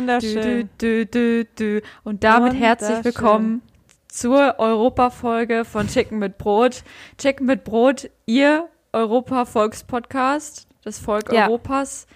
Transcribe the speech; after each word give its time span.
wunderschön. 0.00 0.68
Du, 0.78 1.06
du, 1.06 1.44
du. 1.56 1.82
Und 2.04 2.24
damit 2.24 2.54
herzlich 2.54 3.04
willkommen 3.04 3.62
zur 4.08 4.54
Europa-Folge 4.58 5.64
von 5.64 5.88
Chicken 5.88 6.18
mit 6.18 6.38
Brot. 6.38 6.82
Chicken 7.18 7.46
mit 7.46 7.64
Brot, 7.64 8.10
ihr 8.26 8.68
Europa-Volkspodcast, 8.92 10.66
das 10.84 10.98
Volk 10.98 11.30
Ja. 11.32 11.46
Europas. 11.48 12.06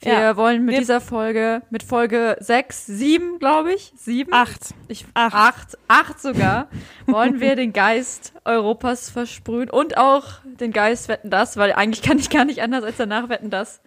Wir 0.00 0.12
Ja. 0.14 0.36
wollen 0.36 0.64
mit 0.64 0.72
Wir- 0.74 0.80
dieser 0.80 1.00
Folge, 1.00 1.62
mit 1.70 1.82
Folge 1.82 2.36
6, 2.40 2.86
7, 2.86 3.38
glaube 3.38 3.74
ich, 3.74 3.92
7? 3.96 4.32
Acht. 4.32 4.74
Ich, 4.88 5.04
Acht. 5.14 5.34
acht. 5.34 5.78
Acht 5.88 6.20
sogar. 6.20 6.68
wollen 7.06 7.38
wir 7.40 7.54
den 7.54 7.72
Geist 7.72 8.32
Europas 8.44 9.08
versprühen 9.10 9.68
und 9.70 9.96
auch 9.98 10.40
den 10.44 10.72
Geist 10.72 11.08
Wetten 11.08 11.30
das, 11.30 11.56
weil 11.56 11.72
eigentlich 11.74 12.02
kann 12.02 12.18
ich 12.18 12.28
gar 12.30 12.44
nicht 12.44 12.60
anders 12.62 12.82
als 12.82 12.96
danach 12.96 13.28
Wetten 13.28 13.50
das. 13.50 13.82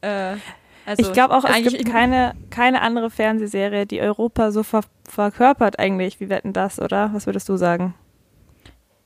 Äh, 0.00 0.36
also 0.88 1.02
ich 1.02 1.12
glaube 1.12 1.34
auch, 1.34 1.44
es 1.44 1.50
eigentlich 1.50 1.78
gibt 1.78 1.90
keine, 1.90 2.34
keine 2.50 2.80
andere 2.82 3.10
Fernsehserie, 3.10 3.86
die 3.86 4.00
Europa 4.00 4.50
so 4.50 4.62
ver 4.62 4.80
verkörpert 5.08 5.78
eigentlich 5.78 6.20
wie 6.20 6.28
Wetten 6.28 6.52
das, 6.52 6.78
oder? 6.80 7.10
Was 7.14 7.26
würdest 7.26 7.48
du 7.48 7.56
sagen? 7.56 7.94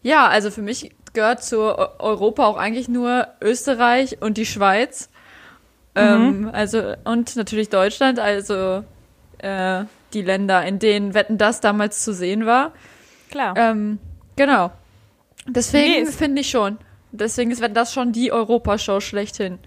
Ja, 0.03 0.27
also 0.29 0.51
für 0.51 0.63
mich 0.63 0.91
gehört 1.13 1.45
zu 1.45 1.59
Eu- 1.61 1.89
Europa 2.01 2.47
auch 2.47 2.57
eigentlich 2.57 2.89
nur 2.89 3.29
Österreich 3.41 4.21
und 4.21 4.37
die 4.37 4.47
Schweiz. 4.47 5.11
Ähm, 5.95 6.51
also 6.53 6.95
und 7.05 7.37
natürlich 7.37 7.69
Deutschland, 7.69 8.19
also 8.19 8.83
äh, 9.39 9.85
die 10.15 10.23
Länder, 10.23 10.65
in 10.65 10.79
denen 10.79 11.15
Wetten 11.15 11.39
das 11.39 11.61
damals 11.61 12.03
zu 12.03 12.13
sehen 12.15 12.47
war. 12.47 12.73
Klar. 13.31 13.55
Ähm, 13.57 13.99
genau. 14.37 14.69
Nee, 15.47 15.53
Deswegen 15.53 16.07
es- 16.09 16.17
finde 16.17 16.41
ich 16.41 16.51
schon. 16.51 16.79
Deswegen 17.13 17.51
ist 17.51 17.61
Wetten 17.61 17.75
das 17.75 17.93
schon 17.93 18.13
die 18.13 18.33
Europashow 18.33 19.01
schlechthin. 19.01 19.59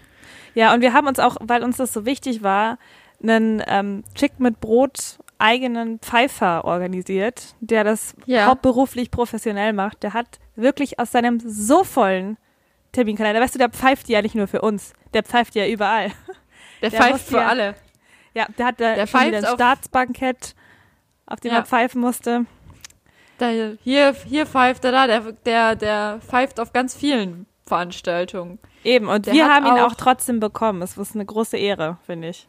Ja, 0.55 0.73
und 0.73 0.81
wir 0.81 0.93
haben 0.93 1.07
uns 1.07 1.19
auch, 1.19 1.37
weil 1.41 1.63
uns 1.63 1.77
das 1.77 1.93
so 1.93 2.05
wichtig 2.05 2.41
war, 2.43 2.77
einen 3.21 3.61
ähm, 3.67 4.03
Chick 4.15 4.39
mit 4.39 4.59
Brot 4.59 5.19
eigenen 5.37 5.99
Pfeifer 5.99 6.63
organisiert, 6.65 7.55
der 7.59 7.83
das 7.83 8.15
Ja. 8.25 8.45
hauptberuflich 8.47 9.11
professionell 9.11 9.73
macht. 9.73 10.01
Der 10.03 10.13
hat 10.13 10.39
wirklich 10.55 10.97
aus 10.99 11.11
seinem 11.11 11.39
so 11.41 11.83
vollen 11.83 12.37
Terminkalender, 12.93 13.41
weißt 13.41 13.55
du, 13.55 13.59
der 13.59 13.69
pfeift 13.69 14.07
ja 14.07 14.21
nicht 14.21 14.35
nur 14.35 14.47
für 14.47 14.61
uns, 14.61 14.93
der 15.13 15.23
pfeift 15.23 15.55
ja 15.55 15.67
überall. 15.67 16.11
Der, 16.81 16.89
Der 16.89 17.01
pfeift 17.01 17.27
für 17.29 17.37
ja- 17.37 17.47
alle. 17.47 17.75
Ja, 18.33 18.47
der 18.57 18.65
hat 18.65 18.79
da 18.81 18.95
Der 18.95 19.07
schon 19.07 19.21
wieder 19.21 19.39
pfeift 19.39 19.47
ein 19.49 19.55
Staatsbankett, 19.55 20.55
auf 21.25 21.39
dem 21.39 21.51
Ja. 21.51 21.59
er 21.59 21.65
pfeifen 21.65 22.01
musste. 22.01 22.45
Da, 23.37 23.47
hier, 23.81 24.13
hier 24.25 24.45
pfeift 24.45 24.83
er 24.85 24.91
da, 24.91 25.07
der, 25.07 25.21
der, 25.45 25.75
der 25.75 26.19
pfeift 26.25 26.59
auf 26.59 26.73
ganz 26.73 26.93
vielen 26.95 27.45
Veranstaltungen. 27.65 28.59
Eben, 28.83 29.07
und 29.07 29.25
Der 29.25 29.33
wir 29.33 29.47
haben 29.47 29.65
ihn 29.65 29.73
auch, 29.73 29.91
auch- 29.91 29.95
trotzdem 29.95 30.39
bekommen. 30.39 30.81
Es 30.81 30.97
ist 30.97 31.15
eine 31.15 31.25
große 31.25 31.57
Ehre, 31.57 31.97
finde 32.05 32.29
ich. 32.29 32.47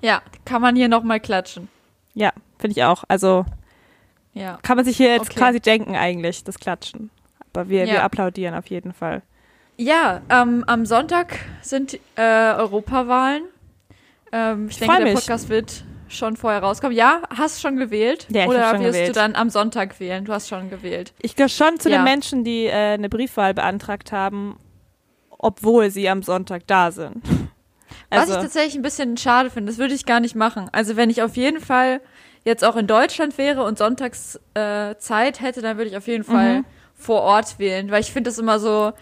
Ja, 0.00 0.22
kann 0.44 0.62
man 0.62 0.76
hier 0.76 0.88
nochmal 0.88 1.18
klatschen. 1.20 1.68
Ja, 2.14 2.32
finde 2.58 2.72
ich 2.78 2.84
auch. 2.84 3.04
Also 3.08 3.44
Ja. 4.34 4.58
kann 4.62 4.76
man 4.76 4.84
sich 4.84 4.96
hier 4.96 5.08
jetzt 5.12 5.30
Okay. 5.30 5.38
quasi 5.40 5.60
denken 5.60 5.96
eigentlich, 5.96 6.44
das 6.44 6.58
Klatschen. 6.58 7.10
Aber 7.52 7.68
wir, 7.68 7.86
wir 7.86 7.94
Ja. 7.94 8.04
applaudieren 8.04 8.54
auf 8.54 8.66
jeden 8.68 8.92
Fall. 8.92 9.22
Ja, 9.76 10.20
ähm, 10.28 10.64
am 10.66 10.86
Sonntag 10.86 11.38
sind 11.62 11.98
äh, 12.16 12.20
Europawahlen. 12.54 13.42
Ähm, 14.32 14.66
ich, 14.68 14.80
Ich 14.80 14.86
denke, 14.86 15.04
der. 15.04 15.14
Podcast 15.14 15.48
wird 15.48 15.84
schon 16.08 16.36
vorher 16.36 16.62
rauskommen. 16.62 16.96
Ja, 16.96 17.22
hast 17.36 17.60
schon 17.60 17.76
gewählt? 17.76 18.26
Ja, 18.30 18.42
ich 18.42 18.48
Oder 18.48 18.70
schon 18.70 18.80
wirst 18.80 18.92
gewählt. 18.94 19.08
du 19.10 19.12
dann 19.12 19.34
am 19.34 19.50
Sonntag 19.50 19.98
wählen? 20.00 20.24
Du 20.24 20.32
hast 20.32 20.48
schon 20.48 20.70
gewählt. 20.70 21.12
Ich 21.20 21.36
gehöre 21.36 21.48
schon 21.48 21.78
zu 21.78 21.88
Ja. 21.90 21.98
den 21.98 22.04
Menschen, 22.04 22.44
die 22.44 22.66
äh, 22.66 22.72
eine 22.94 23.08
Briefwahl 23.08 23.54
beantragt 23.54 24.12
haben, 24.12 24.58
obwohl 25.30 25.90
sie 25.90 26.08
am 26.08 26.22
Sonntag 26.22 26.62
da 26.66 26.90
sind. 26.90 27.22
Was 28.10 28.20
Also, 28.20 28.34
ich 28.34 28.40
tatsächlich 28.40 28.74
ein 28.74 28.82
bisschen 28.82 29.16
schade 29.16 29.50
finde, 29.50 29.70
das 29.70 29.78
würde 29.78 29.94
ich 29.94 30.06
gar 30.06 30.20
nicht 30.20 30.34
machen. 30.34 30.68
Also 30.72 30.96
wenn 30.96 31.10
ich 31.10 31.22
auf 31.22 31.36
jeden 31.36 31.60
Fall 31.60 32.00
jetzt 32.44 32.64
auch 32.64 32.76
in 32.76 32.86
Deutschland 32.86 33.36
wäre 33.38 33.62
und 33.64 33.76
sonntags 33.78 34.40
äh, 34.54 34.94
hätte, 34.94 35.60
dann 35.62 35.76
würde 35.76 35.90
ich 35.90 35.96
auf 35.96 36.06
jeden 36.06 36.24
Fall 36.24 36.58
Mhm. 36.60 36.64
vor 36.94 37.20
Ort 37.20 37.58
wählen, 37.58 37.90
weil 37.90 38.00
ich 38.00 38.12
finde 38.12 38.30
das 38.30 38.38
immer 38.38 38.58
so 38.58 38.92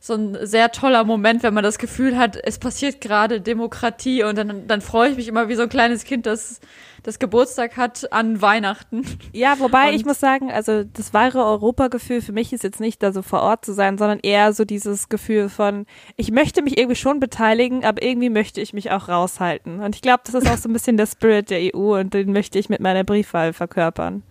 so 0.00 0.14
ein 0.14 0.38
sehr 0.46 0.70
toller 0.70 1.04
Moment, 1.04 1.42
wenn 1.42 1.54
man 1.54 1.64
das 1.64 1.78
Gefühl 1.78 2.16
hat, 2.16 2.38
es 2.42 2.58
passiert 2.58 3.00
gerade 3.00 3.40
Demokratie 3.40 4.22
und 4.22 4.38
dann, 4.38 4.66
dann 4.68 4.80
freue 4.80 5.10
ich 5.10 5.16
mich 5.16 5.28
immer 5.28 5.48
wie 5.48 5.54
so 5.54 5.62
ein 5.62 5.68
kleines 5.68 6.04
Kind, 6.04 6.26
das 6.26 6.60
das 7.04 7.20
Geburtstag 7.20 7.76
hat 7.76 8.12
an 8.12 8.42
Weihnachten. 8.42 9.04
ja, 9.32 9.58
wobei 9.60 9.88
Und- 9.88 9.94
ich 9.94 10.04
muss 10.04 10.18
sagen, 10.20 10.50
also 10.50 10.82
das 10.84 11.14
wahre 11.14 11.44
Europagefühl 11.44 12.20
für 12.20 12.32
mich 12.32 12.52
ist 12.52 12.64
jetzt 12.64 12.80
nicht 12.80 13.02
da 13.02 13.12
so 13.12 13.22
vor 13.22 13.40
Ort 13.40 13.64
zu 13.64 13.72
sein, 13.72 13.98
sondern 13.98 14.18
eher 14.20 14.52
so 14.52 14.64
dieses 14.64 15.08
Gefühl 15.08 15.48
von, 15.48 15.86
ich 16.16 16.32
möchte 16.32 16.60
mich 16.60 16.76
irgendwie 16.76 16.96
schon 16.96 17.20
beteiligen, 17.20 17.84
aber 17.84 18.02
irgendwie 18.02 18.30
möchte 18.30 18.60
ich 18.60 18.72
mich 18.72 18.90
auch 18.90 19.08
raushalten. 19.08 19.80
Und 19.80 19.94
ich 19.94 20.02
glaube, 20.02 20.22
das 20.24 20.34
ist 20.34 20.50
auch 20.50 20.56
so 20.58 20.68
ein 20.68 20.72
bisschen 20.72 20.96
der 20.96 21.06
Spirit 21.06 21.50
der 21.50 21.74
EU 21.74 21.98
und 21.98 22.14
den 22.14 22.32
möchte 22.32 22.58
ich 22.58 22.68
mit 22.68 22.80
meiner 22.80 23.04
Briefwahl 23.04 23.52
verkörpern. 23.52 24.22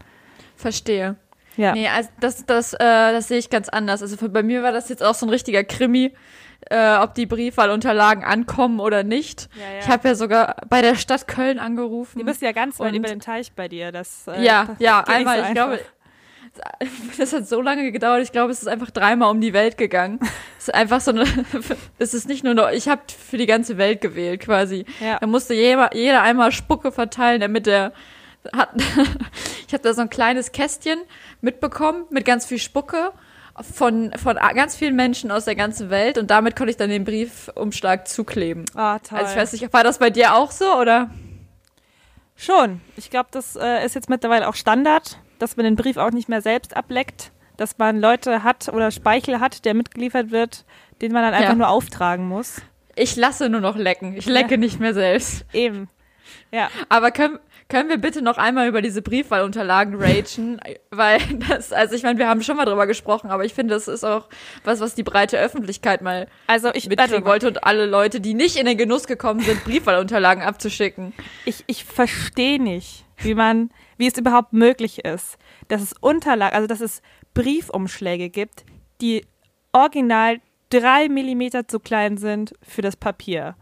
Verstehe. 0.56 1.16
Ja. 1.58 1.74
Nee, 1.74 1.88
also 1.90 2.10
das, 2.20 2.46
das, 2.46 2.74
äh, 2.74 2.78
das 2.80 3.28
sehe 3.28 3.40
ich 3.40 3.50
ganz 3.50 3.70
anders. 3.70 4.02
Also 4.02 4.16
für, 4.16 4.30
bei 4.30 4.44
mir 4.44 4.64
war 4.64 4.72
das 4.72 4.90
jetzt 4.90 5.04
auch 5.04 5.16
so 5.16 5.26
ein 5.26 5.30
richtiger 5.30 5.64
Krimi, 5.64 6.14
äh, 6.70 6.98
ob 6.98 7.16
die 7.16 7.26
Briefwahlunterlagen 7.26 8.24
ankommen 8.24 8.80
oder 8.80 9.04
nicht. 9.04 9.50
Ja, 9.56 9.74
ja. 9.74 9.80
Ich 9.80 9.88
habe 9.88 10.08
ja 10.08 10.16
sogar 10.16 10.56
bei 10.70 10.82
der 10.82 10.96
Stadt 10.96 11.28
Köln 11.28 11.60
angerufen. 11.60 12.20
Die 12.20 12.24
bist 12.24 12.42
ja 12.42 12.52
ganz 12.52 12.80
weit 12.80 12.94
über 12.94 13.08
den 13.08 13.20
Teich 13.20 13.52
bei 13.54 13.68
dir. 13.68 13.92
Das, 13.92 14.28
äh, 14.28 14.44
ja, 14.44 14.76
ja, 14.80 15.04
einmal, 15.04 15.40
so 15.40 15.48
ich 15.48 15.54
glaube, 15.54 15.80
das 17.18 17.34
hat 17.34 17.48
so 17.48 17.62
lange 17.62 17.92
gedauert, 17.92 18.24
ich 18.24 18.32
glaube, 18.32 18.52
es 18.52 18.62
ist 18.62 18.68
einfach 18.68 18.92
dreimal 18.92 19.32
um 19.32 19.42
die 19.42 19.54
Welt 19.54 19.78
gegangen. 19.78 20.20
Es 20.58 20.68
ist 20.68 20.76
einfach 20.76 21.02
so 21.02 21.12
eine, 21.12 21.24
es 21.98 22.14
ist 22.14 22.28
nicht 22.28 22.44
nur 22.44 22.54
noch, 22.54 22.70
ich 22.70 22.88
habe 22.88 23.02
für 23.08 23.38
die 23.38 23.46
ganze 23.46 23.78
Welt 23.78 24.02
gewählt 24.02 24.42
quasi. 24.42 24.86
Ja. 25.00 25.20
Da 25.20 25.28
musste 25.28 25.54
jeder, 25.54 25.96
jeder 25.96 26.22
einmal 26.22 26.52
Spucke 26.52 26.92
verteilen, 26.92 27.42
damit 27.42 27.66
der 27.66 27.94
hat, 28.56 28.70
ich 29.68 29.74
habe 29.74 29.84
da 29.84 29.94
so 29.94 30.02
ein 30.02 30.10
kleines 30.10 30.52
Kästchen 30.52 31.00
mitbekommen 31.42 32.06
mit 32.10 32.26
ganz 32.26 32.46
viel 32.46 32.60
Spucke 32.60 33.12
von, 33.74 34.12
von 34.18 34.36
ganz 34.56 34.76
vielen 34.76 34.96
Menschen 34.96 35.32
aus 35.32 35.46
der 35.46 35.56
ganzen 35.56 35.90
Welt 35.90 36.18
und 36.18 36.30
damit 36.30 36.56
konnte 36.56 36.72
ich 36.72 36.78
dann 36.78 36.90
den 36.90 37.04
Briefumschlag 37.06 38.08
zukleben. 38.08 38.66
Ah, 38.76 39.00
toll. 39.00 39.18
Also 39.20 39.32
ich 39.32 39.38
weiß 39.38 39.52
nicht, 39.54 39.74
war 39.74 39.84
das 39.84 39.98
bei 40.00 40.10
dir 40.10 40.36
auch 40.36 40.52
so 40.52 40.76
oder? 40.76 41.10
Schon. 42.36 42.82
Ich 42.96 43.10
glaube, 43.10 43.30
das 43.32 43.56
äh, 43.56 43.84
ist 43.86 43.96
jetzt 43.96 44.10
mittlerweile 44.10 44.48
auch 44.48 44.56
Standard, 44.56 45.20
dass 45.40 45.58
man 45.58 45.64
den 45.64 45.76
Brief 45.76 45.98
auch 45.98 46.12
nicht 46.12 46.30
mehr 46.30 46.42
selbst 46.42 46.76
ableckt, 46.78 47.32
dass 47.58 47.78
man 47.80 48.00
Leute 48.00 48.44
hat 48.44 48.70
oder 48.70 48.92
Speichel 48.92 49.40
hat, 49.40 49.66
der 49.66 49.74
mitgeliefert 49.74 50.30
wird, 50.32 50.64
den 51.02 51.12
man 51.12 51.24
dann 51.24 51.34
einfach 51.34 51.50
Ja. 51.50 51.56
nur 51.56 51.70
auftragen 51.70 52.28
muss. 52.28 52.62
Ich 52.96 53.16
lasse 53.16 53.50
nur 53.50 53.62
noch 53.62 53.76
lecken. 53.76 54.16
Ich 54.16 54.26
lecke 54.28 54.52
Ja. 54.56 54.58
nicht 54.58 54.80
mehr 54.80 54.94
selbst. 54.94 55.46
Eben. 55.54 55.90
Ja. 56.52 56.70
Aber 56.90 57.12
können, 57.12 57.40
können 57.70 57.90
wir 57.90 57.98
bitte 57.98 58.22
noch 58.22 58.38
einmal 58.38 58.68
über 58.68 58.82
diese 58.82 59.02
Briefwahlunterlagen 59.02 59.96
ragen? 59.96 60.60
Weil 60.90 61.20
das, 61.50 61.74
also 61.74 61.96
ich 61.96 62.04
meine, 62.04 62.18
wir 62.18 62.28
haben 62.28 62.42
schon 62.42 62.58
mal 62.58 62.66
drüber 62.66 62.88
gesprochen, 62.88 63.30
aber 63.30 63.46
ich 63.46 63.54
finde, 63.54 63.74
das 63.74 63.88
ist 63.88 64.04
auch 64.04 64.28
was, 64.64 64.80
was 64.80 64.96
die 64.96 65.04
breite 65.04 65.38
Öffentlichkeit 65.38 66.02
mal 66.02 66.28
Also 66.48 66.70
ich, 66.74 66.88
mitkriegen 66.88 67.26
wollte 67.26 67.48
und 67.48 67.64
alle 67.64 67.86
Leute, 67.86 68.22
die 68.22 68.34
nicht 68.34 68.56
in 68.58 68.66
den 68.66 68.78
Genuss 68.78 69.08
gekommen 69.08 69.42
sind, 69.42 69.64
Briefwahlunterlagen 69.64 70.44
abzuschicken. 70.44 71.14
ich, 71.46 71.64
ich 71.68 71.84
verstehe 71.84 72.62
nicht, 72.62 73.06
wie 73.18 73.36
man, 73.36 73.70
wie 73.98 74.08
es 74.08 74.18
überhaupt 74.18 74.54
möglich 74.54 75.04
ist, 75.06 75.38
dass 75.68 75.82
es 75.82 75.94
Unterlagen, 76.00 76.56
also 76.56 76.68
dass 76.68 76.82
es 76.82 77.02
Briefumschläge 77.34 78.30
gibt, 78.30 78.66
die 79.02 79.26
original 79.74 80.40
drei 80.70 81.10
Millimeter 81.10 81.68
zu 81.68 81.80
klein 81.80 82.18
sind 82.18 82.54
für 82.62 82.82
das 82.82 82.96
Papier. 82.96 83.56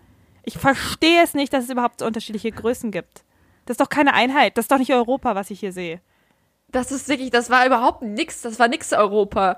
Ich 0.43 0.57
verstehe 0.57 1.23
es 1.23 1.33
nicht, 1.33 1.51
dass 1.53 1.65
es 1.65 1.69
überhaupt 1.71 1.99
so 1.99 2.05
unterschiedliche 2.05 2.51
Größen 2.51 2.91
gibt. 2.91 3.24
Das 3.65 3.75
ist 3.75 3.81
doch 3.81 3.89
keine 3.89 4.13
Einheit. 4.13 4.57
Das 4.57 4.65
ist 4.65 4.71
doch 4.71 4.77
nicht 4.77 4.93
Europa, 4.93 5.35
was 5.35 5.49
ich 5.49 5.59
hier 5.59 5.71
sehe. 5.71 6.01
Das 6.69 6.91
ist 6.91 7.07
wirklich, 7.07 7.29
das 7.29 7.49
war 7.49 7.65
überhaupt 7.65 8.01
nix, 8.01 8.41
das 8.41 8.59
war 8.59 8.67
nix 8.67 8.91
Europa. 8.93 9.57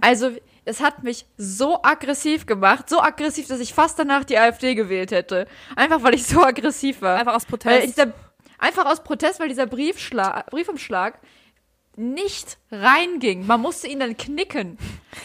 Also, 0.00 0.30
es 0.64 0.80
hat 0.80 1.04
mich 1.04 1.26
so 1.36 1.82
aggressiv 1.82 2.44
gemacht, 2.44 2.88
so 2.90 3.00
aggressiv, 3.00 3.46
dass 3.46 3.60
ich 3.60 3.72
fast 3.72 3.98
danach 3.98 4.24
die 4.24 4.36
AfD 4.36 4.74
gewählt 4.74 5.12
hätte. 5.12 5.46
Einfach 5.76 6.02
weil 6.02 6.14
ich 6.14 6.26
so 6.26 6.42
aggressiv 6.42 7.02
war. 7.02 7.18
Einfach 7.18 7.34
aus 7.34 7.46
Protest. 7.46 7.86
dieser, 7.86 8.12
einfach 8.58 8.86
aus 8.86 9.02
Protest, 9.02 9.38
weil 9.38 9.48
dieser 9.48 9.66
Briefschlag, 9.66 10.50
Briefumschlag 10.50 11.20
nicht 11.96 12.58
reinging. 12.70 13.46
Man 13.46 13.60
musste 13.60 13.88
ihn 13.88 14.00
dann 14.00 14.16
knicken. 14.16 14.78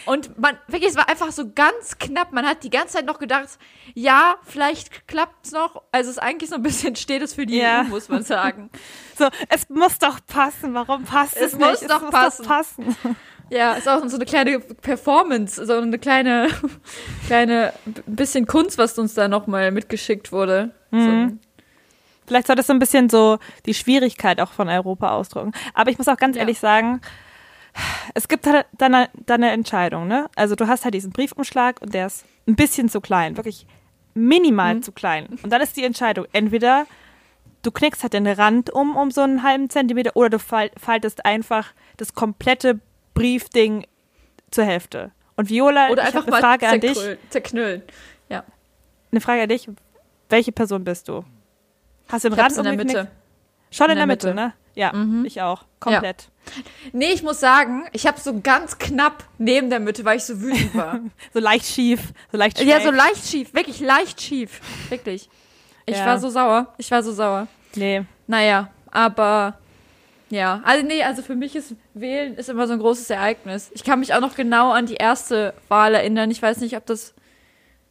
Und 0.06 0.38
man, 0.38 0.56
wirklich, 0.68 0.90
es 0.90 0.96
war 0.96 1.08
einfach 1.08 1.30
so 1.32 1.50
ganz 1.54 1.98
knapp. 1.98 2.32
Man 2.32 2.46
hat 2.46 2.62
die 2.64 2.70
ganze 2.70 2.94
Zeit 2.94 3.06
noch 3.06 3.18
gedacht, 3.18 3.48
ja, 3.94 4.36
vielleicht 4.44 5.06
klappt's 5.06 5.52
noch. 5.52 5.82
Also 5.92 6.10
es 6.10 6.16
ist 6.16 6.22
eigentlich 6.22 6.50
so 6.50 6.56
ein 6.56 6.62
bisschen 6.62 6.96
steht 6.96 7.22
es 7.22 7.34
für 7.34 7.44
die 7.46 7.58
Ja. 7.58 7.82
EU, 7.82 7.84
muss 7.84 8.08
man 8.08 8.22
sagen. 8.22 8.70
So, 9.18 9.28
es 9.50 9.68
muss 9.68 9.98
doch 9.98 10.18
passen. 10.26 10.72
Warum 10.74 11.04
passt 11.04 11.36
es, 11.36 11.52
Es 11.52 11.58
nicht? 11.58 11.60
muss 11.68 11.80
doch 11.82 12.02
es 12.02 12.10
passen. 12.10 12.44
Muss 12.46 12.96
doch 12.96 13.02
passen. 13.02 13.16
Ja, 13.50 13.74
ist 13.74 13.86
auch 13.86 14.02
so 14.08 14.16
eine 14.16 14.24
kleine 14.24 14.60
Performance, 14.60 15.66
so 15.66 15.74
eine 15.74 15.98
kleine, 15.98 16.48
kleine 17.26 17.74
bisschen 18.06 18.46
Kunst, 18.46 18.78
was 18.78 18.98
uns 18.98 19.12
da 19.12 19.28
nochmal 19.28 19.70
mitgeschickt 19.72 20.32
wurde. 20.32 20.70
So 20.90 20.96
ein- 20.96 21.40
Vielleicht 22.32 22.46
soll 22.46 22.56
das 22.56 22.66
so 22.66 22.72
ein 22.72 22.78
bisschen 22.78 23.10
so 23.10 23.38
die 23.66 23.74
Schwierigkeit 23.74 24.40
auch 24.40 24.52
von 24.52 24.68
Europa 24.70 25.10
ausdrücken. 25.10 25.52
Aber 25.74 25.90
ich 25.90 25.98
muss 25.98 26.08
auch 26.08 26.16
ganz 26.16 26.34
Ja. 26.36 26.40
ehrlich 26.40 26.58
sagen, 26.58 27.02
es 28.14 28.26
gibt 28.26 28.46
halt 28.46 28.64
dann 28.72 28.94
eine, 28.94 29.10
dann 29.26 29.42
eine 29.42 29.52
Entscheidung, 29.52 30.08
ne? 30.08 30.30
Also 30.34 30.54
du 30.54 30.66
hast 30.66 30.84
halt 30.84 30.94
diesen 30.94 31.12
Briefumschlag 31.12 31.82
und 31.82 31.92
der 31.92 32.06
ist 32.06 32.24
ein 32.48 32.56
bisschen 32.56 32.88
zu 32.88 33.02
klein, 33.02 33.36
wirklich 33.36 33.66
minimal 34.14 34.76
Mhm. 34.76 34.82
zu 34.82 34.92
klein. 34.92 35.26
Und 35.42 35.50
dann 35.50 35.60
ist 35.60 35.76
die 35.76 35.84
Entscheidung, 35.84 36.26
entweder 36.32 36.86
du 37.62 37.70
knickst 37.70 38.02
halt 38.02 38.14
den 38.14 38.26
Rand 38.26 38.70
um, 38.70 38.96
um 38.96 39.10
so 39.10 39.20
einen 39.20 39.42
halben 39.42 39.68
Zentimeter, 39.68 40.12
oder 40.16 40.30
du 40.30 40.38
fal 40.38 40.70
faltest 40.78 41.26
einfach 41.26 41.72
das 41.98 42.14
komplette 42.14 42.80
Briefding 43.12 43.86
zur 44.50 44.64
Hälfte. 44.64 45.10
Und 45.36 45.50
Viola, 45.50 45.90
Oder 45.90 46.02
ich 46.02 46.08
einfach 46.14 46.26
eine 46.26 46.36
Frage 46.36 46.66
an 46.66 46.80
dich. 46.80 46.98
zerknüllen. 47.28 47.82
Ja, 48.30 48.42
Eine 49.10 49.20
Frage 49.20 49.42
an 49.42 49.48
dich. 49.50 49.68
Welche 50.30 50.52
Person 50.52 50.82
bist 50.84 51.08
du? 51.08 51.24
Hast 52.08 52.24
du 52.24 52.28
den 52.30 52.38
Rand 52.38 52.56
in 52.56 52.64
der? 52.64 52.72
Mitte. 52.74 53.08
Schon 53.70 53.86
in, 53.86 53.92
In 53.92 53.96
der 53.96 53.96
der 53.96 54.06
Mitte, 54.06 54.26
Mitte. 54.28 54.36
ne? 54.40 54.52
Ja, 54.74 54.92
Mhm. 54.92 55.24
ich 55.24 55.40
auch. 55.42 55.64
Komplett. 55.80 56.28
Nee, 56.92 57.12
ich 57.12 57.22
muss 57.22 57.40
sagen, 57.40 57.84
ich 57.92 58.06
habe 58.06 58.18
so 58.18 58.40
ganz 58.40 58.78
knapp 58.78 59.24
neben 59.38 59.70
der 59.70 59.80
Mitte, 59.80 60.04
weil 60.04 60.16
ich 60.16 60.24
so 60.24 60.40
wütend 60.40 60.74
war. 60.74 61.00
So 61.32 61.40
leicht 61.40 61.66
schief, 61.66 62.12
so 62.30 62.38
leicht 62.38 62.58
schräg. 62.58 62.68
ja, 62.68 62.80
so 62.80 62.90
leicht 62.90 63.26
schief, 63.28 63.54
wirklich 63.54 63.80
leicht 63.80 64.20
schief. 64.20 64.60
Wirklich. 64.88 65.28
Ich 65.86 65.96
Ja. 65.96 66.06
war 66.06 66.18
so 66.18 66.28
sauer. 66.30 66.72
Ich 66.78 66.90
war 66.90 67.02
so 67.02 67.12
sauer. 67.12 67.46
Nee. 67.74 68.02
Naja, 68.26 68.68
aber 68.90 69.58
ja, 70.30 70.60
also 70.64 70.84
nee, 70.86 71.02
also 71.02 71.22
für 71.22 71.34
mich 71.34 71.54
ist 71.54 71.74
Wählen 71.94 72.34
ist 72.36 72.48
immer 72.48 72.66
so 72.66 72.72
ein 72.72 72.78
großes 72.78 73.08
Ereignis. 73.10 73.70
Ich 73.74 73.84
kann 73.84 74.00
mich 74.00 74.14
auch 74.14 74.20
noch 74.20 74.34
genau 74.34 74.72
an 74.72 74.86
die 74.86 74.94
erste 74.94 75.52
Wahl 75.68 75.94
erinnern. 75.94 76.30
Ich 76.30 76.40
weiß 76.42 76.58
nicht, 76.58 76.76
ob 76.76 76.86
das, 76.86 77.14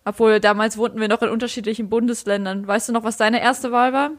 obwohl 0.05 0.39
damals 0.39 0.77
wohnten 0.77 0.99
wir 0.99 1.07
noch 1.07 1.21
in 1.21 1.29
unterschiedlichen 1.29 1.89
Bundesländern. 1.89 2.67
Weißt 2.67 2.89
du 2.89 2.93
noch, 2.93 3.03
was 3.03 3.17
deine 3.17 3.41
erste 3.41 3.71
Wahl 3.71 3.93
war? 3.93 4.11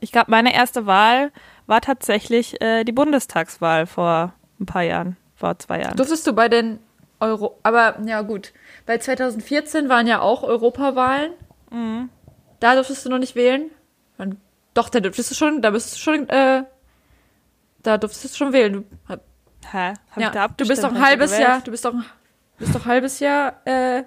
Ich 0.00 0.12
glaube, 0.12 0.30
meine 0.30 0.54
erste 0.54 0.86
Wahl 0.86 1.32
war 1.66 1.80
tatsächlich 1.80 2.60
äh, 2.60 2.84
die 2.84 2.92
Bundestagswahl 2.92 3.86
vor 3.86 4.34
ein 4.60 4.66
paar 4.66 4.82
Jahren, 4.82 5.16
vor 5.34 5.58
zwei 5.58 5.80
Jahren. 5.80 5.96
Durftest 5.96 6.26
du 6.26 6.34
bei 6.34 6.48
den 6.48 6.78
Euro, 7.20 7.58
aber 7.62 7.98
ja 8.04 8.20
gut, 8.20 8.52
bei 8.86 8.98
2014 8.98 9.88
waren 9.88 10.06
ja 10.06 10.20
auch 10.20 10.42
Europawahlen. 10.42 11.32
Mhm. 11.70 12.10
Da 12.60 12.74
durftest 12.74 13.06
du 13.06 13.10
noch 13.10 13.18
nicht 13.18 13.34
wählen. 13.34 13.70
Dann, 14.18 14.38
doch, 14.74 14.88
da 14.88 15.00
durftest 15.00 15.30
du 15.30 15.34
schon, 15.34 15.62
da 15.62 15.70
bist 15.70 15.94
du 15.94 15.98
schon, 15.98 16.28
äh, 16.28 16.64
da 17.82 17.98
durftest 17.98 18.34
du 18.34 18.38
schon 18.38 18.52
wählen. 18.52 18.72
Du, 18.72 18.84
Hä? 19.70 19.94
Hab 20.10 20.20
ja, 20.20 20.26
ich 20.28 20.32
da 20.34 20.48
du 20.48 20.66
bist 20.66 20.84
doch 20.84 20.90
ein 20.90 21.02
halbes 21.02 21.32
gewählt? 21.32 21.48
Jahr, 21.48 21.60
du 21.62 21.70
bist 21.70 21.84
doch, 21.84 21.94
bist 22.58 22.74
doch 22.74 22.84
ein 22.84 22.86
halbes 22.86 23.20
Jahr 23.20 23.60
äh, 23.64 24.04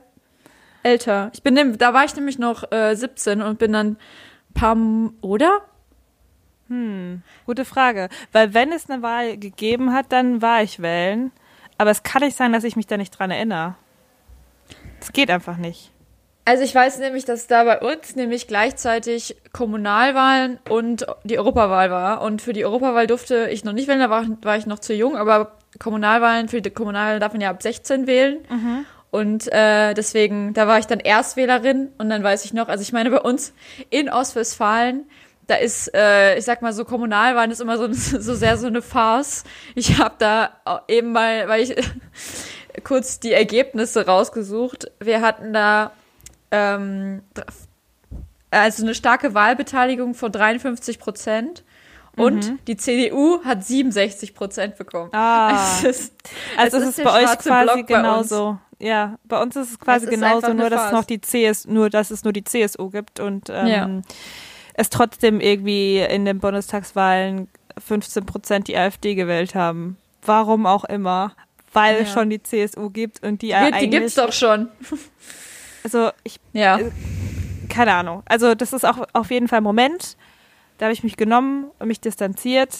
älter. 0.87 1.31
Ich 1.33 1.43
bin, 1.43 1.77
da 1.77 1.93
war 1.93 2.05
ich 2.05 2.15
nämlich 2.15 2.39
noch 2.39 2.71
äh, 2.71 2.95
17 2.95 3.41
und 3.41 3.59
bin 3.59 3.73
dann 3.73 3.87
ein 3.87 4.53
paar, 4.53 4.77
oder? 5.21 5.61
Hm, 6.69 7.21
gute 7.45 7.65
Frage. 7.65 8.09
Weil 8.31 8.53
wenn 8.53 8.71
es 8.71 8.89
eine 8.89 9.01
Wahl 9.01 9.37
gegeben 9.37 9.93
hat, 9.93 10.07
dann 10.09 10.41
war 10.41 10.63
ich 10.63 10.81
wählen. 10.81 11.31
Aber 11.77 11.91
es 11.91 12.03
kann 12.03 12.23
nicht 12.23 12.37
sein, 12.37 12.53
dass 12.53 12.63
ich 12.63 12.75
mich 12.75 12.87
da 12.87 12.97
nicht 12.97 13.11
dran 13.11 13.31
erinnere. 13.31 13.75
Es 14.99 15.13
geht 15.13 15.29
einfach 15.29 15.57
nicht. 15.57 15.91
Also 16.45 16.63
ich 16.63 16.73
weiß 16.73 16.99
nämlich, 16.99 17.25
dass 17.25 17.47
da 17.47 17.65
bei 17.65 17.79
uns 17.79 18.15
nämlich 18.15 18.47
gleichzeitig 18.47 19.35
Kommunalwahlen 19.51 20.59
und 20.69 21.05
die 21.25 21.37
Europawahl 21.37 21.91
war. 21.91 22.21
Und 22.21 22.41
für 22.41 22.53
die 22.53 22.65
Europawahl 22.65 23.05
durfte 23.05 23.49
ich 23.49 23.65
noch 23.65 23.73
nicht 23.73 23.89
wählen, 23.89 23.99
da 23.99 24.09
war, 24.09 24.25
war 24.43 24.55
ich 24.55 24.65
noch 24.65 24.79
zu 24.79 24.93
jung, 24.93 25.17
aber 25.17 25.57
Kommunalwahlen, 25.77 26.47
für 26.47 26.61
die 26.61 26.69
Kommunalwahlen 26.69 27.19
darf 27.19 27.33
man 27.33 27.41
ja 27.41 27.49
ab 27.49 27.61
16 27.61 28.07
wählen. 28.07 28.45
Und 29.09 29.51
äh, 29.51 29.93
deswegen, 29.93 30.53
da 30.53 30.67
war 30.67 30.79
ich 30.79 30.87
dann 30.87 30.99
Erstwählerin 30.99 31.89
und 31.97 32.09
dann 32.09 32.23
weiß 32.23 32.45
ich 32.45 32.53
noch, 32.53 32.67
also 32.67 32.81
ich 32.81 32.91
meine, 32.91 33.09
bei 33.09 33.21
uns 33.21 33.53
in 33.89 34.09
Ostwestfalen, 34.09 35.05
da 35.47 35.55
ist, 35.55 35.93
äh, 35.95 36.37
ich 36.37 36.43
sag 36.43 36.61
mal 36.61 36.73
so, 36.73 36.83
Kommunalwahlen 36.83 37.51
ist 37.51 37.61
immer 37.61 37.77
so, 37.77 37.87
so 37.91 38.35
sehr 38.35 38.57
so 38.57 38.67
eine 38.67 38.81
Farce. 38.81 39.43
Ich 39.75 39.97
habe 39.97 40.15
da 40.19 40.51
eben 40.87 41.13
mal, 41.13 41.47
weil 41.47 41.63
ich 41.63 41.75
kurz 42.83 43.19
die 43.19 43.31
Ergebnisse 43.31 44.05
rausgesucht. 44.05 44.91
Wir 44.99 45.21
hatten 45.21 45.53
da 45.53 45.91
ähm, 46.51 47.23
also 48.51 48.83
eine 48.83 48.93
starke 48.93 49.33
Wahlbeteiligung 49.33 50.15
von 50.15 50.31
53 50.31 50.99
Prozent 50.99 51.63
und 52.17 52.57
die 52.67 52.75
CDU 52.77 53.43
hat 53.43 53.63
67 53.63 54.33
Prozent 54.33 54.77
bekommen. 54.77 55.11
Ah. 55.13 55.51
Es 55.83 55.83
ist, 55.83 56.13
Also 56.57 56.77
es 56.77 56.83
ist 56.83 56.99
ist 56.99 57.03
bei 57.05 57.23
euch 57.23 57.37
quasi 57.37 57.73
Block 57.73 57.87
genauso. 57.87 58.59
Ja, 58.79 59.17
bei 59.23 59.41
uns 59.41 59.55
ist 59.55 59.71
es 59.71 59.79
quasi 59.79 60.05
Es 60.05 60.11
ist 60.11 60.19
genauso, 60.19 60.53
nur 60.53 60.69
dass 60.69 60.85
es 60.87 60.91
noch 60.91 61.03
die 61.05 61.19
CS, 61.19 61.65
nur 61.65 61.89
dass 61.89 62.11
es 62.11 62.23
nur 62.23 62.33
die 62.33 62.43
CSU 62.43 62.89
gibt 62.89 63.19
und 63.19 63.49
ähm, 63.49 63.67
Ja. 63.67 64.01
es 64.75 64.89
trotzdem 64.89 65.39
irgendwie 65.39 65.99
in 65.99 66.25
den 66.25 66.39
Bundestagswahlen 66.39 67.47
15 67.83 68.25
Prozent 68.25 68.67
die 68.67 68.77
AfD 68.77 69.15
gewählt 69.15 69.55
haben. 69.55 69.97
Warum 70.23 70.65
auch 70.65 70.83
immer. 70.83 71.33
Weil 71.73 71.97
es 71.97 72.09
Ja. 72.09 72.13
schon 72.15 72.29
die 72.29 72.41
CSU 72.41 72.89
gibt 72.89 73.23
und 73.23 73.41
die 73.41 73.47
die, 73.47 73.53
die 73.53 73.53
eigentlich. 73.55 73.89
gibt's 73.91 74.15
doch 74.15 74.31
schon. 74.33 74.69
Also 75.83 76.11
ich 76.23 76.39
Ja. 76.53 76.79
keine 77.69 77.93
Ahnung. 77.93 78.21
Also 78.25 78.55
das 78.55 78.73
ist 78.73 78.85
auch 78.85 79.07
auf 79.13 79.31
jeden 79.31 79.47
Fall 79.47 79.59
ein 79.59 79.63
Moment, 79.63 80.17
da 80.77 80.85
habe 80.87 80.93
ich 80.93 81.01
mich 81.03 81.15
genommen 81.15 81.71
und 81.79 81.87
mich 81.87 82.01
distanziert 82.01 82.71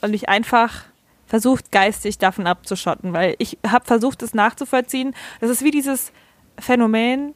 und 0.00 0.10
mich 0.10 0.28
einfach 0.28 0.84
versucht, 1.26 1.72
geistig 1.72 2.18
davon 2.18 2.46
abzuschotten, 2.46 3.12
weil 3.12 3.34
ich 3.38 3.58
habe 3.66 3.84
versucht, 3.84 4.22
es 4.22 4.34
nachzuvollziehen. 4.34 5.14
Das 5.40 5.50
ist 5.50 5.62
wie 5.64 5.70
dieses 5.70 6.12
Phänomen, 6.58 7.34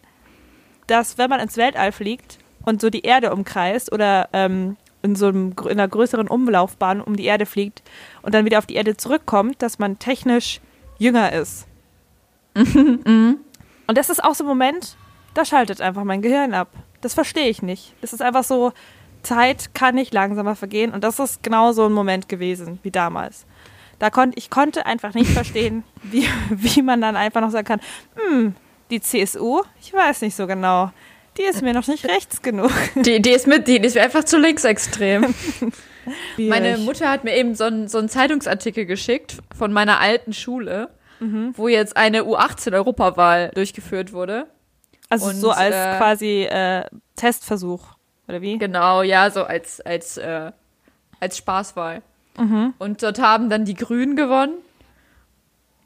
dass 0.86 1.18
wenn 1.18 1.30
man 1.30 1.40
ins 1.40 1.56
Weltall 1.56 1.92
fliegt 1.92 2.38
und 2.64 2.80
so 2.80 2.90
die 2.90 3.02
Erde 3.02 3.32
umkreist 3.32 3.92
oder 3.92 4.28
ähm, 4.32 4.76
in 5.02 5.16
so 5.16 5.26
einem, 5.26 5.54
in 5.64 5.70
einer 5.70 5.88
größeren 5.88 6.28
Umlaufbahn 6.28 7.00
um 7.00 7.16
die 7.16 7.24
Erde 7.24 7.46
fliegt 7.46 7.82
und 8.22 8.34
dann 8.34 8.44
wieder 8.44 8.58
auf 8.58 8.66
die 8.66 8.74
Erde 8.74 8.96
zurückkommt, 8.96 9.62
dass 9.62 9.78
man 9.78 9.98
technisch 9.98 10.60
jünger 10.98 11.32
ist. 11.32 11.66
Und 12.54 13.98
das 13.98 14.10
ist 14.10 14.22
auch 14.22 14.34
so 14.34 14.44
ein 14.44 14.48
Moment, 14.48 14.96
da 15.34 15.44
schaltet 15.44 15.80
einfach 15.80 16.04
mein 16.04 16.22
Gehirn 16.22 16.54
ab. 16.54 16.68
Das 17.00 17.14
verstehe 17.14 17.48
ich 17.48 17.62
nicht. 17.62 17.94
Das 18.00 18.12
ist 18.12 18.22
einfach 18.22 18.44
so, 18.44 18.72
Zeit 19.22 19.74
kann 19.74 19.94
nicht 19.94 20.12
langsamer 20.14 20.54
vergehen. 20.54 20.92
Und 20.92 21.04
das 21.04 21.18
ist 21.18 21.42
genau 21.42 21.72
so 21.72 21.86
ein 21.86 21.92
Moment 21.92 22.28
gewesen 22.28 22.78
wie 22.82 22.90
damals. 22.90 23.46
Da 24.00 24.10
konnte 24.10 24.38
ich 24.38 24.50
konnte 24.50 24.86
einfach 24.86 25.14
nicht 25.14 25.30
verstehen, 25.30 25.84
wie, 26.02 26.26
wie 26.50 26.82
man 26.82 27.00
dann 27.00 27.14
einfach 27.14 27.40
noch 27.40 27.50
sagen 27.50 27.66
kann, 27.66 27.80
hm, 28.16 28.54
die 28.90 29.00
CSU, 29.00 29.62
ich 29.80 29.92
weiß 29.92 30.22
nicht 30.22 30.34
so 30.34 30.48
genau. 30.48 30.90
Die 31.36 31.42
ist 31.42 31.62
mir 31.62 31.74
noch 31.74 31.86
nicht 31.86 32.06
rechts 32.06 32.42
genug. 32.42 32.72
Die, 32.96 33.22
die 33.22 33.30
ist 33.30 33.46
mit, 33.46 33.68
die, 33.68 33.78
die 33.78 33.86
ist 33.86 33.94
mir 33.94 34.02
einfach 34.02 34.24
zu 34.24 34.36
linksextrem. 34.36 35.32
Meine. 36.36 36.76
Mutter 36.78 37.08
hat 37.08 37.22
mir 37.22 37.36
eben 37.36 37.54
so 37.54 37.64
einen, 37.64 37.86
so 37.86 38.04
Zeitungsartikel 38.04 38.84
geschickt 38.84 39.38
von 39.56 39.72
meiner 39.72 40.00
alten 40.00 40.32
Schule, 40.32 40.88
wo 41.54 41.68
jetzt 41.68 41.96
eine 41.96 42.24
U18-Europawahl 42.24 43.50
durchgeführt 43.54 44.12
wurde. 44.12 44.46
also 45.08 45.26
und, 45.26 45.36
so 45.36 45.50
als 45.50 45.74
äh, 45.74 45.98
quasi 45.98 46.42
äh, 46.44 46.84
Testversuch, 47.14 47.94
oder 48.26 48.40
wie? 48.40 48.58
Genau, 48.58 49.02
ja, 49.02 49.30
so 49.30 49.44
als, 49.44 49.80
als, 49.80 50.16
äh, 50.16 50.50
als 51.20 51.36
Spaßwahl. 51.36 52.02
Und 52.78 53.02
dort 53.02 53.20
haben 53.20 53.50
dann 53.50 53.64
die 53.64 53.74
Grünen 53.74 54.16
gewonnen. 54.16 54.54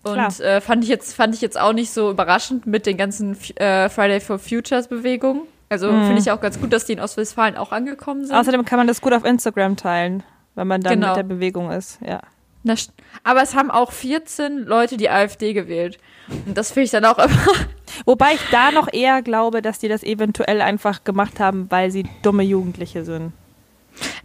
Und 0.02 0.40
äh, 0.40 0.60
fand 0.60 0.84
ich 0.84 0.90
jetzt 0.90 1.14
fand 1.14 1.34
ich 1.34 1.40
jetzt 1.40 1.58
auch 1.58 1.72
nicht 1.72 1.90
so 1.90 2.10
überraschend 2.10 2.66
mit 2.66 2.84
den 2.86 2.96
ganzen 2.98 3.36
äh, 3.56 3.88
Friday 3.88 4.20
for 4.20 4.38
Futures 4.38 4.86
Bewegungen. 4.88 5.42
Also 5.70 5.88
finde 5.88 6.18
ich 6.18 6.30
auch 6.30 6.40
ganz 6.40 6.60
gut, 6.60 6.72
dass 6.72 6.84
die 6.84 6.92
in 6.92 7.00
Ostwestfalen 7.00 7.56
auch 7.56 7.72
angekommen 7.72 8.26
sind. 8.26 8.36
Außerdem 8.36 8.64
kann 8.64 8.78
man 8.78 8.86
das 8.86 9.00
gut 9.00 9.12
auf 9.14 9.24
Instagram 9.24 9.76
teilen, 9.76 10.22
wenn 10.54 10.68
man 10.68 10.82
dann 10.82 10.92
Genau. 11.00 11.08
mit 11.08 11.16
der 11.16 11.22
Bewegung 11.22 11.70
ist. 11.70 11.98
Ja. 12.06 12.20
Na, 12.62 12.74
aber 13.24 13.42
es 13.42 13.54
haben 13.54 13.70
auch 13.70 13.92
14 13.92 14.58
Leute 14.64 14.96
die 14.96 15.10
AfD 15.10 15.52
gewählt. 15.52 15.98
Und 16.46 16.56
das 16.56 16.70
finde 16.72 16.84
ich 16.84 16.90
dann 16.90 17.04
auch 17.06 17.18
immer. 17.18 17.36
Wobei 18.04 18.34
ich 18.34 18.40
da 18.50 18.70
noch 18.70 18.92
eher 18.92 19.22
glaube, 19.22 19.62
dass 19.62 19.78
die 19.78 19.88
das 19.88 20.02
eventuell 20.02 20.60
einfach 20.60 21.02
gemacht 21.04 21.40
haben, 21.40 21.66
weil 21.70 21.90
sie 21.90 22.04
dumme 22.22 22.42
Jugendliche 22.42 23.04
sind. 23.04 23.32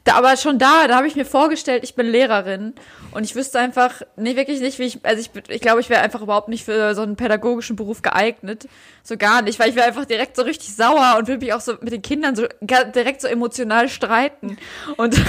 Da, 0.04 0.16
aber 0.16 0.38
schon 0.38 0.58
da, 0.60 0.88
da 0.88 0.96
habe 0.96 1.08
ich 1.08 1.16
mir 1.16 1.26
vorgestellt, 1.26 1.84
ich 1.84 1.96
bin 1.96 2.08
Lehrerin 2.08 2.74
und 3.12 3.24
ich 3.24 3.36
wüsste 3.36 3.60
einfach, 3.60 4.02
nee, 4.16 4.36
wirklich 4.36 4.62
nicht, 4.62 4.80
wie 4.80 4.84
ich, 4.84 5.06
also 5.06 5.22
ich, 5.22 5.30
ich 5.50 5.62
glaube, 5.62 5.82
ich 5.82 5.90
wäre 5.90 6.02
einfach 6.02 6.22
überhaupt 6.22 6.48
nicht 6.48 6.66
für 6.66 6.96
so 6.96 7.02
einen 7.02 7.16
pädagogischen 7.16 7.76
Beruf 7.76 8.02
geeignet. 8.02 8.68
So 9.04 9.18
gar 9.18 9.42
nicht, 9.42 9.60
weil 9.60 9.70
ich 9.70 9.76
wäre 9.76 9.88
einfach 9.88 10.06
direkt 10.06 10.36
so 10.36 10.44
richtig 10.44 10.76
sauer 10.76 11.16
und 11.18 11.28
würde 11.28 11.44
mich 11.44 11.54
auch 11.54 11.62
so 11.62 11.74
mit 11.82 11.92
den 11.92 12.02
Kindern 12.02 12.36
so 12.36 12.48
direkt 12.62 13.22
so 13.22 13.28
emotional 13.28 13.90
streiten. 13.90 14.58
Und 14.98 15.20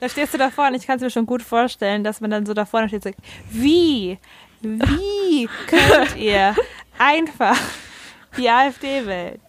Da 0.00 0.08
stehst 0.08 0.32
du 0.32 0.38
davor 0.38 0.68
und 0.68 0.74
ich 0.74 0.86
kann 0.86 0.96
es 0.96 1.02
mir 1.02 1.10
schon 1.10 1.26
gut 1.26 1.42
vorstellen, 1.42 2.04
dass 2.04 2.20
man 2.20 2.30
dann 2.30 2.46
so 2.46 2.54
da 2.54 2.64
vorne 2.64 2.88
steht 2.88 3.04
und 3.04 3.14
sagt, 3.14 3.18
wie, 3.50 4.18
wie 4.60 5.48
könnt 5.66 6.16
ihr 6.16 6.54
einfach 6.98 7.58
die 8.36 8.48
AfD 8.48 9.06
wählen? 9.06 9.40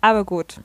Aber 0.00 0.24
gut. 0.24 0.58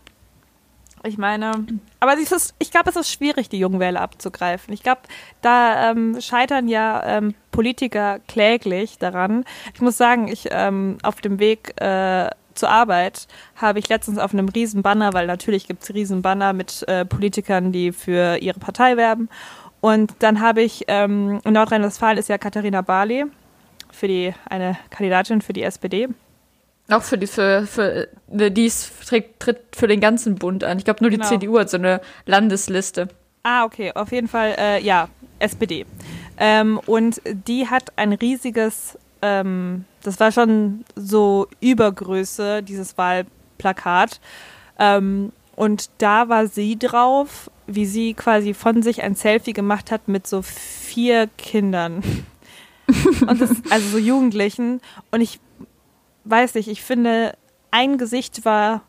Ich 1.04 1.18
meine, 1.18 1.66
aber 2.00 2.14
ist, 2.14 2.54
ich 2.60 2.70
glaube, 2.70 2.90
es 2.90 2.96
ist 2.96 3.12
schwierig, 3.12 3.50
die 3.50 3.58
jungen 3.58 3.98
abzugreifen. 3.98 4.74
Ich 4.74 4.84
glaube, 4.84 5.02
da 5.42 5.92
ähm, 5.92 6.22
scheitern 6.22 6.68
ja 6.68 7.04
ähm, 7.06 7.34
Politiker 7.52 8.20
kläglich 8.28 9.00
daran. 9.00 9.44
Ich 9.74 9.82
muss 9.82 9.98
sagen, 9.98 10.28
ich 10.28 10.50
ähm, 10.52 11.00
auf 11.02 11.20
dem 11.22 11.40
Weg 11.40 11.74
äh, 11.82 12.30
zur 12.54 12.70
Arbeit 12.70 13.28
habe 13.56 13.80
ich 13.80 13.90
letztens 13.90 14.20
auf 14.20 14.34
einem 14.34 14.50
riesen 14.50 14.84
Banner, 14.84 15.14
weil 15.14 15.26
natürlich 15.26 15.68
gibt 15.68 15.84
es 15.84 15.94
riesen 15.94 16.22
Banner 16.22 16.54
mit 16.54 16.84
äh, 16.88 17.06
Politikern, 17.06 17.72
die 17.72 17.92
für 17.92 18.38
ihre 18.38 18.60
Partei 18.60 18.98
werben. 18.98 19.30
Und 19.80 20.14
dann 20.20 20.42
habe 20.42 20.62
ich, 20.62 20.86
ähm, 20.88 21.42
in 21.44 21.54
Nordrhein-Westfalen 21.54 22.20
ist 22.20 22.30
ja 22.30 22.38
Katharina 22.38 22.82
Barley 22.82 23.26
für 23.92 24.08
die, 24.08 24.34
eine 24.48 24.78
Kandidatin 24.92 25.42
für 25.42 25.54
die 25.54 25.64
SPD. 25.64 26.10
Auch 26.92 27.04
für 27.04 27.18
die, 27.18 27.28
für, 27.28 27.66
für, 27.66 28.08
ne, 28.28 28.52
die 28.52 28.72
trägt, 29.06 29.40
tritt 29.40 29.60
für 29.76 29.88
den 29.88 30.00
ganzen 30.00 30.36
Bund 30.36 30.64
an. 30.64 30.78
Ich 30.78 30.86
glaube, 30.86 31.02
nur 31.02 31.10
die 31.10 31.18
Genau. 31.18 31.30
CDU 31.30 31.60
hat 31.60 31.70
so 31.70 31.78
eine 31.78 32.02
Landesliste. 32.26 33.08
Ah, 33.44 33.64
okay, 33.64 33.92
auf 33.94 34.12
jeden 34.12 34.28
Fall, 34.28 34.56
äh, 34.58 34.84
ja, 34.84 35.08
SPD. 35.40 35.86
Ähm, 36.38 36.80
und 36.86 37.22
die 37.26 37.68
hat 37.68 37.94
ein 37.96 38.14
riesiges, 38.14 38.98
ähm, 39.22 39.86
das 40.04 40.20
war 40.20 40.32
schon 40.32 40.86
so 40.96 41.48
Übergröße, 41.60 42.62
dieses 42.62 42.98
Wahlplakat. 42.98 44.20
Ähm, 44.78 45.32
und 45.56 45.90
da 45.98 46.30
war 46.30 46.48
sie 46.48 46.78
drauf, 46.78 47.50
wie 47.68 47.86
sie 47.86 48.14
quasi 48.14 48.54
von 48.54 48.82
sich 48.84 49.04
ein 49.04 49.16
Selfie 49.16 49.54
gemacht 49.54 49.92
hat 49.92 50.08
mit 50.08 50.28
so 50.28 50.42
vier 50.42 51.28
Kindern. 51.38 52.04
und 53.28 53.40
das, 53.42 53.52
also 53.70 53.88
so 53.90 53.98
Jugendlichen. 53.98 54.82
Und 55.12 55.22
ich 55.22 55.40
weiß 56.26 56.56
nicht, 56.56 56.68
ich 56.68 56.82
finde, 56.84 57.34
ein 57.72 57.98
Gesicht 57.98 58.46
war 58.46 58.82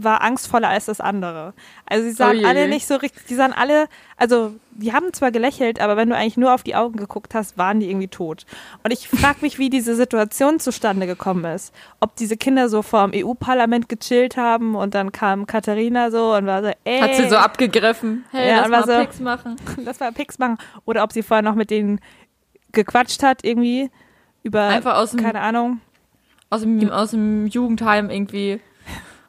war 0.00 0.22
angstvoller 0.22 0.68
als 0.68 0.86
das 0.86 1.00
andere. 1.00 1.54
Also 1.86 2.04
sie 2.04 2.12
sahen 2.12 2.40
Oh 2.44 2.46
alle 2.46 2.68
nicht 2.68 2.86
so 2.86 2.94
richtig, 2.96 3.26
die 3.26 3.34
sahen 3.34 3.52
alle, 3.52 3.88
also 4.16 4.54
die 4.72 4.92
haben 4.92 5.12
zwar 5.12 5.32
gelächelt, 5.32 5.80
aber 5.80 5.96
wenn 5.96 6.08
du 6.08 6.16
eigentlich 6.16 6.36
nur 6.36 6.54
auf 6.54 6.62
die 6.62 6.76
Augen 6.76 6.96
geguckt 6.96 7.34
hast, 7.34 7.58
waren 7.58 7.80
die 7.80 7.88
irgendwie 7.90 8.06
tot. 8.08 8.44
Und 8.84 8.92
ich 8.92 9.08
frage 9.08 9.38
mich, 9.40 9.58
wie 9.58 9.70
diese 9.70 9.96
Situation 9.96 10.60
zustande 10.60 11.06
gekommen 11.08 11.44
ist. 11.44 11.72
Ob 12.00 12.14
diese 12.16 12.36
Kinder 12.36 12.68
so 12.68 12.82
vor 12.82 13.08
dem 13.08 13.24
EU-Parlament 13.26 13.88
gechillt 13.88 14.36
haben 14.36 14.76
und 14.76 14.94
dann 14.94 15.10
kam 15.10 15.46
Katharina 15.46 16.10
so 16.12 16.32
und 16.34 16.46
war 16.46 16.62
so, 16.62 16.70
ey, 16.84 17.00
Hat 17.00 17.14
sie 17.16 17.28
so 17.28 17.36
abgegriffen. 17.36 18.24
Hey, 18.30 18.48
Ja, 18.50 18.66
lass 18.66 18.86
mal 18.86 18.86
so- 18.86 19.00
Pics 19.04 19.20
machen. 19.20 19.56
das 19.84 19.98
war 20.00 20.12
Pix 20.12 20.38
machen. 20.38 20.58
Oder 20.86 21.02
ob 21.02 21.12
sie 21.12 21.22
vorher 21.24 21.42
noch 21.42 21.56
mit 21.56 21.70
denen 21.70 22.00
gequatscht 22.72 23.22
hat 23.24 23.44
irgendwie 23.44 23.90
über, 24.42 24.62
Einfach 24.68 24.96
aus 24.96 25.10
dem, 25.12 25.20
keine 25.20 25.40
Ahnung. 25.40 25.80
aus 26.50 26.60
dem, 26.62 26.90
aus 26.90 27.10
dem 27.10 27.46
Jugendheim 27.46 28.10
irgendwie 28.10 28.60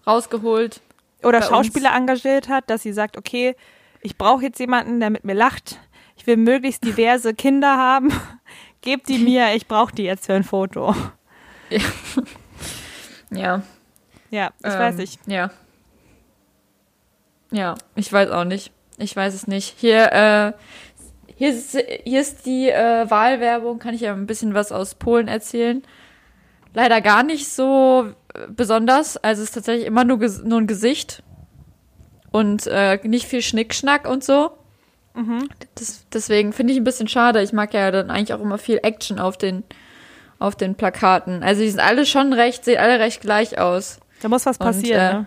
rausgeholt. 0.05 0.81
oder 1.23 1.41
Schauspieler 1.41 1.93
engagiert 1.95 2.49
hat, 2.49 2.69
dass 2.69 2.83
sie 2.83 2.93
sagt, 2.93 3.17
okay, 3.17 3.55
ich 4.01 4.17
brauche 4.17 4.43
jetzt 4.43 4.59
jemanden, 4.59 4.99
der 4.99 5.09
mit 5.09 5.23
mir 5.25 5.33
lacht. 5.33 5.79
Ich 6.15 6.25
will 6.27 6.37
möglichst 6.37 6.83
diverse 6.83 7.33
Kinder 7.33 7.77
haben. 7.77 8.11
Gebt 8.81 9.09
die 9.09 9.19
mir, 9.19 9.55
ich 9.55 9.67
brauche 9.67 9.93
die 9.93 10.03
jetzt 10.03 10.25
für 10.25 10.33
ein 10.33 10.43
Foto. 10.43 10.95
Ja. 13.29 13.61
Ja, 14.31 14.51
ich 14.59 14.73
ähm, 14.73 14.79
weiß 14.79 14.95
nicht. 14.95 15.19
Ja. 15.27 15.51
Ja, 17.51 17.75
ich 17.95 18.11
weiß 18.11 18.29
auch 18.31 18.43
nicht. 18.43 18.71
Ich 18.97 19.15
weiß 19.15 19.33
es 19.33 19.47
nicht. 19.47 19.75
Hier, 19.77 20.11
äh, 20.11 20.53
hier 21.39 21.51
ist, 21.51 21.77
hier 22.03 22.19
ist 22.19 22.45
die 22.45 22.69
äh, 22.69 23.09
Wahlwerbung, 23.09 23.79
kann 23.79 23.93
ich 23.95 24.01
ja 24.01 24.11
ein 24.11 24.27
bisschen 24.27 24.53
was 24.53 24.73
aus 24.73 24.95
Polen 24.95 25.29
erzählen. 25.29 25.81
Leider 26.73 26.99
gar 26.99 27.23
nicht 27.23 27.47
so 27.47 28.09
äh, 28.33 28.47
besonders. 28.49 29.15
Also 29.15 29.41
es 29.41 29.47
ist 29.47 29.53
tatsächlich 29.55 29.87
immer 29.87 30.03
nur, 30.03 30.17
nur 30.43 30.59
ein 30.59 30.67
Gesicht 30.67 31.23
und 32.31 32.67
äh, 32.67 32.99
nicht 33.03 33.25
viel 33.25 33.41
Schnickschnack 33.41 34.05
und 34.05 34.21
so. 34.21 34.51
Das, 35.75 36.05
deswegen 36.11 36.51
finde 36.51 36.73
ich 36.73 36.79
ein 36.79 36.83
bisschen 36.83 37.07
schade. 37.07 37.41
Ich 37.41 37.53
mag 37.53 37.73
ja 37.73 37.89
dann 37.89 38.11
eigentlich 38.11 38.33
auch 38.33 38.41
immer 38.41 38.57
viel 38.57 38.81
Action 38.83 39.17
auf 39.17 39.37
den, 39.37 39.63
auf 40.39 40.57
den 40.57 40.75
Plakaten. 40.75 41.41
Also 41.41 41.61
die 41.61 41.69
sind 41.69 41.79
alle 41.79 42.05
schon 42.05 42.33
recht, 42.33 42.65
sehen 42.65 42.79
alle 42.79 42.99
recht 42.99 43.21
gleich 43.21 43.57
aus. 43.59 44.01
Da 44.21 44.27
muss 44.27 44.45
was 44.45 44.57
Und, 44.57 44.65
passieren. 44.65 44.99
äh, 44.99 45.13
ne? 45.13 45.25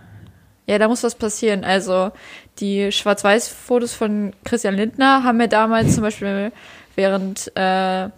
Ja, 0.66 0.78
da 0.78 0.88
muss 0.88 1.02
was 1.02 1.14
passieren. 1.14 1.64
Also 1.64 2.12
die 2.58 2.92
Schwarz-Weiß-Fotos 2.92 3.94
von 3.94 4.32
Christian 4.44 4.74
Lindner 4.74 5.24
haben 5.24 5.38
mir 5.38 5.48
damals 5.48 5.94
zum 5.94 6.02
Beispiel 6.02 6.52
während 6.94 7.48
äh, 7.56 8.08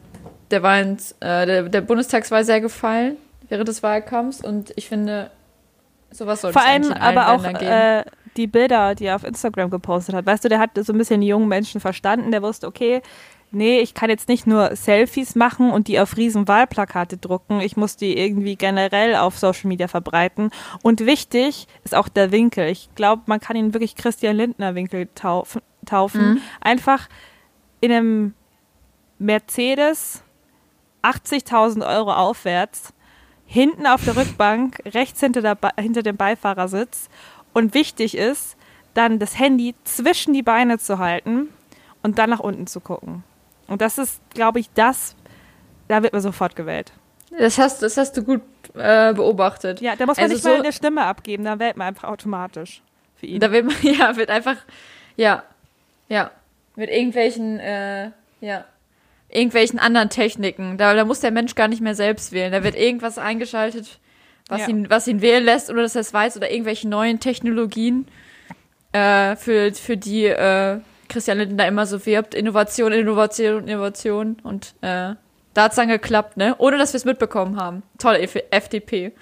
der, 0.51 0.63
Wahl, 0.63 0.97
äh, 1.21 1.47
der, 1.47 1.63
der 1.65 1.81
Bundestagswahl 1.81 2.45
sehr 2.45 2.61
gefallen, 2.61 3.17
während 3.49 3.69
des 3.69 3.83
Wahlkampfs. 3.83 4.43
Und 4.43 4.73
ich 4.77 4.89
finde, 4.89 5.31
sowas 6.11 6.43
sollte 6.43 6.59
Vor 6.59 6.63
es 6.63 6.69
allem 6.69 6.83
eigentlich 6.83 6.97
in 6.97 7.03
allen 7.03 7.19
aber 7.19 7.33
auch 7.33 7.63
äh, 7.63 8.05
die 8.37 8.47
Bilder, 8.47 8.95
die 8.95 9.07
er 9.07 9.17
auf 9.17 9.25
Instagram 9.25 9.71
gepostet 9.71 10.15
hat. 10.15 10.27
Weißt 10.27 10.45
du, 10.45 10.49
der 10.49 10.59
hat 10.59 10.71
so 10.75 10.93
ein 10.93 10.99
bisschen 10.99 11.21
die 11.21 11.29
jungen 11.29 11.49
Menschen 11.49 11.81
verstanden. 11.81 12.31
Der 12.31 12.43
wusste, 12.43 12.67
okay, 12.67 13.01
nee, 13.55 13.81
ich 13.81 13.95
kann 13.95 14.11
jetzt 14.11 14.29
nicht 14.29 14.47
nur 14.47 14.77
Selfies 14.77 15.35
machen 15.35 15.71
und 15.71 15.89
die 15.89 16.01
auf 16.01 16.17
riesen 16.17 16.49
Wahlplakate 16.49 17.17
drucken. 17.17 17.61
Ich 17.61 17.77
muss 17.77 17.97
die 17.97 18.17
irgendwie 18.17 18.57
generell 18.57 19.17
auf 19.17 19.39
Social 19.39 19.69
Media 19.69 19.89
verbreiten. 19.89 20.51
Und 20.83 21.01
wichtig 21.07 21.67
ist 21.85 21.95
auch 21.95 22.09
der 22.09 22.33
Winkel. 22.33 22.69
Ich 22.69 22.89
glaube, 22.95 23.23
man 23.27 23.41
kann 23.41 23.57
ihn 23.57 23.73
wirklich 23.75 23.97
Christian 23.97 24.37
Lindner 24.37 24.75
Winkel 24.75 25.09
taufen. 25.15 25.63
taufen. 25.87 26.35
Mhm. 26.35 26.41
Einfach 26.61 27.09
in 27.81 27.93
einem 27.93 28.35
Mercedes 29.19 30.23
80.000 31.03 31.87
Euro 31.87 32.13
aufwärts, 32.13 32.93
hinten 33.47 33.87
auf 33.87 34.05
der 34.05 34.17
Rückbank, 34.17 34.81
rechts 34.87 35.21
hinter, 35.21 35.43
der 35.43 35.59
hinter 35.79 36.03
dem 36.03 36.17
Beifahrersitz. 36.17 37.09
Und 37.53 37.75
wichtig 37.75 38.17
ist, 38.17 38.57
dann 38.95 39.19
das 39.19 39.39
Handy 39.39 39.75
zwischen 39.85 40.33
die 40.33 40.43
Beine 40.43 40.79
zu 40.79 40.99
halten 40.99 41.49
und 42.03 42.19
dann 42.19 42.31
nach 42.31 42.41
unten 42.41 42.67
zu 42.67 42.81
gucken. 42.81 43.23
Und 43.68 43.80
das 43.80 43.99
ist, 43.99 44.21
glaube 44.35 44.61
ich, 44.61 44.71
das, 44.75 45.16
da 45.88 46.02
wird 46.02 46.12
man 46.12 46.23
sofort 46.23 46.54
gewählt. 46.56 46.92
Das 47.38 47.59
hast, 47.59 47.83
das 47.83 47.97
hast 47.97 48.16
du 48.16 48.23
gut 48.23 48.42
äh, 48.75 49.12
beobachtet. 49.14 49.80
Ja, 49.80 49.97
da 49.97 50.06
muss 50.06 50.16
man 50.16 50.25
Also 50.25 50.35
nicht 50.37 50.44
mal 50.44 50.56
so- 50.56 50.62
eine 50.62 50.73
Stimme 50.73 51.02
abgeben, 51.04 51.44
da 51.44 51.59
wählt 51.59 51.76
man 51.76 51.88
einfach 51.88 52.09
automatisch 52.09 52.83
für 53.16 53.26
ihn. 53.26 53.40
Da 53.40 53.50
wird 53.50 53.64
man, 53.66 53.75
ja, 53.83 54.16
wird 54.16 54.30
einfach, 54.30 54.56
ja, 55.16 55.42
ja, 56.09 56.30
mit 56.76 56.90
irgendwelchen, 56.90 57.59
äh, 57.61 58.11
ja, 58.40 58.64
irgendwelchen 59.28 59.78
anderen 59.78 60.11
Techniken. 60.11 60.76
Da, 60.78 60.94
da 60.94 61.04
muss 61.04 61.21
der 61.21 61.30
Mensch 61.33 61.54
gar 61.54 61.66
nicht 61.68 61.80
mehr 61.80 61.94
selbst 61.94 62.33
wählen. 62.33 62.52
Da 62.52 62.62
wird 62.62 62.76
irgendwas 62.76 63.18
eingeschaltet, 63.18 63.99
was 64.49 64.61
Ja. 64.62 64.68
ihn, 64.68 64.90
was 64.90 65.09
ihn 65.09 65.23
wählen 65.23 65.44
lässt, 65.44 65.71
oder 65.71 65.83
dass 65.83 65.94
er 65.97 66.02
es 66.02 66.12
weiß, 66.12 66.37
oder 66.37 66.50
irgendwelche 66.52 66.88
neuen 66.88 67.18
Technologien, 67.18 68.06
äh, 68.92 69.35
für, 69.37 69.73
für 69.73 69.97
die, 69.97 70.26
äh, 70.26 70.78
Christian 71.14 71.38
Lindner 71.38 71.68
immer 71.68 71.87
so 71.87 72.04
wirbt. 72.04 72.35
Innovation, 72.35 72.92
Innovation, 72.92 73.68
Innovation. 73.68 74.37
Und, 74.42 74.75
äh, 74.80 75.14
da 75.54 75.62
hat's 75.62 75.76
dann 75.76 75.87
geklappt, 75.87 76.37
ne? 76.37 76.56
Ohne 76.59 76.76
dass 76.76 76.92
wir 76.92 76.99
es 76.99 77.04
mitbekommen 77.04 77.56
haben. 77.56 77.85
Toll, 77.99 78.16
FDP. 78.50 79.12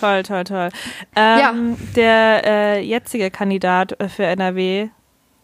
Toll, 0.00 0.22
toll, 0.22 0.44
toll. 0.44 0.70
Ähm, 1.14 1.76
Der 1.94 2.42
äh, 2.44 2.80
jetzige 2.80 3.30
Kandidat 3.30 4.00
äh, 4.00 4.08
für 4.08 4.24
NRW 4.24 4.88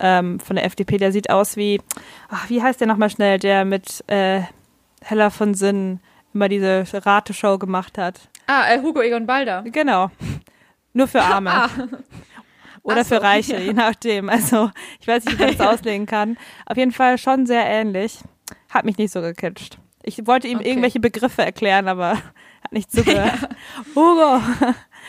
ähm, 0.01 0.41
von 0.41 0.57
der 0.57 0.65
FDP, 0.65 0.97
der 0.97 1.13
sieht 1.13 1.29
aus 1.29 1.59
wie, 1.59 1.83
ach, 2.31 2.49
wie 2.49 2.63
heißt 2.63 2.81
der 2.81 2.89
nochmal 2.89 3.11
schnell, 3.11 3.39
der 3.39 3.67
mit 3.67 4.03
äh, 4.09 4.41
Hella 5.03 5.29
von 5.29 5.53
Sinn 5.53 6.01
immer 6.33 6.49
diese 6.49 6.85
Rateshow 6.91 7.59
gemacht 7.59 7.99
hat. 7.99 8.19
Ah, 8.47 8.65
äh, 8.73 8.81
Hugo 8.81 9.03
Egon 9.03 9.27
Balder. 9.27 9.63
Genau. 9.67 10.11
Nur 10.95 11.07
für 11.07 11.21
Arme. 11.21 11.51
Ah. 11.55 11.69
Oder 12.83 13.05
so, 13.05 13.15
für 13.15 13.23
Reiche, 13.23 13.55
ja. 13.55 13.59
je 13.61 13.73
nachdem. 13.73 14.29
Also, 14.29 14.71
ich 15.01 15.07
weiß 15.07 15.25
nicht, 15.25 15.39
wie 15.39 15.45
man 15.45 15.57
das 15.57 15.67
auslegen 15.75 16.07
kann. 16.07 16.37
Auf 16.67 16.77
jeden 16.77 16.93
Fall 16.93 17.19
schon 17.19 17.47
sehr 17.47 17.65
ähnlich. 17.65 18.19
Hat 18.71 18.85
mich 18.85 18.99
nicht 18.99 19.13
so 19.13 19.21
gecatcht. 19.21 19.79
Ich 20.03 20.27
wollte 20.27 20.49
ihm 20.49 20.59
Okay. 20.59 20.69
irgendwelche 20.69 20.99
Begriffe 21.01 21.43
erklären, 21.43 21.87
aber 21.89 22.17
hat 22.63 22.73
nicht 22.73 22.91
zugehört. 22.91 23.49
Hugo, 23.95 24.41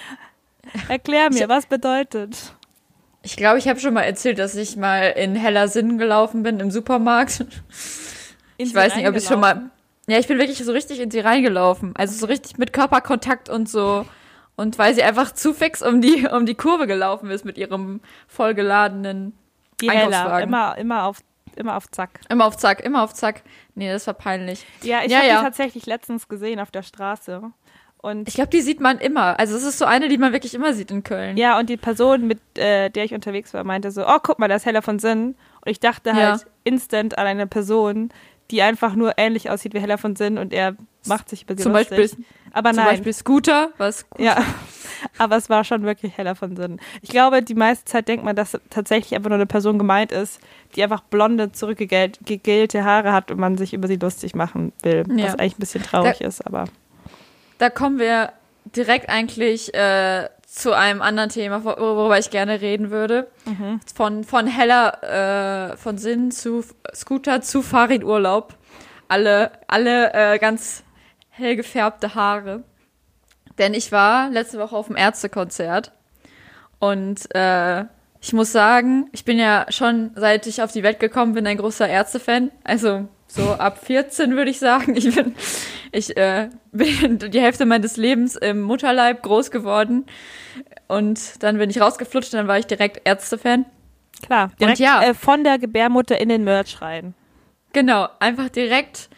erklär 0.90 1.30
mir, 1.32 1.50
was 1.50 1.66
bedeutet? 1.66 2.54
Ich 3.24 3.38
glaube, 3.38 3.58
ich 3.58 3.68
habe 3.68 3.80
schon 3.80 3.94
mal 3.94 4.02
erzählt, 4.02 4.38
dass 4.38 4.56
ich 4.56 4.76
mal 4.76 5.08
in 5.12 5.36
heller 5.36 5.68
Sinn 5.70 5.98
gelaufen 5.98 6.44
bin 6.44 6.60
im 6.60 6.72
Supermarkt. 6.72 7.40
In 8.58 8.68
Ich 8.68 8.76
weiß 8.76 8.96
nicht, 8.98 9.08
ob 9.08 9.16
ich 9.16 9.24
schon 9.26 9.40
mal. 9.40 9.72
Ja, 10.08 10.20
ich 10.20 10.28
bin 10.28 10.38
wirklich 10.38 10.58
so 10.58 10.72
richtig 10.74 11.00
in 11.00 11.10
sie 11.10 11.22
reingelaufen. 11.22 11.96
Also 11.96 12.18
so 12.18 12.26
richtig 12.26 12.58
mit 12.58 12.74
Körperkontakt 12.74 13.48
und 13.48 13.70
so. 13.70 14.06
Und 14.56 14.78
weil 14.78 14.94
sie 14.94 15.04
einfach 15.04 15.32
zu 15.32 15.54
fix 15.54 15.82
um 15.82 16.02
die, 16.02 16.28
um 16.32 16.46
die 16.46 16.56
Kurve 16.56 16.88
gelaufen 16.88 17.30
ist 17.32 17.44
mit 17.46 17.58
ihrem 17.58 18.02
vollgeladenen. 18.28 19.34
Die 19.82 19.90
Hella, 19.90 20.04
Einkaufswagen. 20.18 20.48
immer, 20.50 20.78
immer, 20.78 21.04
auf, 21.06 21.18
immer 21.56 21.76
auf 21.78 21.90
Zack. 21.90 22.20
Immer 22.30 22.46
auf 22.46 22.58
Zack, 22.58 22.82
immer 22.82 23.04
auf 23.04 23.14
Zack. 23.14 23.42
Nee, 23.76 23.92
das 23.92 24.06
war 24.08 24.14
peinlich. 24.14 24.66
Ja, 24.84 25.02
ich 25.04 25.12
Ja, 25.12 25.18
habe 25.20 25.28
ja. 25.28 25.38
die 25.40 25.44
tatsächlich 25.44 25.86
letztens 25.86 26.28
gesehen 26.28 26.60
auf 26.60 26.70
der 26.72 26.84
Straße. 26.84 27.42
Und 27.98 28.28
Ich 28.28 28.36
glaube, 28.36 28.50
die 28.50 28.62
sieht 28.62 28.82
man 28.82 29.00
immer. 29.00 29.40
Also 29.40 29.56
es 29.56 29.64
ist 29.64 29.78
so 29.80 29.86
eine, 29.86 30.10
die 30.10 30.18
man 30.18 30.34
wirklich 30.34 30.54
immer 30.54 30.74
sieht 30.74 30.92
in 30.92 31.04
Köln. 31.04 31.38
Ja, 31.38 31.58
und 31.58 31.70
die 31.70 31.78
Person, 31.78 32.28
mit 32.28 32.40
äh, 32.58 32.90
der 32.90 33.06
ich 33.06 33.14
unterwegs 33.14 33.54
war, 33.54 33.64
meinte 33.64 33.92
so, 33.92 34.06
oh, 34.06 34.18
guck 34.22 34.40
mal, 34.40 34.50
da 34.50 34.56
ist 34.56 34.66
Hella 34.66 34.82
von 34.82 35.00
Sinn. 35.00 35.36
Und 35.62 35.72
ich 35.72 35.80
dachte 35.80 36.10
Ja. 36.10 36.16
halt 36.16 36.46
instant 36.66 37.18
an 37.18 37.26
eine 37.28 37.48
Person, 37.48 38.10
die 38.52 38.62
einfach 38.62 38.96
nur 38.96 39.14
ähnlich 39.18 39.50
aussieht 39.50 39.74
wie 39.74 39.80
Hella 39.80 39.98
von 39.98 40.16
Sinn 40.18 40.38
und 40.38 40.54
er 40.54 40.76
macht 41.08 41.30
sich 41.30 41.44
über 41.44 41.56
sie 41.56 41.64
Zum 41.64 41.74
lustig. 41.74 41.98
Beispiel- 41.98 42.26
Aber 42.54 42.70
Zum 42.72 42.78
nein, 42.78 42.88
Beispiel 42.96 43.14
Scooter, 43.14 43.70
was 43.78 44.06
ja, 44.18 44.38
aber 45.18 45.38
es 45.38 45.50
war 45.50 45.64
schon 45.64 45.84
wirklich 45.84 46.16
Hella 46.18 46.36
von 46.36 46.56
Sinn. 46.56 46.80
Ich 47.02 47.10
glaube, 47.10 47.42
die 47.42 47.56
meiste 47.56 47.86
Zeit 47.86 48.08
denkt 48.08 48.24
man, 48.24 48.36
dass 48.36 48.58
tatsächlich 48.70 49.16
einfach 49.16 49.30
nur 49.30 49.38
eine 49.38 49.46
Person 49.48 49.78
gemeint 49.80 50.12
ist, 50.12 50.40
die 50.76 50.84
einfach 50.84 51.02
blonde, 51.02 51.52
zurückgegelte 51.52 52.84
Haare 52.84 53.12
hat 53.12 53.32
und 53.32 53.40
man 53.40 53.58
sich 53.58 53.74
über 53.74 53.88
sie 53.88 53.96
lustig 53.98 54.36
machen 54.36 54.72
will. 54.84 55.04
Ja. 55.16 55.26
Was 55.26 55.36
eigentlich 55.40 55.56
ein 55.58 55.60
bisschen 55.60 55.84
traurig 55.84 56.22
ist, 56.22 56.46
aber 56.46 56.66
Da 57.58 57.70
kommen 57.70 58.00
wir 58.00 58.32
direkt 58.76 59.10
eigentlich 59.10 59.74
äh, 59.74 60.30
zu 60.48 60.74
einem 60.74 61.02
anderen 61.02 61.30
Thema, 61.30 61.58
wor- 61.66 61.80
worüber 61.80 62.18
ich 62.20 62.30
gerne 62.30 62.62
reden 62.62 62.92
würde. 62.92 63.28
Von, 63.96 64.24
von 64.24 64.48
heller 64.48 65.72
äh, 65.74 65.78
von 65.78 65.98
Sinn 65.98 66.32
zu 66.32 66.64
Scooter 66.94 67.42
zu 67.42 67.62
Fahrradurlaub. 67.64 68.56
Alle, 69.10 69.52
alle 69.68 70.14
äh, 70.14 70.40
ganz 70.40 70.84
hell 71.34 71.56
gefärbte 71.56 72.16
Haare. 72.16 72.64
Denn 73.58 73.74
ich 73.74 73.92
war 73.92 74.30
letzte 74.30 74.60
Woche 74.60 74.76
auf 74.76 74.88
dem 74.88 74.96
Ärztekonzert 74.96 75.92
und 76.80 77.34
äh, 77.36 77.86
ich 78.20 78.34
muss 78.34 78.52
sagen, 78.52 79.10
ich 79.12 79.26
bin 79.26 79.38
ja 79.38 79.66
schon, 79.70 80.12
seit 80.16 80.48
ich 80.48 80.62
auf 80.62 80.72
die 80.72 80.82
Welt 80.82 81.00
gekommen 81.00 81.34
bin, 81.34 81.46
ein 81.46 81.58
großer 81.58 81.88
Ärzte-Fan. 81.88 82.52
Also 82.64 83.08
so 83.28 83.52
ab 83.54 83.86
14 83.86 84.36
würde 84.36 84.50
ich 84.50 84.60
sagen. 84.60 84.96
Ich 84.96 85.14
bin, 85.14 85.36
ich 85.92 86.16
äh, 86.16 86.50
bin 86.72 87.20
die 87.20 87.42
Hälfte 87.42 87.66
meines 87.66 87.98
Lebens 87.98 88.36
im 88.36 88.62
Mutterleib 88.62 89.24
groß 89.24 89.52
geworden 89.52 90.06
und 90.88 91.44
dann 91.44 91.58
bin 91.58 91.70
ich 91.70 91.82
rausgeflutscht 91.82 92.34
und 92.34 92.38
dann 92.38 92.48
war 92.48 92.58
ich 92.58 92.68
direkt 92.68 93.02
Ärzte-Fan. 93.06 93.66
Klar, 94.26 94.52
direkt 94.60 94.80
ja. 94.80 95.04
äh, 95.04 95.14
von 95.14 95.44
der 95.44 95.60
Gebärmutter 95.60 96.20
in 96.20 96.30
den 96.30 96.44
Merch 96.44 96.82
rein. 96.82 97.14
Genau, 97.74 98.08
einfach 98.20 98.50
direkt 98.50 99.10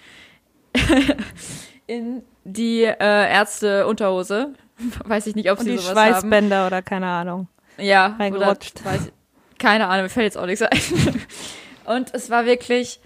in 1.87 2.23
die 2.43 2.83
äh, 2.83 2.95
Ärzte-Unterhose. 2.99 4.53
Weiß 5.05 5.27
ich 5.27 5.35
nicht, 5.35 5.51
ob 5.51 5.59
Und 5.59 5.65
sie 5.65 5.71
die 5.71 5.77
sowas 5.77 5.95
haben. 5.95 6.11
Schweißbänder 6.11 6.67
oder 6.67 6.81
keine 6.81 7.07
Ahnung. 7.07 7.47
Ja, 7.77 8.07
oder, 8.07 8.19
reingerutscht. 8.19 8.85
weiß 8.85 9.07
ich, 9.07 9.57
keine 9.57 9.87
Ahnung, 9.87 10.03
mir 10.03 10.09
fällt 10.09 10.25
jetzt 10.25 10.37
auch 10.37 10.45
nichts 10.45 10.61
ein. 10.61 10.69
Und 11.85 12.13
es 12.13 12.29
war 12.29 12.45
wirklich 12.45 12.99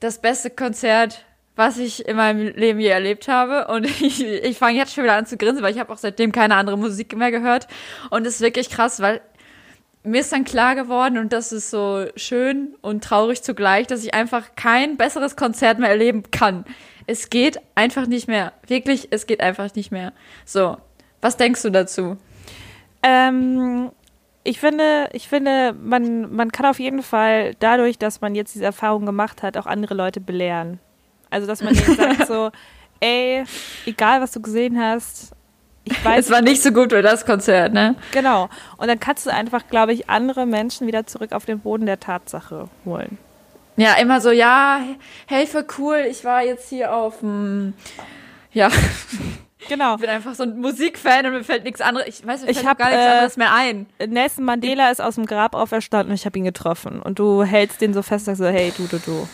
das 0.00 0.20
beste 0.20 0.50
Konzert, 0.50 1.24
was 1.56 1.78
ich 1.78 2.06
in 2.06 2.16
meinem 2.16 2.48
Leben 2.54 2.80
je 2.80 2.88
erlebt 2.88 3.28
habe. 3.28 3.68
Und 3.68 3.84
ich, 4.00 4.22
ich 4.24 4.58
fange 4.58 4.78
jetzt 4.78 4.94
schon 4.94 5.04
wieder 5.04 5.14
an 5.14 5.26
zu 5.26 5.36
grinsen, 5.36 5.62
weil 5.62 5.72
ich 5.72 5.80
habe 5.80 5.92
auch 5.92 5.98
seitdem 5.98 6.32
keine 6.32 6.56
andere 6.56 6.78
Musik 6.78 7.16
mehr 7.16 7.30
gehört. 7.30 7.68
Und 8.10 8.26
es 8.26 8.36
ist 8.36 8.40
wirklich 8.40 8.70
krass, 8.70 9.00
weil 9.00 9.20
mir 10.04 10.20
ist 10.20 10.32
dann 10.32 10.44
klar 10.44 10.74
geworden, 10.74 11.18
und 11.18 11.32
das 11.32 11.52
ist 11.52 11.70
so 11.70 12.06
schön 12.16 12.74
und 12.80 13.04
traurig 13.04 13.42
zugleich, 13.42 13.86
dass 13.86 14.02
ich 14.02 14.14
einfach 14.14 14.56
kein 14.56 14.96
besseres 14.96 15.36
Konzert 15.36 15.78
mehr 15.78 15.90
erleben 15.90 16.24
kann. 16.30 16.64
Es 17.06 17.30
geht 17.30 17.58
einfach 17.74 18.06
nicht 18.06 18.28
mehr. 18.28 18.52
Wirklich, 18.66 19.08
es 19.10 19.26
geht 19.26 19.40
einfach 19.40 19.74
nicht 19.74 19.90
mehr. 19.90 20.12
So, 20.44 20.76
was 21.20 21.36
denkst 21.36 21.62
du 21.62 21.70
dazu? 21.70 22.16
Ähm, 23.02 23.90
ich 24.44 24.60
finde, 24.60 25.08
ich 25.12 25.28
finde, 25.28 25.72
man, 25.72 26.34
man 26.34 26.50
kann 26.52 26.66
auf 26.66 26.80
jeden 26.80 27.02
Fall 27.02 27.54
dadurch, 27.58 27.98
dass 27.98 28.20
man 28.20 28.34
jetzt 28.34 28.54
diese 28.54 28.64
Erfahrung 28.64 29.06
gemacht 29.06 29.42
hat, 29.42 29.56
auch 29.56 29.66
andere 29.66 29.94
Leute 29.94 30.20
belehren. 30.20 30.80
Also, 31.30 31.46
dass 31.46 31.62
man 31.62 31.74
denen 31.74 31.96
sagt 31.96 32.26
so, 32.26 32.50
ey, 33.00 33.44
egal 33.86 34.20
was 34.20 34.32
du 34.32 34.40
gesehen 34.40 34.80
hast, 34.80 35.32
ich 35.84 36.04
weiß, 36.04 36.26
Es 36.26 36.30
war 36.30 36.42
nicht 36.42 36.62
so 36.62 36.70
gut 36.70 36.92
wie 36.92 37.02
das 37.02 37.26
Konzert, 37.26 37.72
ne? 37.72 37.96
genau. 38.12 38.48
Und 38.76 38.88
dann 38.88 39.00
kannst 39.00 39.26
du 39.26 39.30
einfach, 39.30 39.66
glaube 39.68 39.92
ich, 39.92 40.08
andere 40.08 40.46
Menschen 40.46 40.86
wieder 40.86 41.06
zurück 41.06 41.32
auf 41.32 41.44
den 41.44 41.58
Boden 41.58 41.86
der 41.86 41.98
Tatsache 41.98 42.68
holen. 42.84 43.18
Ja, 43.76 43.94
immer 43.94 44.20
so, 44.20 44.30
ja, 44.30 44.80
hey, 45.26 45.46
voll 45.46 45.66
cool, 45.78 46.04
ich 46.08 46.24
war 46.24 46.42
jetzt 46.42 46.68
hier 46.68 46.94
auf 46.94 47.20
dem, 47.20 47.72
ja, 48.52 48.68
Genau. 49.68 49.94
ich 49.94 50.00
bin 50.00 50.10
einfach 50.10 50.34
so 50.34 50.42
ein 50.42 50.58
Musikfan 50.58 51.24
und 51.26 51.32
mir 51.32 51.44
fällt 51.44 51.64
nichts 51.64 51.80
anderes, 51.80 52.08
ich 52.08 52.26
weiß, 52.26 52.42
mir 52.42 52.50
Ich 52.50 52.58
fällt 52.58 52.68
hab, 52.68 52.78
gar 52.78 52.90
nichts 52.90 53.04
äh, 53.04 53.08
anderes 53.10 53.36
mehr 53.36 53.54
ein. 53.54 53.86
Nelson 54.06 54.44
Mandela 54.44 54.90
ist 54.90 55.00
aus 55.00 55.14
dem 55.14 55.24
Grab 55.24 55.54
auferstanden 55.54 56.10
und 56.10 56.14
ich 56.16 56.26
habe 56.26 56.36
ihn 56.38 56.44
getroffen. 56.44 57.00
Und 57.00 57.18
du 57.18 57.44
hältst 57.44 57.80
den 57.80 57.94
so 57.94 58.02
fest 58.02 58.24
sagst 58.26 58.40
so, 58.40 58.46
hey, 58.46 58.72
du, 58.76 58.86
du, 58.88 58.98
du. 58.98 59.28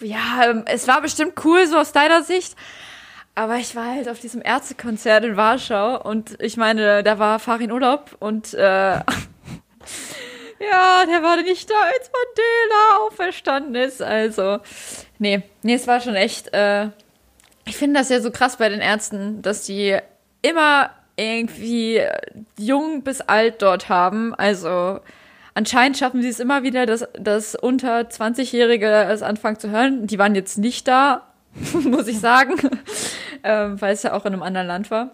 Ja, 0.00 0.50
ähm, 0.50 0.64
es 0.66 0.88
war 0.88 1.00
bestimmt 1.00 1.34
cool, 1.44 1.66
so 1.66 1.78
aus 1.78 1.92
deiner 1.92 2.22
Sicht. 2.24 2.56
Aber 3.36 3.56
ich 3.56 3.74
war 3.74 3.86
halt 3.86 4.08
auf 4.08 4.18
diesem 4.20 4.42
Ärztekonzert 4.42 5.24
in 5.24 5.36
Warschau 5.36 6.00
und 6.02 6.40
ich 6.40 6.56
meine, 6.56 7.02
da 7.02 7.18
war 7.18 7.38
Farin 7.38 7.72
Urlaub 7.72 8.16
und 8.20 8.54
äh, 8.54 8.98
ja, 10.60 11.04
der 11.06 11.22
war 11.22 11.36
nicht 11.42 11.68
da, 11.70 11.74
als 11.74 12.10
Mandela 12.10 12.98
auferstanden 13.06 13.74
ist. 13.74 14.02
Also, 14.02 14.58
nee, 15.18 15.42
nee, 15.62 15.74
es 15.74 15.86
war 15.86 16.00
schon 16.00 16.14
echt. 16.14 16.52
Äh, 16.54 16.88
ich 17.66 17.76
finde 17.76 18.00
das 18.00 18.10
ja 18.10 18.20
so 18.20 18.30
krass 18.30 18.56
bei 18.56 18.68
den 18.68 18.80
Ärzten, 18.80 19.40
dass 19.42 19.64
die 19.64 19.98
immer 20.42 20.90
irgendwie 21.16 22.02
jung 22.58 23.02
bis 23.02 23.20
alt 23.20 23.62
dort 23.62 23.88
haben. 23.88 24.34
Also 24.34 25.00
anscheinend 25.54 25.96
schaffen 25.96 26.22
sie 26.22 26.28
es 26.28 26.40
immer 26.40 26.62
wieder, 26.62 26.86
dass, 26.86 27.08
dass 27.14 27.54
unter 27.54 28.00
20-Jährige 28.00 28.86
es 28.86 29.22
anfangen 29.22 29.58
zu 29.58 29.70
hören. 29.70 30.06
Die 30.06 30.18
waren 30.18 30.34
jetzt 30.34 30.58
nicht 30.58 30.86
da, 30.88 31.28
muss 31.84 32.08
ich 32.08 32.20
sagen, 32.20 32.54
ähm, 33.44 33.80
weil 33.80 33.94
es 33.94 34.02
ja 34.02 34.12
auch 34.12 34.26
in 34.26 34.34
einem 34.34 34.42
anderen 34.42 34.66
Land 34.66 34.90
war. 34.90 35.10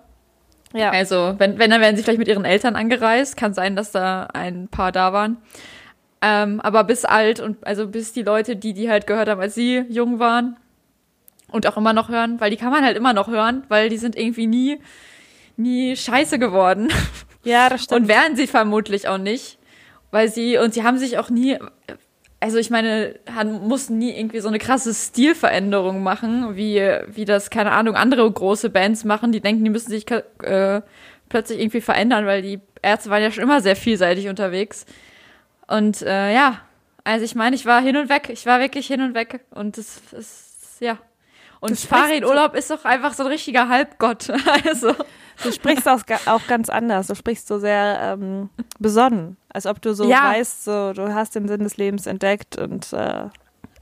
Ja. 0.72 0.90
Also, 0.90 1.34
wenn, 1.38 1.58
wenn, 1.58 1.70
dann 1.70 1.80
werden 1.80 1.96
sie 1.96 2.02
vielleicht 2.02 2.18
mit 2.18 2.28
ihren 2.28 2.44
Eltern 2.44 2.76
angereist. 2.76 3.36
Kann 3.36 3.54
sein, 3.54 3.76
dass 3.76 3.90
da 3.90 4.28
ein 4.32 4.68
paar 4.68 4.92
da 4.92 5.12
waren. 5.12 5.38
Ähm, 6.22 6.60
aber 6.60 6.84
bis 6.84 7.04
alt 7.04 7.40
und 7.40 7.66
also 7.66 7.88
bis 7.88 8.12
die 8.12 8.22
Leute, 8.22 8.54
die 8.54 8.74
die 8.74 8.90
halt 8.90 9.06
gehört 9.06 9.28
haben, 9.28 9.40
als 9.40 9.54
sie 9.54 9.84
jung 9.88 10.18
waren 10.18 10.56
und 11.50 11.66
auch 11.66 11.78
immer 11.78 11.94
noch 11.94 12.10
hören, 12.10 12.40
weil 12.40 12.50
die 12.50 12.56
kann 12.56 12.70
man 12.70 12.84
halt 12.84 12.96
immer 12.96 13.14
noch 13.14 13.28
hören, 13.28 13.64
weil 13.68 13.88
die 13.88 13.96
sind 13.96 14.16
irgendwie 14.16 14.46
nie, 14.46 14.78
nie 15.56 15.96
scheiße 15.96 16.38
geworden. 16.38 16.92
Ja, 17.42 17.70
das 17.70 17.84
stimmt. 17.84 18.02
Und 18.02 18.08
werden 18.08 18.36
sie 18.36 18.46
vermutlich 18.46 19.08
auch 19.08 19.16
nicht, 19.18 19.58
weil 20.10 20.28
sie, 20.28 20.58
und 20.58 20.74
sie 20.74 20.84
haben 20.84 20.98
sich 20.98 21.18
auch 21.18 21.30
nie, 21.30 21.58
also 22.40 22.56
ich 22.58 22.70
meine, 22.70 23.14
han- 23.34 23.68
mussten 23.68 23.98
nie 23.98 24.16
irgendwie 24.16 24.40
so 24.40 24.48
eine 24.48 24.58
krasse 24.58 24.94
Stilveränderung 24.94 26.02
machen, 26.02 26.56
wie, 26.56 26.80
wie 27.08 27.24
das, 27.26 27.50
keine 27.50 27.72
Ahnung, 27.72 27.96
andere 27.96 28.30
große 28.30 28.70
Bands 28.70 29.04
machen, 29.04 29.30
die 29.32 29.40
denken, 29.40 29.62
die 29.64 29.70
müssen 29.70 29.90
sich 29.90 30.10
äh, 30.10 30.80
plötzlich 31.28 31.60
irgendwie 31.60 31.80
verändern, 31.82 32.26
weil 32.26 32.42
die 32.42 32.60
Ärzte 32.82 33.10
waren 33.10 33.22
ja 33.22 33.30
schon 33.30 33.44
immer 33.44 33.60
sehr 33.60 33.76
vielseitig 33.76 34.28
unterwegs. 34.28 34.86
Und 35.66 36.02
äh, 36.02 36.34
ja, 36.34 36.60
also 37.04 37.24
ich 37.24 37.34
meine, 37.34 37.56
ich 37.56 37.66
war 37.66 37.80
hin 37.82 37.96
und 37.96 38.08
weg, 38.08 38.28
ich 38.30 38.46
war 38.46 38.58
wirklich 38.60 38.86
hin 38.86 39.02
und 39.02 39.14
weg 39.14 39.40
und 39.50 39.76
das 39.78 40.00
ist, 40.12 40.80
ja. 40.80 40.98
Und 41.60 41.70
Du 41.72 41.76
sprichst 41.76 41.88
Farid 41.88 42.22
so- 42.24 42.30
Urlaub 42.30 42.54
ist 42.54 42.70
doch 42.70 42.84
einfach 42.84 43.12
so 43.14 43.22
ein 43.24 43.28
richtiger 43.28 43.68
Halbgott. 43.68 44.28
Also. 44.64 44.94
Du 45.42 45.50
sprichst 45.52 45.88
auch, 45.88 46.00
auch 46.26 46.46
ganz 46.48 46.68
anders. 46.68 47.06
Du 47.06 47.14
sprichst 47.14 47.48
so 47.48 47.58
sehr 47.58 47.98
ähm, 48.18 48.50
besonnen. 48.78 49.38
Als 49.48 49.64
ob 49.66 49.80
du 49.80 49.94
so 49.94 50.04
Ja. 50.08 50.32
weißt, 50.32 50.64
so, 50.64 50.92
du 50.92 51.14
hast 51.14 51.34
den 51.34 51.48
Sinn 51.48 51.60
des 51.64 51.78
Lebens 51.78 52.06
entdeckt 52.06 52.58
und 52.58 52.92
äh, 52.92 52.96
ja, 52.96 53.30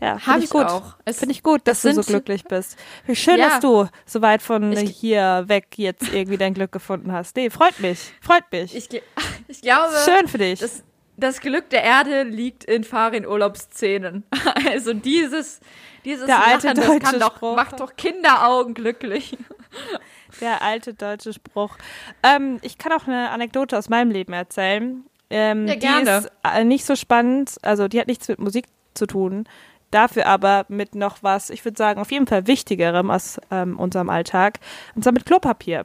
Hab 0.00 0.20
finde 0.20 0.38
ich 0.38 0.44
ich 0.44 0.50
gut. 0.50 0.66
auch. 0.66 0.94
Finde 1.10 1.32
ich 1.32 1.42
gut, 1.42 1.62
dass 1.64 1.82
das 1.82 1.96
du 1.96 2.02
so 2.02 2.08
glücklich 2.08 2.44
bist. 2.44 2.78
Wie 3.06 3.16
schön, 3.16 3.38
Ja. 3.38 3.48
dass 3.48 3.60
du 3.60 3.88
so 4.06 4.22
weit 4.22 4.40
von 4.42 4.72
Ich- 4.72 4.96
hier 4.96 5.44
weg 5.48 5.66
jetzt 5.76 6.12
irgendwie 6.14 6.36
dein 6.36 6.54
Glück 6.54 6.70
gefunden 6.70 7.10
hast. 7.10 7.34
Nee, 7.34 7.50
freut 7.50 7.80
mich. 7.80 8.12
Freut 8.20 8.44
mich. 8.52 8.76
Ich, 8.76 8.88
ich 9.48 9.60
glaube, 9.60 9.92
schön 10.04 10.28
für 10.28 10.38
dich. 10.38 10.60
das, 10.60 10.84
das 11.18 11.40
Glück 11.40 11.68
der 11.70 11.82
Erde 11.82 12.22
liegt 12.22 12.64
in 12.64 12.84
Farin 12.84 13.26
Urlaubsszenen. 13.26 14.24
Also 14.70 14.92
dieses, 14.94 15.60
dieses 16.04 16.26
Der 16.26 16.44
alte 16.44 16.68
Lachen, 16.68 16.76
das 16.76 16.86
deutsche 16.86 17.00
kann 17.00 17.20
doch, 17.20 17.36
Spruch. 17.36 17.56
macht 17.56 17.80
doch 17.80 17.96
Kinderaugen 17.96 18.74
glücklich. 18.74 19.36
Der 20.40 20.62
alte 20.62 20.94
deutsche 20.94 21.32
Spruch. 21.32 21.76
Ähm, 22.22 22.58
ich 22.62 22.78
kann 22.78 22.92
auch 22.92 23.06
eine 23.06 23.30
Anekdote 23.30 23.76
aus 23.78 23.88
meinem 23.88 24.10
Leben 24.10 24.32
erzählen. 24.32 25.04
Ähm, 25.30 25.66
Ja, 25.66 25.74
Die 25.74 25.80
gerne. 25.80 26.18
ist 26.18 26.32
äh, 26.44 26.64
nicht 26.64 26.84
so 26.84 26.96
spannend, 26.96 27.56
also 27.62 27.88
die 27.88 27.98
hat 28.00 28.06
nichts 28.08 28.28
mit 28.28 28.38
Musik 28.38 28.66
zu 28.94 29.06
tun, 29.06 29.44
dafür 29.90 30.26
aber 30.26 30.64
mit 30.68 30.94
noch 30.94 31.22
was, 31.22 31.50
ich 31.50 31.64
würde 31.64 31.76
sagen, 31.76 32.00
auf 32.00 32.10
jeden 32.12 32.26
Fall 32.26 32.46
Wichtigerem 32.46 33.10
aus 33.10 33.40
ähm, 33.50 33.78
unserem 33.78 34.08
Alltag, 34.10 34.58
und 34.94 35.02
zwar 35.02 35.12
mit 35.12 35.26
Klopapier. 35.26 35.84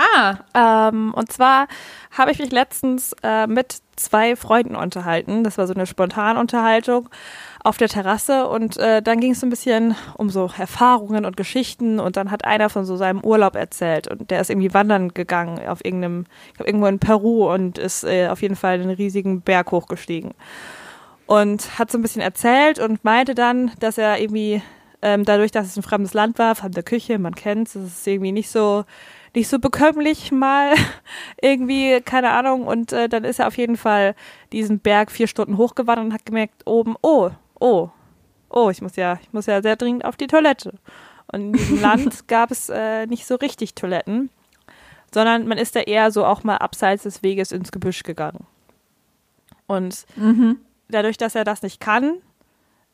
Ah, 0.00 0.36
Ähm, 0.54 1.12
und 1.12 1.32
zwar 1.32 1.66
habe 2.16 2.30
ich 2.30 2.38
mich 2.38 2.52
letztens 2.52 3.16
äh, 3.24 3.48
mit 3.48 3.78
zwei 3.96 4.36
Freunden 4.36 4.76
unterhalten. 4.76 5.42
Das 5.42 5.58
war 5.58 5.66
so 5.66 5.74
eine 5.74 5.86
Spontanunterhaltung 5.86 7.08
auf 7.64 7.78
der 7.78 7.88
Terrasse 7.88 8.46
und 8.46 8.76
äh, 8.76 9.02
dann 9.02 9.18
ging 9.18 9.32
es 9.32 9.40
so 9.40 9.46
ein 9.46 9.50
bisschen 9.50 9.96
um 10.16 10.30
so 10.30 10.48
Erfahrungen 10.56 11.24
und 11.24 11.36
Geschichten 11.36 11.98
und 11.98 12.16
dann 12.16 12.30
hat 12.30 12.44
einer 12.44 12.70
von 12.70 12.84
so 12.84 12.96
seinem 12.96 13.24
Urlaub 13.24 13.56
erzählt 13.56 14.06
und 14.06 14.30
der 14.30 14.40
ist 14.40 14.50
irgendwie 14.50 14.72
wandern 14.72 15.08
gegangen 15.14 15.58
auf 15.66 15.84
irgendeinem, 15.84 16.26
ich 16.46 16.54
glaube 16.54 16.68
irgendwo 16.70 16.86
in 16.86 17.00
Peru 17.00 17.52
und 17.52 17.76
ist 17.78 18.04
äh, 18.04 18.28
auf 18.28 18.40
jeden 18.40 18.54
Fall 18.54 18.74
einen 18.74 18.90
riesigen 18.90 19.40
Berg 19.40 19.72
hochgestiegen 19.72 20.32
und 21.26 21.76
hat 21.76 21.90
so 21.90 21.98
ein 21.98 22.02
bisschen 22.02 22.22
erzählt 22.22 22.78
und 22.78 23.02
meinte 23.04 23.34
dann, 23.34 23.72
dass 23.80 23.98
er 23.98 24.20
irgendwie 24.20 24.62
ähm, 25.02 25.24
dadurch, 25.24 25.50
dass 25.50 25.66
es 25.66 25.76
ein 25.76 25.82
fremdes 25.82 26.14
Land 26.14 26.38
war, 26.38 26.54
fremde 26.54 26.84
Küche, 26.84 27.18
man 27.18 27.34
kennt's, 27.34 27.74
es 27.74 27.98
ist 27.98 28.06
irgendwie 28.06 28.32
nicht 28.32 28.50
so 28.50 28.84
nicht 29.34 29.48
so 29.48 29.58
bekömmlich 29.58 30.32
mal 30.32 30.74
irgendwie, 31.42 32.00
keine 32.00 32.30
Ahnung. 32.30 32.66
Und 32.66 32.92
äh, 32.92 33.08
dann 33.08 33.24
ist 33.24 33.38
er 33.38 33.48
auf 33.48 33.56
jeden 33.56 33.76
Fall 33.76 34.14
diesen 34.52 34.80
Berg 34.80 35.10
vier 35.10 35.26
Stunden 35.26 35.56
hochgewandert 35.56 36.06
und 36.06 36.12
hat 36.12 36.26
gemerkt, 36.26 36.66
oben, 36.66 36.96
oh, 37.02 37.30
oh, 37.60 37.90
oh, 38.50 38.70
ich 38.70 38.82
muss 38.82 38.96
ja, 38.96 39.18
ich 39.22 39.32
muss 39.32 39.46
ja 39.46 39.62
sehr 39.62 39.76
dringend 39.76 40.04
auf 40.04 40.16
die 40.16 40.26
Toilette. 40.26 40.74
Und 41.32 41.40
in 41.40 41.52
diesem 41.52 41.80
Land 41.82 42.28
gab 42.28 42.50
es 42.50 42.68
äh, 42.68 43.06
nicht 43.06 43.26
so 43.26 43.34
richtig 43.36 43.74
Toiletten, 43.74 44.30
sondern 45.12 45.46
man 45.46 45.58
ist 45.58 45.76
da 45.76 45.80
eher 45.80 46.10
so 46.10 46.24
auch 46.24 46.44
mal 46.44 46.56
abseits 46.56 47.04
des 47.04 47.22
Weges 47.22 47.52
ins 47.52 47.72
Gebüsch 47.72 48.02
gegangen. 48.02 48.46
Und 49.66 50.06
dadurch, 50.88 51.18
dass 51.18 51.34
er 51.34 51.44
das 51.44 51.62
nicht 51.62 51.78
kann, 51.80 52.22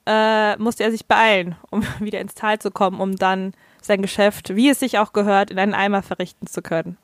äh, 0.07 0.57
musste 0.57 0.85
er 0.85 0.91
sich 0.91 1.07
beeilen, 1.07 1.57
um 1.71 1.83
wieder 2.01 2.21
ins 2.21 2.35
Tal 2.35 2.59
zu 2.59 2.71
kommen, 2.71 3.01
um 3.01 3.17
dann 3.17 3.53
sein 3.85 4.03
Geschäft, 4.03 4.55
wie 4.55 4.69
es 4.69 4.81
sich 4.81 4.99
auch 4.99 5.13
gehört, 5.13 5.51
in 5.51 5.59
einen 5.59 5.75
Eimer 5.75 6.03
verrichten 6.03 6.47
zu 6.47 6.63
können. 6.63 6.97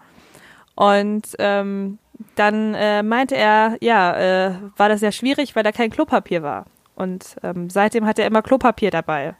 Und 0.74 1.36
ähm, 1.38 1.98
dann 2.36 2.74
äh, 2.74 3.02
meinte 3.02 3.36
er, 3.36 3.76
ja, 3.80 4.16
äh, 4.16 4.54
war 4.76 4.88
das 4.88 5.00
sehr 5.00 5.12
schwierig, 5.12 5.56
weil 5.56 5.62
da 5.62 5.72
kein 5.72 5.90
Klopapier 5.90 6.42
war. 6.42 6.66
Und 6.94 7.36
ähm, 7.42 7.70
seitdem 7.70 8.06
hat 8.06 8.18
er 8.18 8.26
immer 8.26 8.42
Klopapier 8.42 8.90
dabei. 8.90 9.34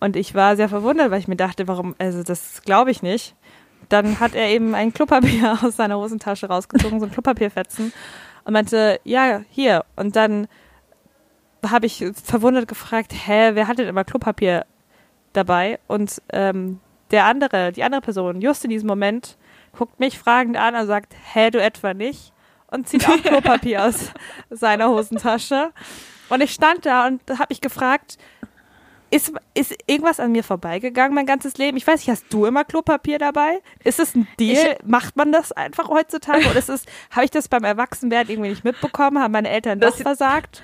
Und 0.00 0.16
ich 0.16 0.34
war 0.34 0.56
sehr 0.56 0.68
verwundert, 0.68 1.10
weil 1.10 1.20
ich 1.20 1.28
mir 1.28 1.36
dachte, 1.36 1.68
warum, 1.68 1.94
also 1.98 2.22
das 2.22 2.62
glaube 2.62 2.90
ich 2.90 3.02
nicht. 3.02 3.34
dann 3.88 4.20
hat 4.20 4.34
er 4.34 4.48
eben 4.48 4.74
ein 4.74 4.92
Klopapier 4.92 5.58
aus 5.62 5.76
seiner 5.76 5.96
Hosentasche 5.96 6.46
rausgezogen, 6.46 7.00
so 7.00 7.06
ein 7.06 7.12
Klopapierfetzen 7.12 7.92
und 8.44 8.52
meinte, 8.52 9.00
ja, 9.04 9.42
hier. 9.50 9.84
Und 9.96 10.16
dann 10.16 10.46
habe 11.66 11.86
ich 11.86 12.04
verwundert 12.24 12.68
gefragt, 12.68 13.12
hä, 13.12 13.50
wer 13.54 13.66
hat 13.68 13.78
denn 13.78 13.88
immer 13.88 14.04
Klopapier 14.04 14.64
dabei? 15.38 15.78
Und 15.86 16.20
ähm, 16.32 16.80
der 17.10 17.24
andere, 17.24 17.72
die 17.72 17.82
andere 17.82 18.00
Person, 18.00 18.40
just 18.40 18.64
in 18.64 18.70
diesem 18.70 18.88
Moment, 18.88 19.36
guckt 19.76 19.98
mich 20.00 20.18
fragend 20.18 20.56
an 20.56 20.74
und 20.74 20.86
sagt, 20.86 21.14
hä, 21.32 21.50
du 21.50 21.60
etwa 21.60 21.94
nicht? 21.94 22.32
Und 22.70 22.88
zieht 22.88 23.08
auch 23.08 23.22
Klopapier 23.22 23.84
aus 23.86 24.10
seiner 24.50 24.88
Hosentasche. 24.88 25.70
Und 26.28 26.42
ich 26.42 26.52
stand 26.52 26.84
da 26.84 27.06
und 27.06 27.22
habe 27.30 27.46
mich 27.48 27.60
gefragt, 27.60 28.18
ist, 29.10 29.32
ist 29.54 29.74
irgendwas 29.86 30.20
an 30.20 30.32
mir 30.32 30.44
vorbeigegangen 30.44 31.14
mein 31.14 31.24
ganzes 31.24 31.56
Leben? 31.56 31.78
Ich 31.78 31.86
weiß 31.86 32.00
nicht, 32.00 32.10
hast 32.10 32.26
du 32.30 32.44
immer 32.44 32.64
Klopapier 32.64 33.18
dabei? 33.18 33.62
Ist 33.82 34.00
es 34.00 34.14
ein 34.14 34.28
Deal? 34.38 34.76
Ich, 34.78 34.86
Macht 34.86 35.16
man 35.16 35.32
das 35.32 35.52
einfach 35.52 35.88
heutzutage? 35.88 36.46
Oder 36.46 36.58
ist 36.58 36.68
es, 36.68 36.84
habe 37.10 37.24
ich 37.24 37.30
das 37.30 37.48
beim 37.48 37.64
Erwachsenwerden 37.64 38.30
irgendwie 38.30 38.50
nicht 38.50 38.64
mitbekommen? 38.64 39.18
Haben 39.18 39.32
meine 39.32 39.48
Eltern 39.48 39.80
das, 39.80 39.94
das 39.94 40.02
versagt? 40.02 40.62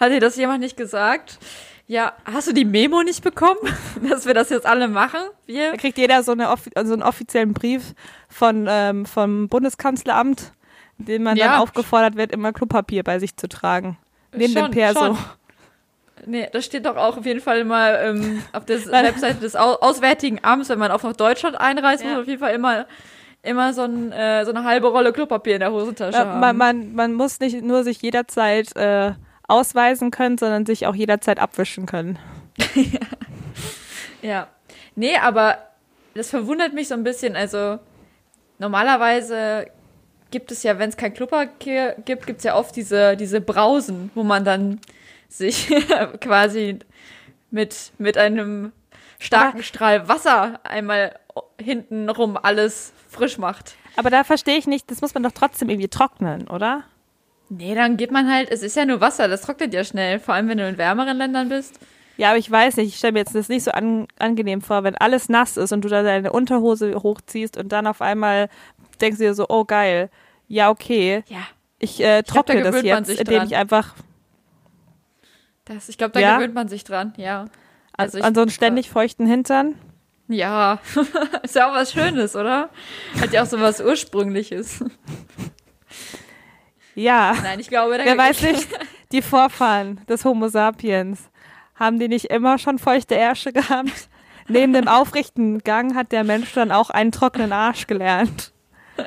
Hat 0.00 0.10
dir 0.10 0.20
das 0.20 0.36
jemand 0.36 0.60
nicht 0.60 0.76
gesagt? 0.76 1.38
Ja, 1.86 2.14
hast 2.24 2.48
du 2.48 2.52
die 2.52 2.64
Memo 2.64 3.02
nicht 3.02 3.22
bekommen, 3.22 3.58
dass 4.08 4.26
wir 4.26 4.34
das 4.34 4.50
jetzt 4.50 4.66
alle 4.66 4.88
machen? 4.88 5.20
Wir? 5.46 5.72
Da 5.72 5.76
kriegt 5.76 5.98
jeder 5.98 6.22
so, 6.22 6.32
eine, 6.32 6.52
so 6.84 6.92
einen 6.92 7.02
offiziellen 7.02 7.52
Brief 7.52 7.94
von, 8.28 8.66
ähm, 8.68 9.04
vom 9.06 9.48
Bundeskanzleramt, 9.48 10.52
in 10.98 11.04
dem 11.04 11.22
man 11.24 11.36
ja. 11.36 11.46
dann 11.46 11.60
aufgefordert 11.60 12.16
wird, 12.16 12.32
immer 12.32 12.52
Klopapier 12.52 13.02
bei 13.02 13.18
sich 13.18 13.36
zu 13.36 13.48
tragen. 13.48 13.98
Neben 14.32 14.52
schon, 14.52 14.64
dem 14.64 14.70
Perso. 14.70 15.00
Schon. 15.00 15.18
Nee, 16.26 16.48
das 16.52 16.64
steht 16.64 16.86
doch 16.86 16.96
auch 16.96 17.18
auf 17.18 17.26
jeden 17.26 17.40
Fall 17.40 17.58
immer 17.58 18.00
ähm, 18.00 18.42
auf 18.52 18.64
der 18.64 18.84
Webseite 18.86 19.40
des 19.40 19.54
Auswärtigen 19.54 20.38
Amts, 20.42 20.70
wenn 20.70 20.78
man 20.78 20.90
auch 20.90 21.02
nach 21.02 21.16
Deutschland 21.16 21.60
einreist, 21.60 22.02
ja. 22.02 22.08
muss 22.08 22.14
man 22.14 22.22
auf 22.22 22.28
jeden 22.28 22.40
Fall 22.40 22.54
immer 22.54 22.86
immer 23.44 23.74
so, 23.74 23.82
ein, 23.82 24.10
äh, 24.10 24.44
so 24.46 24.52
eine 24.52 24.64
halbe 24.64 24.88
Rolle 24.88 25.12
Klopapier 25.12 25.54
in 25.54 25.60
der 25.60 25.70
Hosentasche 25.70 26.16
ja, 26.16 26.26
haben. 26.26 26.40
Man, 26.40 26.56
man, 26.56 26.94
man 26.94 27.12
muss 27.12 27.40
nicht 27.40 27.62
nur 27.62 27.84
sich 27.84 28.00
jederzeit 28.00 28.74
äh, 28.74 29.12
ausweisen 29.48 30.10
können, 30.10 30.38
sondern 30.38 30.66
sich 30.66 30.86
auch 30.86 30.94
jederzeit 30.94 31.38
abwischen 31.38 31.86
können. 31.86 32.18
ja. 32.74 33.00
ja. 34.22 34.48
Nee, 34.96 35.16
aber 35.16 35.58
das 36.14 36.30
verwundert 36.30 36.72
mich 36.72 36.88
so 36.88 36.94
ein 36.94 37.04
bisschen. 37.04 37.36
Also 37.36 37.78
normalerweise 38.58 39.66
gibt 40.30 40.50
es 40.50 40.62
ja, 40.62 40.78
wenn 40.78 40.88
es 40.88 40.96
kein 40.96 41.14
Klopapier 41.14 41.96
gibt, 42.04 42.26
gibt 42.26 42.38
es 42.38 42.44
ja 42.44 42.56
oft 42.56 42.74
diese, 42.76 43.16
diese 43.16 43.40
Brausen, 43.40 44.10
wo 44.14 44.22
man 44.22 44.44
dann 44.44 44.80
sich 45.28 45.68
quasi 46.20 46.78
mit, 47.50 47.92
mit 47.98 48.18
einem 48.18 48.72
starken 49.18 49.62
Strahl 49.62 50.08
Wasser 50.08 50.60
einmal 50.64 51.18
hintenrum 51.60 52.36
alles 52.36 52.92
frisch 53.08 53.38
macht. 53.38 53.76
Aber 53.96 54.10
da 54.10 54.24
verstehe 54.24 54.56
ich 54.56 54.66
nicht, 54.66 54.90
das 54.90 55.00
muss 55.00 55.14
man 55.14 55.22
doch 55.22 55.32
trotzdem 55.32 55.68
irgendwie 55.68 55.88
trocknen, 55.88 56.48
oder? 56.48 56.84
Nee, 57.48 57.74
dann 57.74 57.96
geht 57.96 58.10
man 58.10 58.32
halt, 58.32 58.50
es 58.50 58.62
ist 58.62 58.76
ja 58.76 58.84
nur 58.84 59.00
Wasser, 59.00 59.28
das 59.28 59.42
trocknet 59.42 59.74
ja 59.74 59.84
schnell, 59.84 60.18
vor 60.18 60.34
allem 60.34 60.48
wenn 60.48 60.58
du 60.58 60.68
in 60.68 60.78
wärmeren 60.78 61.16
Ländern 61.16 61.48
bist. 61.48 61.78
Ja, 62.16 62.30
aber 62.30 62.38
ich 62.38 62.50
weiß 62.50 62.76
nicht, 62.76 62.88
ich 62.88 62.96
stelle 62.96 63.12
mir 63.12 63.18
jetzt 63.20 63.34
das 63.34 63.48
nicht 63.48 63.64
so 63.64 63.72
an, 63.72 64.06
angenehm 64.18 64.62
vor, 64.62 64.84
wenn 64.84 64.94
alles 64.94 65.28
nass 65.28 65.56
ist 65.56 65.72
und 65.72 65.84
du 65.84 65.88
da 65.88 66.02
deine 66.02 66.32
Unterhose 66.32 66.94
hochziehst 66.94 67.56
und 67.56 67.70
dann 67.72 67.86
auf 67.86 68.00
einmal 68.00 68.48
denkst 69.00 69.18
du 69.18 69.24
dir 69.24 69.34
so, 69.34 69.46
oh 69.48 69.64
geil, 69.64 70.10
ja 70.46 70.70
okay, 70.70 71.24
ja. 71.28 71.38
ich 71.78 72.00
äh, 72.00 72.22
trockne 72.22 72.54
ich 72.54 72.60
glaub, 72.62 72.72
da 72.72 72.82
das 72.82 73.08
jetzt, 73.08 73.20
indem 73.20 73.42
ich 73.42 73.56
einfach 73.56 73.94
das, 75.64 75.88
ich 75.88 75.96
glaube, 75.96 76.12
da 76.12 76.20
ja? 76.20 76.36
gewöhnt 76.36 76.54
man 76.54 76.68
sich 76.68 76.84
dran, 76.84 77.14
ja. 77.16 77.46
Also 77.96 78.18
ich, 78.18 78.24
an 78.24 78.34
so 78.34 78.42
einen 78.42 78.50
ständig 78.50 78.90
feuchten 78.90 79.26
Hintern? 79.26 79.76
Ja, 80.28 80.78
ist 81.42 81.54
ja 81.54 81.70
auch 81.70 81.74
was 81.74 81.92
Schönes, 81.92 82.36
oder? 82.36 82.70
Hat 83.20 83.32
ja 83.32 83.42
auch 83.42 83.46
so 83.46 83.60
was 83.60 83.80
Ursprüngliches. 83.80 84.84
Ja. 86.94 87.34
Nein, 87.42 87.60
ich 87.60 87.68
glaube, 87.68 87.98
wer 88.02 88.18
weiß 88.18 88.42
nicht, 88.42 88.68
die 89.12 89.22
Vorfahren 89.22 90.00
des 90.08 90.24
Homo 90.24 90.48
sapiens, 90.48 91.30
haben 91.74 91.98
die 91.98 92.08
nicht 92.08 92.26
immer 92.26 92.58
schon 92.58 92.78
feuchte 92.78 93.14
Ärsche 93.14 93.52
gehabt? 93.52 94.08
Neben 94.46 94.72
dem 94.72 94.88
aufrichten 94.88 95.60
Gang 95.60 95.94
hat 95.94 96.12
der 96.12 96.22
Mensch 96.22 96.52
dann 96.52 96.70
auch 96.70 96.90
einen 96.90 97.12
trockenen 97.12 97.52
Arsch 97.52 97.86
gelernt. 97.86 98.52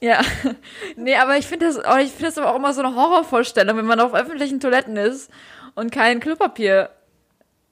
Ja. 0.00 0.20
Nee, 0.96 1.16
aber 1.16 1.38
ich 1.38 1.46
finde 1.46 1.66
das, 1.66 1.76
ich 1.76 2.12
finde 2.12 2.26
das 2.26 2.38
aber 2.38 2.52
auch 2.52 2.56
immer 2.56 2.72
so 2.72 2.82
eine 2.82 2.94
Horrorvorstellung, 2.94 3.76
wenn 3.76 3.86
man 3.86 4.00
auf 4.00 4.14
öffentlichen 4.14 4.60
Toiletten 4.60 4.96
ist 4.96 5.30
und 5.74 5.90
kein 5.90 6.20
Klopapier 6.20 6.90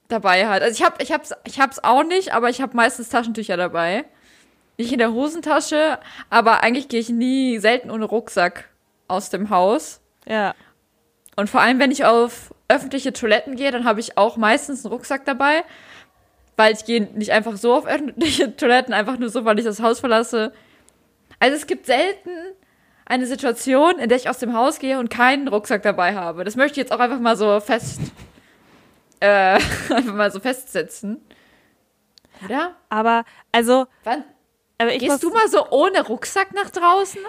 dabei 0.07 0.47
hat. 0.47 0.61
Also 0.61 0.75
ich 0.75 0.83
habe 0.85 1.01
ich 1.01 1.11
hab's 1.11 1.33
ich 1.45 1.59
hab's 1.59 1.79
auch 1.79 2.03
nicht, 2.03 2.33
aber 2.33 2.49
ich 2.49 2.61
habe 2.61 2.75
meistens 2.75 3.09
Taschentücher 3.09 3.57
dabei. 3.57 4.05
Nicht 4.77 4.91
in 4.91 4.99
der 4.99 5.11
Hosentasche, 5.11 5.99
aber 6.29 6.61
eigentlich 6.61 6.87
gehe 6.87 6.99
ich 6.99 7.09
nie 7.09 7.57
selten 7.59 7.89
ohne 7.89 8.05
Rucksack 8.05 8.69
aus 9.07 9.29
dem 9.29 9.49
Haus. 9.49 10.01
Ja. 10.27 10.53
Und 11.35 11.49
vor 11.49 11.61
allem, 11.61 11.79
wenn 11.79 11.91
ich 11.91 12.05
auf 12.05 12.53
öffentliche 12.67 13.13
Toiletten 13.13 13.55
gehe, 13.55 13.71
dann 13.71 13.85
habe 13.85 13.99
ich 13.99 14.17
auch 14.17 14.37
meistens 14.37 14.85
einen 14.85 14.93
Rucksack 14.93 15.25
dabei, 15.25 15.63
weil 16.57 16.73
ich 16.73 16.85
gehe 16.85 17.01
nicht 17.01 17.31
einfach 17.31 17.57
so 17.57 17.73
auf 17.73 17.85
öffentliche 17.85 18.55
Toiletten, 18.57 18.93
einfach 18.93 19.17
nur 19.17 19.29
so, 19.29 19.45
weil 19.45 19.57
ich 19.59 19.65
das 19.65 19.81
Haus 19.81 19.99
verlasse. 19.99 20.51
Also 21.39 21.55
es 21.55 21.67
gibt 21.67 21.85
selten 21.85 22.31
eine 23.05 23.25
Situation, 23.25 23.99
in 23.99 24.09
der 24.09 24.17
ich 24.17 24.29
aus 24.29 24.39
dem 24.39 24.53
Haus 24.53 24.79
gehe 24.79 24.99
und 24.99 25.09
keinen 25.09 25.47
Rucksack 25.47 25.81
dabei 25.83 26.15
habe. 26.15 26.43
Das 26.43 26.55
möchte 26.55 26.73
ich 26.73 26.77
jetzt 26.77 26.91
auch 26.91 26.99
einfach 26.99 27.19
mal 27.19 27.37
so 27.37 27.59
fest, 27.59 27.99
äh, 29.19 29.59
einfach 29.89 30.13
mal 30.13 30.31
so 30.31 30.39
festsetzen. 30.39 31.21
Oder? 32.45 32.75
Aber, 32.89 33.23
also. 33.51 33.87
Wann, 34.03 34.23
aber 34.77 34.91
Gehst 34.97 35.23
du 35.23 35.29
mal 35.29 35.47
so 35.47 35.69
ohne 35.69 36.05
Rucksack 36.05 36.53
nach 36.53 36.69
draußen? 36.69 37.21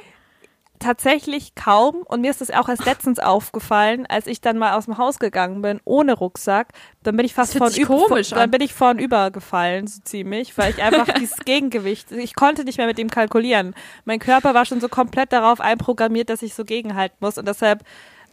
Tatsächlich 0.78 1.54
kaum. 1.54 2.02
Und 2.02 2.20
mir 2.20 2.30
ist 2.30 2.40
das 2.40 2.50
auch 2.50 2.68
erst 2.68 2.84
letztens 2.84 3.18
aufgefallen, 3.18 4.06
als 4.06 4.26
ich 4.26 4.40
dann 4.40 4.58
mal 4.58 4.74
aus 4.74 4.84
dem 4.84 4.96
Haus 4.96 5.18
gegangen 5.18 5.61
bin, 5.61 5.80
ohne 5.84 6.14
Rucksack. 6.14 6.68
Dann 7.02 7.16
bin 7.16 7.26
ich 7.26 7.34
fast 7.34 7.56
von 7.56 7.72
komisch 7.72 8.30
dann 8.30 8.50
bin 8.50 8.61
ich 8.61 8.74
vornüber 8.74 9.30
gefallen, 9.30 9.88
so 9.88 10.00
ziemlich, 10.04 10.56
weil 10.56 10.70
ich 10.70 10.82
einfach 10.82 11.12
dieses 11.14 11.38
Gegengewicht, 11.44 12.12
ich 12.12 12.37
konnte 12.37 12.64
nicht 12.64 12.78
mehr 12.78 12.87
mit 12.87 12.98
ihm 12.98 13.11
kalkulieren. 13.11 13.74
Mein 14.04 14.20
Körper 14.20 14.54
war 14.54 14.66
schon 14.66 14.80
so 14.80 14.88
komplett 14.88 15.32
darauf 15.32 15.61
einprogrammiert, 15.61 16.30
dass 16.30 16.42
ich 16.42 16.54
so 16.54 16.64
gegenhalten 16.64 17.16
muss. 17.20 17.38
Und 17.38 17.48
deshalb 17.48 17.82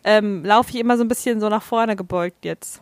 ähm, 0.03 0.45
laufe 0.45 0.69
ich 0.69 0.75
immer 0.75 0.97
so 0.97 1.03
ein 1.03 1.07
bisschen 1.07 1.39
so 1.39 1.49
nach 1.49 1.63
vorne 1.63 1.95
gebeugt 1.95 2.45
jetzt. 2.45 2.81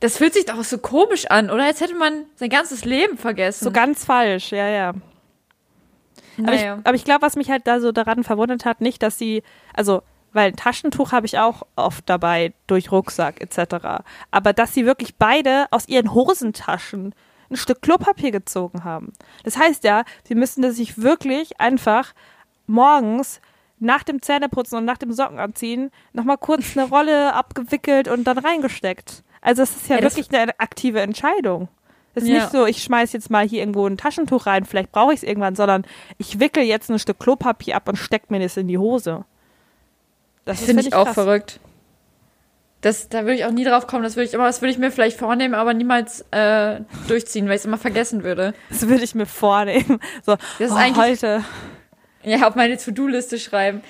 Das 0.00 0.16
fühlt 0.16 0.34
sich 0.34 0.46
doch 0.46 0.62
so 0.64 0.78
komisch 0.78 1.26
an, 1.26 1.50
oder? 1.50 1.64
Als 1.64 1.80
hätte 1.80 1.94
man 1.94 2.24
sein 2.36 2.50
ganzes 2.50 2.84
Leben 2.84 3.16
vergessen. 3.16 3.64
So 3.64 3.70
ganz 3.70 4.04
falsch, 4.04 4.50
ja, 4.50 4.68
ja. 4.68 4.94
Aber 6.38 6.50
naja. 6.52 6.78
ich, 6.78 6.86
aber 6.86 6.94
ich 6.96 7.04
glaube, 7.04 7.22
was 7.22 7.36
mich 7.36 7.50
halt 7.50 7.66
da 7.66 7.80
so 7.80 7.92
daran 7.92 8.24
verwundert 8.24 8.64
hat, 8.64 8.80
nicht, 8.80 9.02
dass 9.02 9.18
sie, 9.18 9.42
also, 9.74 10.02
weil 10.32 10.48
ein 10.48 10.56
Taschentuch 10.56 11.12
habe 11.12 11.26
ich 11.26 11.38
auch 11.38 11.62
oft 11.76 12.08
dabei 12.08 12.52
durch 12.66 12.92
Rucksack 12.92 13.40
etc. 13.40 14.02
Aber 14.30 14.52
dass 14.52 14.74
sie 14.74 14.86
wirklich 14.86 15.16
beide 15.16 15.66
aus 15.70 15.88
ihren 15.88 16.14
Hosentaschen 16.14 17.14
ein 17.50 17.56
Stück 17.56 17.82
Klopapier 17.82 18.30
gezogen 18.30 18.84
haben. 18.84 19.12
Das 19.42 19.58
heißt 19.58 19.82
ja, 19.84 20.04
sie 20.22 20.36
müssen 20.36 20.62
das 20.62 20.76
sich 20.76 21.02
wirklich 21.02 21.60
einfach 21.60 22.14
morgens 22.68 23.40
nach 23.80 24.04
dem 24.04 24.22
Zähneputzen 24.22 24.78
und 24.78 24.84
nach 24.84 24.98
dem 24.98 25.12
Sockenanziehen 25.12 25.90
nochmal 26.12 26.38
kurz 26.38 26.76
eine 26.76 26.88
Rolle 26.90 27.34
abgewickelt 27.34 28.08
und 28.08 28.24
dann 28.24 28.38
reingesteckt. 28.38 29.24
Also 29.40 29.62
es 29.62 29.74
ist 29.74 29.88
ja, 29.88 29.96
ja 29.96 30.02
wirklich 30.02 30.30
eine 30.32 30.58
aktive 30.60 31.00
Entscheidung. 31.00 31.68
Es 32.14 32.24
ist 32.24 32.28
ja. 32.28 32.40
nicht 32.40 32.50
so, 32.50 32.66
ich 32.66 32.82
schmeiß 32.82 33.12
jetzt 33.12 33.30
mal 33.30 33.46
hier 33.46 33.60
irgendwo 33.60 33.86
ein 33.86 33.96
Taschentuch 33.96 34.46
rein, 34.46 34.64
vielleicht 34.64 34.90
brauche 34.90 35.12
ich 35.12 35.18
es 35.18 35.22
irgendwann, 35.22 35.54
sondern 35.54 35.84
ich 36.18 36.40
wickel 36.40 36.64
jetzt 36.64 36.90
ein 36.90 36.98
Stück 36.98 37.20
Klopapier 37.20 37.76
ab 37.76 37.88
und 37.88 37.96
steck 37.96 38.30
mir 38.30 38.40
das 38.40 38.56
in 38.56 38.66
die 38.66 38.78
Hose. 38.78 39.24
Das, 40.44 40.58
das 40.58 40.66
finde 40.66 40.82
ich 40.82 40.94
auch 40.94 41.04
krass. 41.04 41.14
verrückt. 41.14 41.60
Das, 42.80 43.10
da 43.10 43.22
würde 43.22 43.34
ich 43.34 43.44
auch 43.44 43.50
nie 43.50 43.64
drauf 43.64 43.86
kommen. 43.86 44.02
Das 44.02 44.16
würde 44.16 44.26
ich 44.26 44.34
immer, 44.34 44.46
das 44.46 44.62
würde 44.62 44.72
ich 44.72 44.78
mir 44.78 44.90
vielleicht 44.90 45.18
vornehmen, 45.18 45.54
aber 45.54 45.74
niemals 45.74 46.24
äh, 46.30 46.80
durchziehen, 47.08 47.46
weil 47.46 47.56
ich 47.56 47.60
es 47.60 47.66
immer 47.66 47.78
vergessen 47.78 48.24
würde. 48.24 48.54
Das 48.70 48.88
würde 48.88 49.04
ich 49.04 49.14
mir 49.14 49.26
vornehmen. 49.26 50.00
So, 50.24 50.36
das 50.58 50.70
ist 50.70 50.72
oh, 50.72 50.76
eigentlich, 50.76 50.96
heute. 50.96 51.44
Ja, 52.22 52.48
auf 52.48 52.54
meine 52.54 52.76
To-Do-Liste 52.76 53.38
schreiben. 53.38 53.82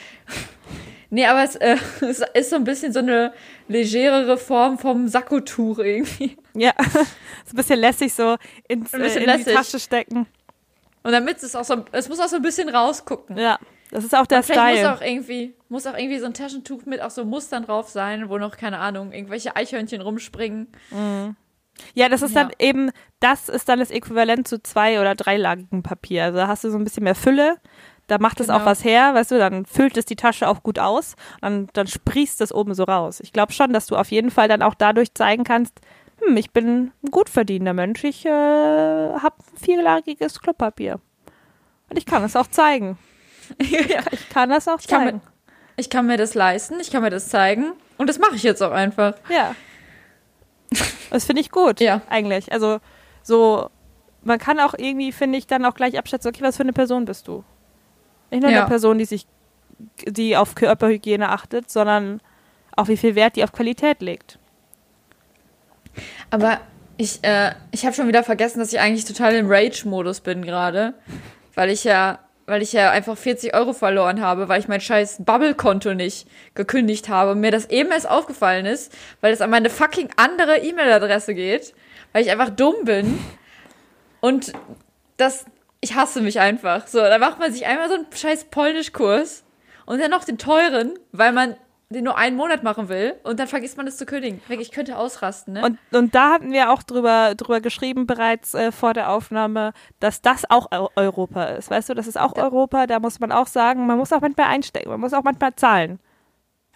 Nee, 1.10 1.26
aber 1.26 1.42
es, 1.42 1.56
äh, 1.56 1.76
es, 2.00 2.22
ist 2.34 2.50
so 2.50 2.56
ein 2.56 2.64
bisschen 2.64 2.92
so 2.92 3.00
eine 3.00 3.32
legerere 3.68 4.38
Form 4.38 4.78
vom 4.78 5.08
Sakkotuch 5.08 5.78
irgendwie. 5.78 6.36
Ja, 6.54 6.72
so 6.92 7.00
ein 7.52 7.56
bisschen 7.56 7.78
lässig 7.78 8.14
so 8.14 8.36
ins, 8.68 8.92
äh, 8.94 8.96
in 8.96 9.24
lässig. 9.24 9.46
die 9.46 9.52
Tasche 9.52 9.78
stecken. 9.78 10.26
Und 11.02 11.12
damit 11.12 11.42
es 11.42 11.56
auch 11.56 11.64
so, 11.64 11.84
es 11.92 12.08
muss 12.08 12.20
auch 12.20 12.28
so 12.28 12.36
ein 12.36 12.42
bisschen 12.42 12.68
rausgucken. 12.68 13.36
Ja, 13.36 13.58
das 13.90 14.04
ist 14.04 14.14
auch 14.14 14.26
der 14.26 14.38
Und 14.38 14.44
Style. 14.44 14.88
muss 14.88 14.98
auch 14.98 15.02
irgendwie, 15.02 15.54
muss 15.68 15.86
auch 15.86 15.96
irgendwie 15.96 16.18
so 16.18 16.26
ein 16.26 16.34
Taschentuch 16.34 16.84
mit 16.86 17.00
auch 17.00 17.10
so 17.10 17.24
Mustern 17.24 17.64
drauf 17.64 17.88
sein, 17.88 18.28
wo 18.28 18.38
noch, 18.38 18.56
keine 18.56 18.78
Ahnung, 18.78 19.12
irgendwelche 19.12 19.56
Eichhörnchen 19.56 20.00
rumspringen. 20.00 20.68
Mhm. 20.90 21.36
Ja, 21.94 22.08
das 22.08 22.22
ist 22.22 22.34
ja. 22.34 22.44
dann 22.44 22.52
eben, 22.58 22.90
das 23.20 23.48
ist 23.48 23.68
dann 23.68 23.78
das 23.78 23.90
Äquivalent 23.90 24.46
zu 24.46 24.62
zwei- 24.62 25.00
oder 25.00 25.14
dreilagigen 25.14 25.82
Papier. 25.82 26.24
Also 26.24 26.38
da 26.38 26.48
hast 26.48 26.62
du 26.64 26.70
so 26.70 26.78
ein 26.78 26.84
bisschen 26.84 27.04
mehr 27.04 27.14
Fülle, 27.14 27.56
da 28.10 28.18
macht 28.18 28.40
es 28.40 28.48
genau. 28.48 28.58
auch 28.58 28.64
was 28.66 28.84
her, 28.84 29.14
weißt 29.14 29.30
du, 29.30 29.38
dann 29.38 29.64
füllt 29.66 29.96
es 29.96 30.04
die 30.04 30.16
Tasche 30.16 30.48
auch 30.48 30.62
gut 30.62 30.78
aus, 30.78 31.14
dann, 31.40 31.68
dann 31.74 31.86
sprießt 31.86 32.40
es 32.40 32.52
oben 32.52 32.74
so 32.74 32.84
raus. 32.84 33.20
Ich 33.20 33.32
glaube 33.32 33.52
schon, 33.52 33.72
dass 33.72 33.86
du 33.86 33.96
auf 33.96 34.10
jeden 34.10 34.30
Fall 34.30 34.48
dann 34.48 34.62
auch 34.62 34.74
dadurch 34.74 35.14
zeigen 35.14 35.44
kannst, 35.44 35.80
hm, 36.24 36.36
ich 36.36 36.50
bin 36.50 36.92
ein 37.02 37.10
gut 37.10 37.28
verdienender 37.28 37.72
Mensch, 37.72 38.02
ich 38.04 38.26
äh, 38.26 38.30
habe 38.30 39.36
vierlagiges 39.60 40.40
Klopapier. 40.40 40.98
Und 41.88 41.96
ich 41.98 42.06
kann 42.06 42.24
es 42.24 42.34
auch 42.36 42.46
zeigen. 42.48 42.98
ja. 43.60 44.00
Ich 44.10 44.28
kann 44.28 44.50
das 44.50 44.66
auch 44.68 44.80
Ich 44.80 44.88
kann, 44.88 45.04
zeigen. 45.04 45.16
mir, 45.18 45.22
ich 45.76 45.90
kann 45.90 46.06
mir 46.06 46.16
das 46.16 46.34
leisten, 46.34 46.80
ich 46.80 46.90
kann 46.90 47.02
mir 47.02 47.10
das 47.10 47.28
zeigen. 47.28 47.72
Und 47.96 48.08
das 48.08 48.18
mache 48.18 48.34
ich 48.34 48.42
jetzt 48.42 48.62
auch 48.62 48.72
einfach. 48.72 49.14
Ja. 49.28 49.54
Das 51.10 51.24
finde 51.24 51.42
ich 51.42 51.50
gut, 51.50 51.80
Ja. 51.80 52.00
eigentlich. 52.08 52.52
Also, 52.52 52.78
so, 53.22 53.70
man 54.22 54.38
kann 54.38 54.60
auch 54.60 54.74
irgendwie, 54.76 55.12
finde 55.12 55.38
ich, 55.38 55.46
dann 55.46 55.64
auch 55.64 55.74
gleich 55.74 55.98
abschätzen, 55.98 56.28
okay, 56.28 56.42
was 56.42 56.56
für 56.56 56.62
eine 56.62 56.72
Person 56.72 57.04
bist 57.04 57.26
du? 57.28 57.44
Nicht 58.30 58.42
nur 58.42 58.50
Ja. 58.50 58.60
eine 58.60 58.68
Person, 58.68 58.98
die 58.98 59.04
sich, 59.04 59.26
die 60.06 60.36
auf 60.36 60.54
Körperhygiene 60.54 61.28
achtet, 61.28 61.70
sondern 61.70 62.20
auch 62.76 62.88
wie 62.88 62.96
viel 62.96 63.14
Wert 63.14 63.36
die 63.36 63.44
auf 63.44 63.52
Qualität 63.52 64.00
legt. 64.00 64.38
Aber 66.30 66.60
ich, 66.96 67.22
äh, 67.22 67.52
ich 67.72 67.84
habe 67.84 67.94
schon 67.94 68.08
wieder 68.08 68.22
vergessen, 68.22 68.58
dass 68.60 68.72
ich 68.72 68.80
eigentlich 68.80 69.04
total 69.04 69.34
im 69.34 69.50
Rage-Modus 69.50 70.20
bin 70.20 70.42
gerade. 70.42 70.94
Weil 71.54 71.70
ich 71.70 71.84
ja, 71.84 72.20
weil 72.46 72.62
ich 72.62 72.72
ja 72.72 72.90
einfach 72.90 73.16
40 73.16 73.54
Euro 73.54 73.72
verloren 73.72 74.20
habe, 74.20 74.48
weil 74.48 74.60
ich 74.60 74.68
mein 74.68 74.80
scheiß 74.80 75.22
Bubble-Konto 75.24 75.94
nicht 75.94 76.28
gekündigt 76.54 77.08
habe 77.08 77.32
und 77.32 77.40
mir 77.40 77.50
das 77.50 77.66
eben 77.70 77.90
erst 77.90 78.08
aufgefallen 78.08 78.66
ist, 78.66 78.92
weil 79.20 79.32
es 79.32 79.40
an 79.40 79.50
meine 79.50 79.70
fucking 79.70 80.10
andere 80.16 80.58
E-Mail-Adresse 80.58 81.34
geht, 81.34 81.74
weil 82.12 82.22
ich 82.22 82.30
einfach 82.30 82.50
dumm 82.50 82.74
bin. 82.84 83.18
Und 84.20 84.52
das, 85.16 85.44
ich 85.80 85.94
hasse 85.94 86.20
mich 86.20 86.40
einfach. 86.40 86.86
So, 86.86 86.98
da 86.98 87.18
macht 87.18 87.38
man 87.38 87.52
sich 87.52 87.66
einmal 87.66 87.88
so 87.88 87.94
einen 87.94 88.06
scheiß 88.14 88.44
Polnischkurs 88.50 89.44
und 89.86 90.00
dann 90.00 90.10
noch 90.10 90.24
den 90.24 90.38
teuren, 90.38 90.98
weil 91.12 91.32
man 91.32 91.56
den 91.92 92.04
nur 92.04 92.16
einen 92.16 92.36
Monat 92.36 92.62
machen 92.62 92.88
will 92.88 93.14
und 93.24 93.40
dann 93.40 93.48
vergisst 93.48 93.76
man 93.76 93.84
es 93.88 93.96
zu 93.96 94.06
kündigen. 94.06 94.40
Ich 94.48 94.70
könnte 94.70 94.96
ausrasten, 94.96 95.54
ne? 95.54 95.64
Und, 95.64 95.78
und 95.92 96.14
da 96.14 96.30
hatten 96.34 96.52
wir 96.52 96.70
auch 96.70 96.84
drüber, 96.84 97.34
drüber 97.34 97.60
geschrieben 97.60 98.06
bereits 98.06 98.54
äh, 98.54 98.70
vor 98.70 98.94
der 98.94 99.10
Aufnahme, 99.10 99.72
dass 99.98 100.22
das 100.22 100.48
auch 100.48 100.70
Eu 100.72 100.86
Europa 100.94 101.44
ist. 101.46 101.68
Weißt 101.68 101.88
du, 101.88 101.94
das 101.94 102.06
ist 102.06 102.16
auch 102.16 102.36
Ja. 102.36 102.44
Europa, 102.44 102.86
da 102.86 103.00
muss 103.00 103.18
man 103.18 103.32
auch 103.32 103.48
sagen, 103.48 103.86
man 103.86 103.98
muss 103.98 104.12
auch 104.12 104.20
manchmal 104.20 104.46
einstecken, 104.46 104.88
man 104.88 105.00
muss 105.00 105.12
auch 105.12 105.24
manchmal 105.24 105.56
zahlen. 105.56 105.98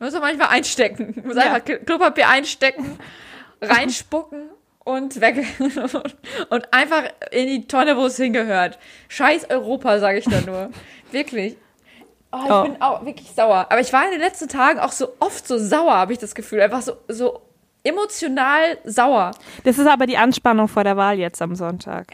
Man 0.01 0.09
muss 0.09 0.17
auch 0.17 0.23
manchmal 0.23 0.49
einstecken. 0.49 1.13
Man 1.17 1.27
muss 1.29 1.37
Ja. 1.37 1.43
einfach 1.53 1.65
Kl- 1.65 1.85
Klopapier 1.85 2.29
einstecken, 2.29 2.99
reinspucken 3.63 4.49
und 4.85 5.21
weg. 5.21 5.45
und 6.51 6.73
einfach 6.73 7.05
in 7.31 7.47
die 7.49 7.67
Tonne, 7.67 7.97
wo 7.97 8.07
es 8.07 8.17
hingehört. 8.17 8.79
Scheiß 9.09 9.51
Europa, 9.51 9.99
sage 9.99 10.19
ich 10.19 10.25
da 10.27 10.41
nur. 10.43 10.71
Wirklich. 11.11 11.57
Oh, 12.33 12.39
ich 12.45 12.51
Oh. 12.51 12.63
bin 12.65 12.83
auch 12.83 13.05
wirklich 13.05 13.31
sauer. 13.31 13.67
Aber 13.71 13.81
ich 13.81 13.93
war 13.93 14.05
in 14.07 14.11
den 14.11 14.21
letzten 14.21 14.49
Tagen 14.49 14.81
auch 14.81 14.91
so 14.91 15.15
oft 15.21 15.47
so 15.47 15.57
sauer, 15.57 15.95
habe 15.95 16.13
ich 16.13 16.19
das 16.19 16.35
Gefühl. 16.35 16.61
Einfach 16.61 16.83
so, 16.83 16.95
so 17.07 17.43
emotional 17.85 18.79
sauer. 18.85 19.31
Das 19.63 19.79
ist 19.79 19.87
aber 19.87 20.07
die 20.07 20.17
Anspannung 20.17 20.67
vor 20.67 20.83
der 20.85 20.97
Wahl 20.97 21.19
jetzt 21.19 21.41
am 21.43 21.55
Sonntag. 21.55 22.09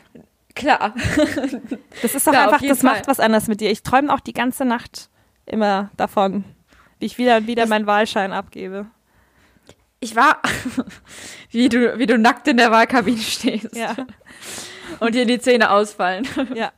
Klar. 0.54 0.94
Das 2.02 2.14
ist 2.14 2.26
doch 2.26 2.32
Klar, 2.32 2.52
einfach, 2.52 2.60
das 2.66 2.82
macht 2.82 2.96
Fall. 2.96 3.06
was 3.06 3.20
anderes 3.20 3.48
mit 3.48 3.60
dir. 3.62 3.70
Ich 3.70 3.82
träume 3.82 4.12
auch 4.12 4.20
die 4.20 4.34
ganze 4.34 4.66
Nacht 4.66 5.08
immer 5.46 5.90
davon, 5.96 6.44
wie 6.98 7.06
ich 7.06 7.16
wieder 7.16 7.38
und 7.38 7.46
wieder 7.46 7.62
Das- 7.62 7.70
meinen 7.70 7.86
Wahlschein 7.86 8.32
abgebe. 8.32 8.86
Ich 10.00 10.16
war, 10.16 10.40
wie 11.50 11.68
du, 11.68 11.98
wie 11.98 12.06
du 12.06 12.18
nackt 12.18 12.48
in 12.48 12.56
der 12.56 12.70
Wahlkabine 12.70 13.18
stehst. 13.18 13.76
Ja. 13.76 13.94
Und 14.98 15.14
dir 15.14 15.26
die 15.26 15.38
Zähne 15.38 15.70
ausfallen. 15.70 16.26
Ja. 16.54 16.72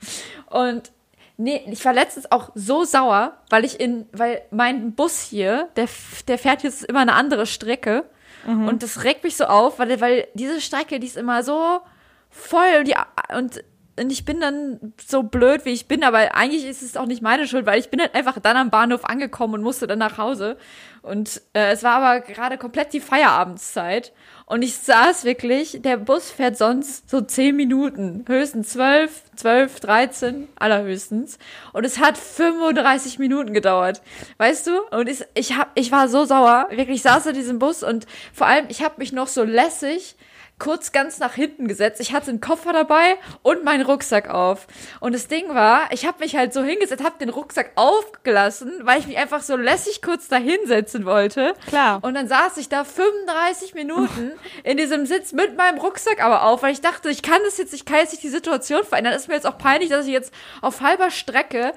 Und 0.46 0.92
nee, 1.36 1.64
ich 1.70 1.84
war 1.84 1.92
letztens 1.92 2.30
auch 2.30 2.50
so 2.54 2.84
sauer, 2.84 3.38
weil 3.48 3.64
ich 3.64 3.80
in, 3.80 4.06
weil 4.12 4.42
mein 4.50 4.92
Bus 4.92 5.20
hier, 5.20 5.68
der, 5.76 5.88
der 6.28 6.38
fährt 6.38 6.62
jetzt 6.62 6.84
immer 6.84 7.00
eine 7.00 7.14
andere 7.14 7.46
Strecke. 7.46 8.04
Und 8.44 8.82
das 8.82 9.04
regt 9.04 9.22
mich 9.22 9.36
so 9.36 9.44
auf, 9.44 9.78
weil, 9.78 10.00
weil 10.00 10.26
diese 10.34 10.60
Strecke, 10.60 10.98
die 10.98 11.06
ist 11.06 11.16
immer 11.16 11.44
so 11.44 11.80
voll 12.28 12.78
und, 12.80 12.88
die, 12.88 12.96
und, 13.36 13.64
und 13.98 14.10
ich 14.10 14.24
bin 14.24 14.40
dann 14.40 14.94
so 15.04 15.22
blöd, 15.22 15.66
wie 15.66 15.70
ich 15.72 15.86
bin, 15.86 16.02
aber 16.02 16.34
eigentlich 16.34 16.64
ist 16.64 16.82
es 16.82 16.96
auch 16.96 17.04
nicht 17.04 17.20
meine 17.20 17.46
Schuld, 17.46 17.66
weil 17.66 17.78
ich 17.78 17.90
bin 17.90 18.00
halt 18.00 18.14
einfach 18.14 18.38
dann 18.40 18.56
am 18.56 18.70
Bahnhof 18.70 19.04
angekommen 19.04 19.54
und 19.54 19.62
musste 19.62 19.86
dann 19.86 19.98
nach 19.98 20.16
Hause. 20.16 20.56
Und 21.02 21.42
äh, 21.52 21.72
es 21.72 21.82
war 21.82 22.02
aber 22.02 22.20
gerade 22.20 22.56
komplett 22.56 22.94
die 22.94 23.00
Feierabendszeit. 23.00 24.12
Und 24.46 24.62
ich 24.62 24.76
saß 24.76 25.24
wirklich, 25.24 25.82
der 25.82 25.98
Bus 25.98 26.30
fährt 26.30 26.56
sonst 26.56 27.10
so 27.10 27.20
10 27.20 27.54
Minuten, 27.54 28.24
höchstens 28.26 28.70
12, 28.70 29.22
12, 29.36 29.80
13, 29.80 30.48
allerhöchstens. 30.56 31.38
Und 31.72 31.84
es 31.84 31.98
hat 31.98 32.16
35 32.16 33.18
Minuten 33.18 33.52
gedauert, 33.52 34.00
weißt 34.38 34.68
du? 34.68 34.80
Und 34.90 35.08
ich, 35.08 35.22
ich, 35.34 35.56
hab, 35.56 35.70
ich 35.74 35.92
war 35.92 36.08
so 36.08 36.24
sauer, 36.24 36.66
wirklich, 36.70 36.96
ich 36.96 37.02
saß 37.02 37.26
in 37.26 37.34
diesem 37.34 37.58
Bus 37.58 37.82
und 37.82 38.06
vor 38.32 38.46
allem, 38.46 38.66
ich 38.68 38.82
habe 38.82 38.94
mich 38.98 39.12
noch 39.12 39.28
so 39.28 39.44
lässig 39.44 40.16
kurz 40.58 40.92
ganz 40.92 41.18
nach 41.18 41.34
hinten 41.34 41.66
gesetzt. 41.66 42.00
Ich 42.00 42.12
hatte 42.12 42.30
einen 42.30 42.40
Koffer 42.40 42.72
dabei 42.72 43.16
und 43.42 43.64
meinen 43.64 43.84
Rucksack 43.84 44.28
auf. 44.30 44.66
Und 45.00 45.14
das 45.14 45.26
Ding 45.26 45.48
war, 45.48 45.92
ich 45.92 46.06
habe 46.06 46.20
mich 46.20 46.36
halt 46.36 46.52
so 46.54 46.62
hingesetzt, 46.62 47.02
habe 47.02 47.18
den 47.18 47.30
Rucksack 47.30 47.72
aufgelassen, 47.74 48.72
weil 48.82 49.00
ich 49.00 49.06
mich 49.06 49.18
einfach 49.18 49.42
so 49.42 49.56
lässig 49.56 50.02
kurz 50.02 50.28
da 50.28 50.36
hinsetzen 50.36 51.04
wollte. 51.04 51.54
Klar. 51.66 51.98
Und 52.02 52.14
dann 52.14 52.28
saß 52.28 52.58
ich 52.58 52.68
da 52.68 52.84
35 52.84 53.74
Minuten 53.74 54.32
in 54.62 54.76
diesem 54.76 55.06
Sitz 55.06 55.32
mit 55.32 55.56
meinem 55.56 55.78
Rucksack 55.78 56.22
aber 56.22 56.44
auf, 56.44 56.62
weil 56.62 56.72
ich 56.72 56.80
dachte, 56.80 57.10
ich 57.10 57.22
kann 57.22 57.40
das 57.44 57.58
jetzt, 57.58 57.74
ich 57.74 57.84
kann 57.84 57.98
jetzt 57.98 58.12
nicht 58.12 58.22
die 58.22 58.28
Situation 58.28 58.84
verändern. 58.84 59.14
Ist 59.14 59.28
mir 59.28 59.34
jetzt 59.34 59.46
auch 59.46 59.58
peinlich, 59.58 59.90
dass 59.90 60.06
ich 60.06 60.12
jetzt 60.12 60.32
auf 60.60 60.80
halber 60.80 61.10
Strecke 61.10 61.72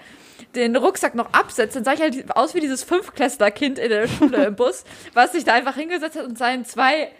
den 0.56 0.76
Rucksack 0.76 1.16
noch 1.16 1.34
absetze. 1.34 1.76
Dann 1.76 1.86
sah 1.86 1.94
ich 1.94 2.02
halt 2.02 2.36
aus 2.36 2.54
wie 2.56 2.60
dieses 2.60 2.84
Fünfklässler-Kind 2.84 3.80
in 3.80 3.90
der 3.90 4.08
Schule 4.08 4.46
im 4.46 4.56
Bus, 4.56 4.84
was 5.14 5.32
sich 5.34 5.44
da 5.44 5.54
einfach 5.54 5.76
hingesetzt 5.76 6.18
hat 6.18 6.26
und 6.26 6.38
seinen 6.38 6.66
zwei 6.66 7.12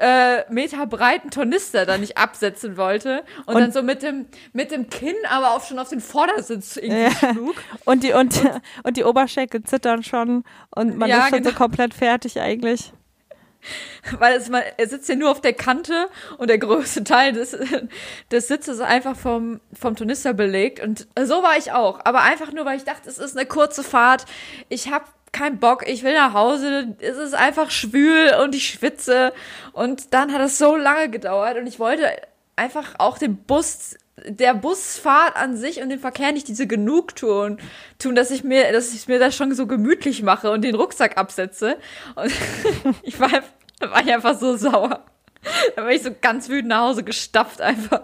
äh, 0.00 0.50
Meter 0.50 0.86
breiten 0.86 1.30
Tornister 1.30 1.84
da 1.86 1.98
nicht 1.98 2.16
absetzen 2.16 2.76
wollte 2.76 3.22
und, 3.46 3.54
Und- 3.54 3.60
dann 3.60 3.72
so 3.72 3.82
mit 3.82 4.02
dem 4.02 4.26
mit 4.52 4.70
dem 4.70 4.88
Kinn 4.88 5.14
aber 5.28 5.50
auch 5.52 5.64
schon 5.64 5.78
auf 5.78 5.90
den 5.90 6.00
Vordersitz 6.00 6.76
irgendwie 6.76 7.14
schlug. 7.14 7.56
Und 7.84 8.02
die, 8.02 8.12
und, 8.14 8.40
und 8.82 8.96
die 8.96 9.04
Oberschenkel 9.04 9.62
zittern 9.62 10.02
schon 10.02 10.44
und 10.74 10.96
man 10.96 11.08
Ja, 11.08 11.24
ist 11.24 11.30
schon 11.30 11.44
so 11.44 11.50
genau. 11.50 11.58
komplett 11.58 11.94
fertig 11.94 12.40
eigentlich. 12.40 12.92
Weil 14.18 14.38
es 14.38 14.48
mal, 14.48 14.64
er 14.78 14.88
sitzt 14.88 15.06
ja 15.10 15.14
nur 15.16 15.30
auf 15.30 15.42
der 15.42 15.52
Kante 15.52 16.08
und 16.38 16.48
der 16.48 16.56
größte 16.56 17.04
Teil 17.04 17.34
des, 17.34 17.54
des 18.30 18.48
Sitzes 18.48 18.76
ist 18.76 18.80
einfach 18.80 19.14
vom, 19.14 19.60
vom 19.78 19.94
Tornister 19.96 20.32
belegt. 20.32 20.80
Und 20.80 21.06
so 21.22 21.42
war 21.42 21.58
ich 21.58 21.70
auch. 21.72 22.00
Aber 22.06 22.22
einfach 22.22 22.52
nur, 22.52 22.64
weil 22.64 22.78
ich 22.78 22.84
dachte, 22.84 23.06
es 23.10 23.18
ist 23.18 23.36
eine 23.36 23.44
kurze 23.46 23.82
Fahrt. 23.82 24.24
Ich 24.70 24.90
habe 24.90 25.04
keinen 25.32 25.58
Bock, 25.58 25.86
ich 25.88 26.02
will 26.02 26.14
nach 26.14 26.34
Hause. 26.34 26.96
Es 27.00 27.16
ist 27.16 27.34
einfach 27.34 27.70
schwül 27.70 28.34
und 28.42 28.54
ich 28.54 28.68
schwitze. 28.68 29.32
Und 29.72 30.12
dann 30.12 30.32
hat 30.32 30.40
es 30.40 30.58
so 30.58 30.76
lange 30.76 31.10
gedauert 31.10 31.56
und 31.56 31.66
ich 31.66 31.78
wollte 31.78 32.10
einfach 32.56 32.94
auch 32.98 33.18
den 33.18 33.36
Bus 33.36 33.96
der 34.26 34.54
Busfahrt 34.54 35.36
an 35.36 35.56
sich 35.56 35.80
und 35.80 35.88
dem 35.88 35.98
Verkehr 35.98 36.32
nicht 36.32 36.48
diese 36.48 36.66
Genugtuung 36.66 37.58
tun, 37.98 38.14
dass 38.14 38.30
ich 38.30 38.44
mir, 38.44 38.70
dass 38.72 38.92
ich 38.92 39.08
mir 39.08 39.18
das 39.18 39.34
schon 39.34 39.54
so 39.54 39.66
gemütlich 39.66 40.22
mache 40.22 40.50
und 40.50 40.62
den 40.62 40.74
Rucksack 40.74 41.16
absetze. 41.16 41.78
Und 42.16 42.32
ich 43.02 43.18
war, 43.18 43.30
war 43.80 44.02
ich 44.02 44.12
einfach 44.12 44.38
so 44.38 44.56
sauer. 44.56 45.04
Da 45.74 45.84
war 45.84 45.90
ich 45.90 46.02
so 46.02 46.10
ganz 46.20 46.48
wütend 46.48 46.68
nach 46.68 46.82
Hause 46.82 47.02
gestapft 47.02 47.60
einfach. 47.60 48.02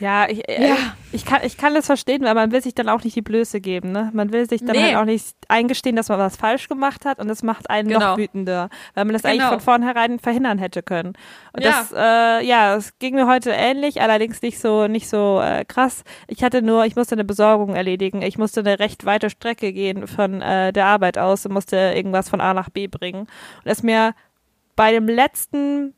Ja, 0.00 0.28
ich, 0.28 0.48
äh, 0.48 0.68
Ja. 0.70 0.76
ich, 1.12 1.24
kann, 1.24 1.40
ich 1.44 1.56
kann 1.56 1.72
das 1.74 1.86
verstehen, 1.86 2.22
weil 2.24 2.34
man 2.34 2.50
will 2.50 2.60
sich 2.62 2.74
dann 2.74 2.88
auch 2.88 3.04
nicht 3.04 3.14
die 3.14 3.22
Blöße 3.22 3.60
geben. 3.60 3.92
Ne? 3.92 4.10
Man 4.12 4.32
will 4.32 4.48
sich 4.48 4.60
dann 4.64 4.74
Nee. 4.76 4.82
halt 4.82 4.96
auch 4.96 5.04
nicht 5.04 5.36
eingestehen, 5.48 5.94
dass 5.94 6.08
man 6.08 6.18
was 6.18 6.36
falsch 6.36 6.68
gemacht 6.68 7.04
hat 7.04 7.20
und 7.20 7.28
das 7.28 7.42
macht 7.44 7.70
einen 7.70 7.88
Genau. 7.88 8.10
noch 8.12 8.16
wütender, 8.18 8.70
weil 8.94 9.04
man 9.04 9.12
das 9.12 9.24
eigentlich 9.24 9.38
Genau. 9.38 9.50
von 9.50 9.60
vornherein 9.60 10.18
verhindern 10.18 10.58
hätte 10.58 10.82
können. 10.82 11.12
Und 11.52 11.62
Ja. 11.62 11.70
das, 11.70 11.92
äh, 11.96 12.44
ja, 12.44 12.74
es 12.74 12.98
ging 12.98 13.14
mir 13.14 13.26
heute 13.28 13.50
ähnlich, 13.50 14.02
allerdings 14.02 14.42
nicht 14.42 14.58
so, 14.58 14.88
nicht 14.88 15.08
so 15.08 15.40
äh, 15.40 15.64
krass. 15.64 16.02
Ich 16.26 16.42
hatte 16.42 16.60
nur, 16.60 16.84
ich 16.86 16.96
musste 16.96 17.14
eine 17.14 17.24
Besorgung 17.24 17.76
erledigen. 17.76 18.20
Ich 18.22 18.36
musste 18.36 18.60
eine 18.60 18.78
recht 18.80 19.04
weite 19.06 19.30
Strecke 19.30 19.72
gehen 19.72 20.08
von 20.08 20.42
äh, 20.42 20.72
der 20.72 20.86
Arbeit 20.86 21.18
aus 21.18 21.46
und 21.46 21.52
musste 21.52 21.76
irgendwas 21.76 22.28
von 22.28 22.40
A 22.40 22.52
nach 22.52 22.68
B 22.70 22.88
bringen. 22.88 23.20
Und 23.20 23.28
das 23.64 23.78
ist 23.78 23.84
mir 23.84 24.14
bei 24.76 24.90
dem 24.90 25.06
letzten 25.06 25.94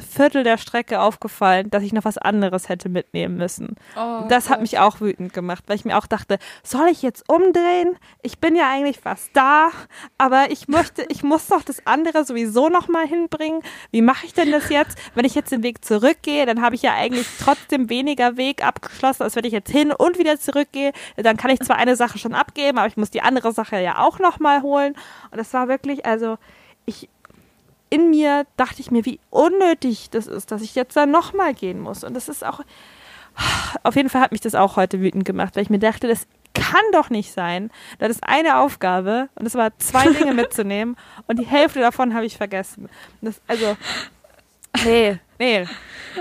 Viertel 0.00 0.44
der 0.44 0.58
Strecke 0.58 1.00
aufgefallen, 1.00 1.70
dass 1.70 1.82
ich 1.82 1.92
noch 1.92 2.04
was 2.04 2.18
anderes 2.18 2.68
hätte 2.68 2.88
mitnehmen 2.88 3.36
müssen. 3.36 3.76
Oh, 3.96 4.24
das 4.28 4.50
hat 4.50 4.60
mich 4.60 4.78
auch 4.78 5.00
wütend 5.00 5.32
gemacht, 5.32 5.64
weil 5.66 5.76
ich 5.76 5.84
mir 5.84 5.98
auch 5.98 6.06
dachte, 6.06 6.38
soll 6.62 6.88
ich 6.88 7.02
jetzt 7.02 7.28
umdrehen? 7.28 7.96
Ich 8.22 8.38
bin 8.38 8.56
ja 8.56 8.70
eigentlich 8.70 9.00
fast 9.00 9.30
da, 9.34 9.70
aber 10.18 10.50
ich 10.50 10.68
möchte, 10.68 11.04
ich 11.08 11.22
muss 11.22 11.46
doch 11.46 11.62
das 11.62 11.86
andere 11.86 12.24
sowieso 12.24 12.68
noch 12.68 12.88
mal 12.88 13.06
hinbringen. 13.06 13.62
Wie 13.90 14.02
mache 14.02 14.26
ich 14.26 14.34
denn 14.34 14.52
das 14.52 14.68
jetzt? 14.68 14.98
Wenn 15.14 15.24
ich 15.24 15.34
jetzt 15.34 15.52
den 15.52 15.62
Weg 15.62 15.84
zurückgehe, 15.84 16.46
dann 16.46 16.62
habe 16.62 16.74
ich 16.74 16.82
ja 16.82 16.94
eigentlich 16.94 17.26
trotzdem 17.40 17.88
weniger 17.90 18.36
Weg 18.36 18.64
abgeschlossen, 18.64 19.22
als 19.22 19.36
wenn 19.36 19.44
ich 19.44 19.52
jetzt 19.52 19.70
hin 19.70 19.92
und 19.92 20.18
wieder 20.18 20.38
zurückgehe. 20.38 20.92
Dann 21.16 21.36
kann 21.36 21.50
ich 21.50 21.60
zwar 21.60 21.76
eine 21.76 21.96
Sache 21.96 22.18
schon 22.18 22.34
abgeben, 22.34 22.78
aber 22.78 22.88
ich 22.88 22.96
muss 22.96 23.10
die 23.10 23.22
andere 23.22 23.52
Sache 23.52 23.80
ja 23.80 23.98
auch 23.98 24.18
noch 24.18 24.38
mal 24.38 24.62
holen. 24.62 24.94
Und 25.30 25.38
das 25.38 25.52
war 25.54 25.68
wirklich, 25.68 26.04
also 26.06 26.38
ich 26.86 27.08
in 27.90 28.10
mir 28.10 28.46
dachte 28.56 28.80
ich 28.80 28.90
mir, 28.90 29.04
wie 29.04 29.20
unnötig 29.30 30.10
das 30.10 30.26
ist, 30.26 30.50
dass 30.50 30.62
ich 30.62 30.74
jetzt 30.74 30.96
da 30.96 31.06
nochmal 31.06 31.54
gehen 31.54 31.80
muss. 31.80 32.04
Und 32.04 32.14
das 32.14 32.28
ist 32.28 32.44
auch, 32.44 32.60
auf 33.82 33.96
jeden 33.96 34.08
Fall 34.08 34.20
hat 34.20 34.32
mich 34.32 34.40
das 34.40 34.54
auch 34.54 34.76
heute 34.76 35.00
wütend 35.00 35.24
gemacht, 35.24 35.56
weil 35.56 35.62
ich 35.62 35.70
mir 35.70 35.78
dachte, 35.78 36.08
das 36.08 36.26
kann 36.54 36.84
doch 36.92 37.10
nicht 37.10 37.32
sein. 37.32 37.70
Das 37.98 38.10
ist 38.10 38.24
eine 38.24 38.58
Aufgabe 38.58 39.28
und 39.34 39.46
es 39.46 39.54
war 39.54 39.76
zwei 39.78 40.08
Dinge 40.08 40.34
mitzunehmen 40.34 40.96
und 41.26 41.38
die 41.38 41.46
Hälfte 41.46 41.80
davon 41.80 42.14
habe 42.14 42.26
ich 42.26 42.36
vergessen. 42.36 42.88
Das, 43.20 43.40
also, 43.46 43.76
nee, 44.84 45.18
Nee. 45.38 45.66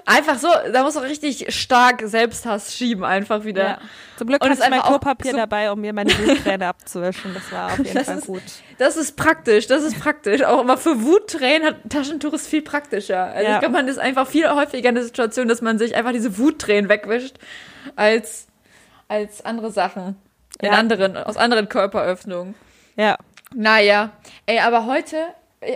Einfach 0.06 0.38
so, 0.38 0.50
da 0.74 0.84
muss 0.84 0.98
auch 0.98 1.04
richtig 1.04 1.46
stark 1.56 2.02
Selbsthass 2.06 2.76
schieben, 2.76 3.04
einfach 3.06 3.46
wieder. 3.46 3.64
Ja. 3.64 3.78
Zum 4.18 4.28
Glück 4.28 4.44
Und 4.44 4.50
hatte 4.50 4.62
ich 4.62 4.70
mein 4.70 4.82
Klopapier 4.82 5.32
so- 5.32 5.38
dabei, 5.38 5.72
um 5.72 5.80
mir 5.80 5.94
meine 5.94 6.12
Wutträne 6.12 6.68
abzuwischen. 6.68 7.34
Das 7.34 7.50
war 7.52 7.68
auf 7.68 7.78
jeden 7.78 7.94
Das 7.94 8.06
Fall 8.08 8.18
ist- 8.18 8.28
gut. 8.28 8.42
Das 8.78 8.98
ist 8.98 9.16
praktisch, 9.16 9.68
das 9.68 9.84
ist 9.84 9.98
praktisch. 10.00 10.44
Auch 10.44 10.62
immer 10.62 10.78
für 10.78 11.02
Wuttränen 11.02 11.66
hat 11.68 11.76
Taschentuch 11.90 12.34
ist 12.34 12.48
viel 12.48 12.62
praktischer. 12.62 13.24
Also 13.26 13.48
Ja. 13.48 13.54
ich 13.56 13.60
glaube, 13.62 13.74
man 13.76 13.88
ist 13.88 13.98
einfach 14.00 14.28
viel 14.28 14.50
häufiger 14.50 14.90
in 14.90 14.96
der 14.96 15.04
Situation, 15.06 15.48
dass 15.48 15.62
man 15.62 15.80
sich 15.80 15.96
einfach 15.96 16.12
diese 16.12 16.38
Wuttränen 16.38 16.90
wegwischt, 16.90 17.38
als, 17.96 18.48
als 19.08 19.46
andere 19.46 19.72
Sachen. 19.72 20.18
In 20.60 20.68
Ja. 20.72 20.78
anderen, 20.78 21.16
aus 21.16 21.38
anderen 21.38 21.70
Körperöffnungen. 21.70 22.56
Ja. 22.98 23.18
Naja, 23.54 24.12
ey, 24.46 24.60
aber 24.60 24.86
heute, 24.86 25.18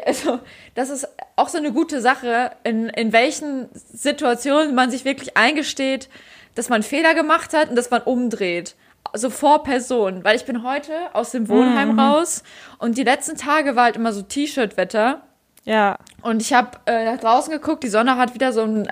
also, 0.05 0.39
das 0.75 0.89
ist 0.89 1.07
auch 1.35 1.49
so 1.49 1.57
eine 1.57 1.71
gute 1.71 2.01
Sache, 2.01 2.51
in, 2.63 2.89
in 2.89 3.13
welchen 3.13 3.69
Situationen 3.73 4.75
man 4.75 4.91
sich 4.91 5.05
wirklich 5.05 5.37
eingesteht, 5.37 6.09
dass 6.55 6.69
man 6.69 6.83
Fehler 6.83 7.13
gemacht 7.13 7.53
hat 7.53 7.69
und 7.69 7.75
dass 7.75 7.89
man 7.89 8.01
umdreht. 8.01 8.75
Also 9.11 9.29
vor 9.29 9.63
Person. 9.63 10.23
Weil 10.23 10.35
ich 10.35 10.45
bin 10.45 10.63
heute 10.63 10.93
aus 11.13 11.31
dem 11.31 11.47
Wohnheim 11.47 11.99
raus 11.99 12.43
und 12.77 12.97
die 12.97 13.03
letzten 13.03 13.37
Tage 13.37 13.75
war 13.75 13.85
halt 13.85 13.95
immer 13.95 14.13
so 14.13 14.21
T-Shirt-Wetter. 14.21 15.21
Ja. 15.63 15.97
Und 16.21 16.41
ich 16.41 16.53
habe 16.53 16.71
äh, 16.85 17.05
nach 17.05 17.19
draußen 17.19 17.51
geguckt, 17.51 17.83
die 17.83 17.89
Sonne 17.89 18.17
hat 18.17 18.33
wieder 18.33 18.53
so 18.53 18.61
ein, 18.61 18.87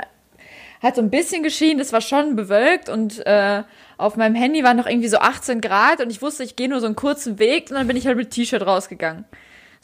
hat 0.81 0.95
so 0.95 1.01
ein 1.01 1.09
bisschen 1.09 1.43
geschienen, 1.43 1.79
es 1.79 1.93
war 1.93 2.01
schon 2.01 2.35
bewölkt 2.35 2.89
und 2.89 3.25
äh, 3.25 3.63
auf 3.97 4.15
meinem 4.15 4.35
Handy 4.35 4.63
waren 4.63 4.77
noch 4.77 4.87
irgendwie 4.87 5.07
so 5.07 5.17
18 5.17 5.61
Grad 5.61 6.01
und 6.01 6.11
ich 6.11 6.21
wusste, 6.21 6.43
ich 6.43 6.55
gehe 6.55 6.69
nur 6.69 6.79
so 6.79 6.85
einen 6.85 6.95
kurzen 6.95 7.39
Weg 7.39 7.69
und 7.69 7.77
dann 7.77 7.87
bin 7.87 7.97
ich 7.97 8.05
halt 8.07 8.17
mit 8.17 8.31
T-Shirt 8.31 8.65
rausgegangen. 8.65 9.25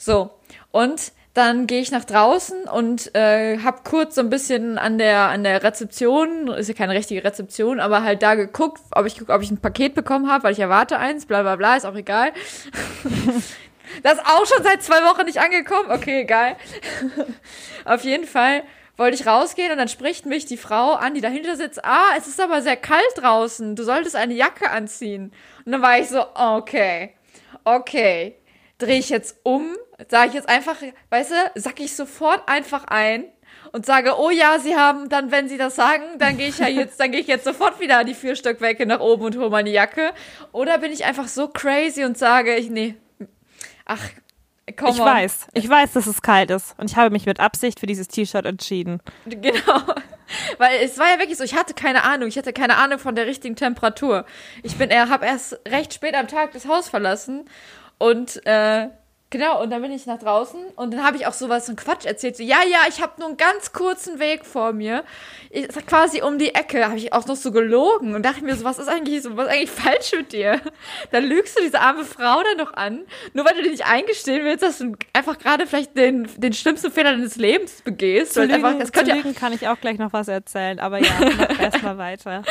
So, 0.04 0.30
und 0.70 1.12
dann 1.32 1.66
gehe 1.66 1.80
ich 1.80 1.90
nach 1.90 2.04
draußen 2.04 2.64
und 2.64 3.14
äh, 3.14 3.58
habe 3.60 3.78
kurz 3.84 4.16
so 4.16 4.20
ein 4.20 4.28
bisschen 4.28 4.76
an 4.76 4.98
der 4.98 5.30
an 5.30 5.44
der 5.44 5.62
Rezeption, 5.62 6.48
ist 6.48 6.68
ja 6.68 6.74
keine 6.74 6.92
richtige 6.92 7.24
Rezeption, 7.24 7.80
aber 7.80 8.02
halt 8.02 8.22
da 8.22 8.34
geguckt, 8.34 8.82
ob 8.90 9.06
ich 9.06 9.26
ob 9.30 9.40
ich 9.40 9.50
ein 9.50 9.62
Paket 9.62 9.94
bekommen 9.94 10.30
habe, 10.30 10.44
weil 10.44 10.52
ich 10.52 10.60
erwarte 10.60 10.98
eins, 10.98 11.24
bla 11.24 11.40
bla 11.40 11.56
bla, 11.56 11.76
ist 11.76 11.86
auch 11.86 11.96
egal. 11.96 12.32
Das 14.02 14.14
ist 14.14 14.24
auch 14.26 14.44
schon 14.46 14.64
seit 14.64 14.82
zwei 14.82 15.04
Wochen 15.04 15.24
nicht 15.26 15.38
angekommen. 15.38 15.92
Okay, 15.92 16.22
egal. 16.22 16.56
Auf 17.84 18.02
jeden 18.02 18.26
Fall 18.26 18.64
wollte 18.96 19.14
ich 19.14 19.26
rausgehen 19.26 19.70
und 19.70 19.78
dann 19.78 19.88
spricht 19.88 20.26
mich 20.26 20.46
die 20.46 20.56
Frau 20.56 20.94
an, 20.94 21.14
die 21.14 21.20
dahinter 21.20 21.54
sitzt. 21.54 21.84
Ah, 21.84 22.16
es 22.18 22.26
ist 22.26 22.40
aber 22.40 22.60
sehr 22.62 22.76
kalt 22.76 23.04
draußen. 23.16 23.76
Du 23.76 23.84
solltest 23.84 24.16
eine 24.16 24.34
Jacke 24.34 24.70
anziehen. 24.70 25.32
Und 25.64 25.72
dann 25.72 25.82
war 25.82 25.98
ich 25.98 26.08
so, 26.08 26.24
okay, 26.34 27.12
okay. 27.64 28.36
Drehe 28.78 28.98
ich 28.98 29.10
jetzt 29.10 29.36
um, 29.44 29.76
sage 30.08 30.28
ich 30.28 30.34
jetzt 30.34 30.48
einfach, 30.48 30.76
weißt 31.10 31.30
du, 31.30 31.60
sack 31.60 31.80
ich 31.80 31.94
sofort 31.94 32.48
einfach 32.48 32.84
ein 32.84 33.24
und 33.72 33.86
sage, 33.86 34.18
oh 34.18 34.30
ja, 34.30 34.58
sie 34.58 34.76
haben 34.76 35.08
dann, 35.08 35.30
wenn 35.30 35.48
sie 35.48 35.56
das 35.58 35.76
sagen, 35.76 36.04
dann 36.18 36.36
gehe 36.36 36.48
ich 36.48 36.58
ja 36.58 36.68
jetzt, 36.68 36.98
dann 37.00 37.12
gehe 37.12 37.20
ich 37.20 37.26
jetzt 37.26 37.44
sofort 37.44 37.80
wieder 37.80 37.98
an 37.98 38.06
die 38.06 38.14
vier 38.14 38.36
Stockwerke 38.36 38.86
nach 38.86 39.00
oben 39.00 39.24
und 39.24 39.36
hole 39.36 39.50
meine 39.50 39.70
Jacke. 39.70 40.12
Oder 40.52 40.78
bin 40.78 40.92
ich 40.92 41.04
einfach 41.04 41.28
so 41.28 41.48
crazy 41.48 42.04
und 42.04 42.18
sage, 42.18 42.56
ich, 42.56 42.70
nee, 42.70 42.94
ach, 43.84 44.00
komm 44.76 44.90
Ich 44.90 44.98
weiß. 44.98 45.48
Ich 45.54 45.68
weiß, 45.68 45.92
dass 45.92 46.06
es 46.06 46.22
kalt 46.22 46.50
ist. 46.50 46.74
Und 46.78 46.90
ich 46.90 46.96
habe 46.96 47.10
mich 47.10 47.26
mit 47.26 47.40
Absicht 47.40 47.80
für 47.80 47.86
dieses 47.86 48.08
T-Shirt 48.08 48.46
entschieden. 48.46 49.00
Genau. 49.26 49.82
Weil 50.58 50.80
es 50.82 50.98
war 50.98 51.10
ja 51.10 51.18
wirklich 51.18 51.36
so, 51.36 51.44
ich 51.44 51.54
hatte 51.54 51.74
keine 51.74 52.04
Ahnung, 52.04 52.28
ich 52.28 52.38
hatte 52.38 52.52
keine 52.52 52.76
Ahnung 52.76 52.98
von 52.98 53.14
der 53.14 53.26
richtigen 53.26 53.56
Temperatur. 53.56 54.24
Ich 54.62 54.76
bin, 54.76 54.90
er 54.90 55.08
habe 55.08 55.26
erst 55.26 55.60
recht 55.68 55.92
spät 55.94 56.14
am 56.14 56.28
Tag 56.28 56.52
das 56.52 56.66
Haus 56.66 56.88
verlassen 56.88 57.44
und 57.98 58.44
äh, 58.46 58.88
genau, 59.30 59.62
und 59.62 59.70
dann 59.70 59.82
bin 59.82 59.92
ich 59.92 60.06
nach 60.06 60.18
draußen 60.18 60.60
und 60.76 60.92
dann 60.92 61.04
habe 61.04 61.16
ich 61.16 61.26
auch 61.26 61.32
sowas, 61.32 61.66
so 61.66 61.70
einen 61.70 61.76
Quatsch 61.76 62.04
erzählt, 62.04 62.36
so, 62.36 62.42
ja, 62.42 62.58
ja, 62.68 62.80
ich 62.88 63.02
habe 63.02 63.12
nur 63.18 63.28
einen 63.28 63.36
ganz 63.36 63.72
kurzen 63.72 64.18
Weg 64.18 64.44
vor 64.44 64.72
mir, 64.72 65.04
ich, 65.50 65.68
quasi 65.86 66.22
um 66.22 66.38
die 66.38 66.54
Ecke, 66.54 66.84
habe 66.86 66.96
ich 66.96 67.12
auch 67.12 67.26
noch 67.26 67.36
so 67.36 67.52
gelogen 67.52 68.14
und 68.14 68.24
dachte 68.24 68.44
mir 68.44 68.56
so, 68.56 68.64
was 68.64 68.78
ist 68.78 68.88
eigentlich 68.88 69.22
so, 69.22 69.36
was 69.36 69.46
ist 69.46 69.52
eigentlich 69.52 69.70
falsch 69.70 70.12
mit 70.12 70.32
dir? 70.32 70.60
Dann 71.12 71.24
lügst 71.24 71.58
du 71.58 71.62
diese 71.62 71.80
arme 71.80 72.04
Frau 72.04 72.42
dann 72.42 72.56
noch 72.58 72.74
an, 72.74 73.02
nur 73.32 73.44
weil 73.44 73.54
du 73.54 73.62
dir 73.62 73.70
nicht 73.70 73.86
eingestehen 73.86 74.44
willst, 74.44 74.62
dass 74.62 74.78
du 74.78 74.92
einfach 75.12 75.38
gerade 75.38 75.66
vielleicht 75.66 75.96
den, 75.96 76.28
den 76.36 76.52
schlimmsten 76.52 76.90
Fehler 76.90 77.12
deines 77.12 77.36
Lebens 77.36 77.82
begehst. 77.82 78.34
Zu 78.34 78.42
Lügen, 78.42 78.54
einfach, 78.54 78.78
das 78.78 78.88
zu 78.88 78.92
könnte 78.92 79.10
ja, 79.10 79.16
Lügen 79.16 79.34
kann 79.34 79.52
ich 79.52 79.68
auch 79.68 79.80
gleich 79.80 79.98
noch 79.98 80.12
was 80.12 80.28
erzählen. 80.28 80.80
Aber 80.80 80.98
ja, 80.98 81.12
mach 81.36 81.58
erstmal 81.60 81.98
weiter. 81.98 82.42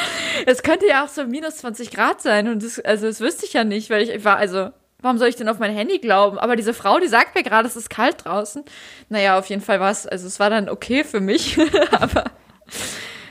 Es 0.45 0.63
könnte 0.63 0.87
ja 0.87 1.03
auch 1.03 1.09
so 1.09 1.25
minus 1.25 1.57
20 1.57 1.91
Grad 1.91 2.21
sein 2.21 2.47
und 2.47 2.63
das, 2.63 2.79
also 2.79 3.07
das 3.07 3.19
wüsste 3.19 3.45
ich 3.45 3.53
ja 3.53 3.63
nicht, 3.63 3.89
weil 3.89 4.01
ich, 4.03 4.09
ich 4.09 4.25
war, 4.25 4.37
also, 4.37 4.69
warum 5.03 5.19
soll 5.19 5.27
ich 5.27 5.35
denn 5.35 5.47
auf 5.49 5.59
mein 5.59 5.75
Handy 5.75 5.99
glauben? 5.99 6.39
Aber 6.39 6.55
diese 6.55 6.73
Frau, 6.73 6.99
die 6.99 7.07
sagt 7.07 7.35
mir 7.35 7.43
gerade, 7.43 7.67
es 7.67 7.75
ist 7.75 7.91
kalt 7.91 8.25
draußen. 8.25 8.63
Naja, 9.09 9.37
auf 9.37 9.45
jeden 9.47 9.61
Fall 9.61 9.79
war 9.79 9.91
es, 9.91 10.07
also 10.07 10.25
es 10.25 10.39
war 10.39 10.49
dann 10.49 10.67
okay 10.69 11.03
für 11.03 11.19
mich, 11.19 11.59
aber, 11.91 12.23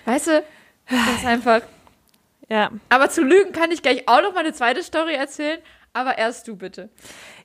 weißt 0.05 0.29
du, 0.29 0.45
das 0.89 1.17
ist 1.19 1.27
einfach, 1.27 1.63
Ja. 2.49 2.71
aber 2.89 3.09
zu 3.11 3.23
lügen 3.23 3.53
kann 3.53 3.71
ich 3.73 3.83
gleich 3.83 4.07
auch 4.09 4.23
noch 4.23 4.33
mal 4.35 4.41
eine 4.41 4.53
zweite 4.53 4.83
Story 4.83 5.15
erzählen, 5.15 5.59
aber 5.93 6.17
erst 6.19 6.47
du 6.49 6.57
bitte. 6.57 6.89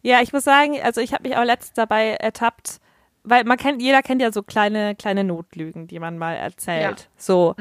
Ja, 0.04 0.22
ich 0.22 0.32
muss 0.34 0.44
sagen, 0.44 0.80
also 0.82 1.02
ich 1.02 1.14
habe 1.14 1.28
mich 1.28 1.38
auch 1.38 1.44
letztens 1.44 1.74
dabei 1.74 2.12
ertappt, 2.12 2.80
weil 3.24 3.44
man 3.44 3.58
kennt, 3.58 3.82
jeder 3.82 4.02
kennt 4.02 4.22
ja 4.22 4.32
so 4.32 4.42
kleine, 4.42 4.96
kleine 4.96 5.26
Notlügen, 5.26 5.88
die 5.88 6.00
man 6.00 6.18
mal 6.18 6.36
erzählt. 6.36 7.00
Ja. 7.02 7.06
So, 7.18 7.56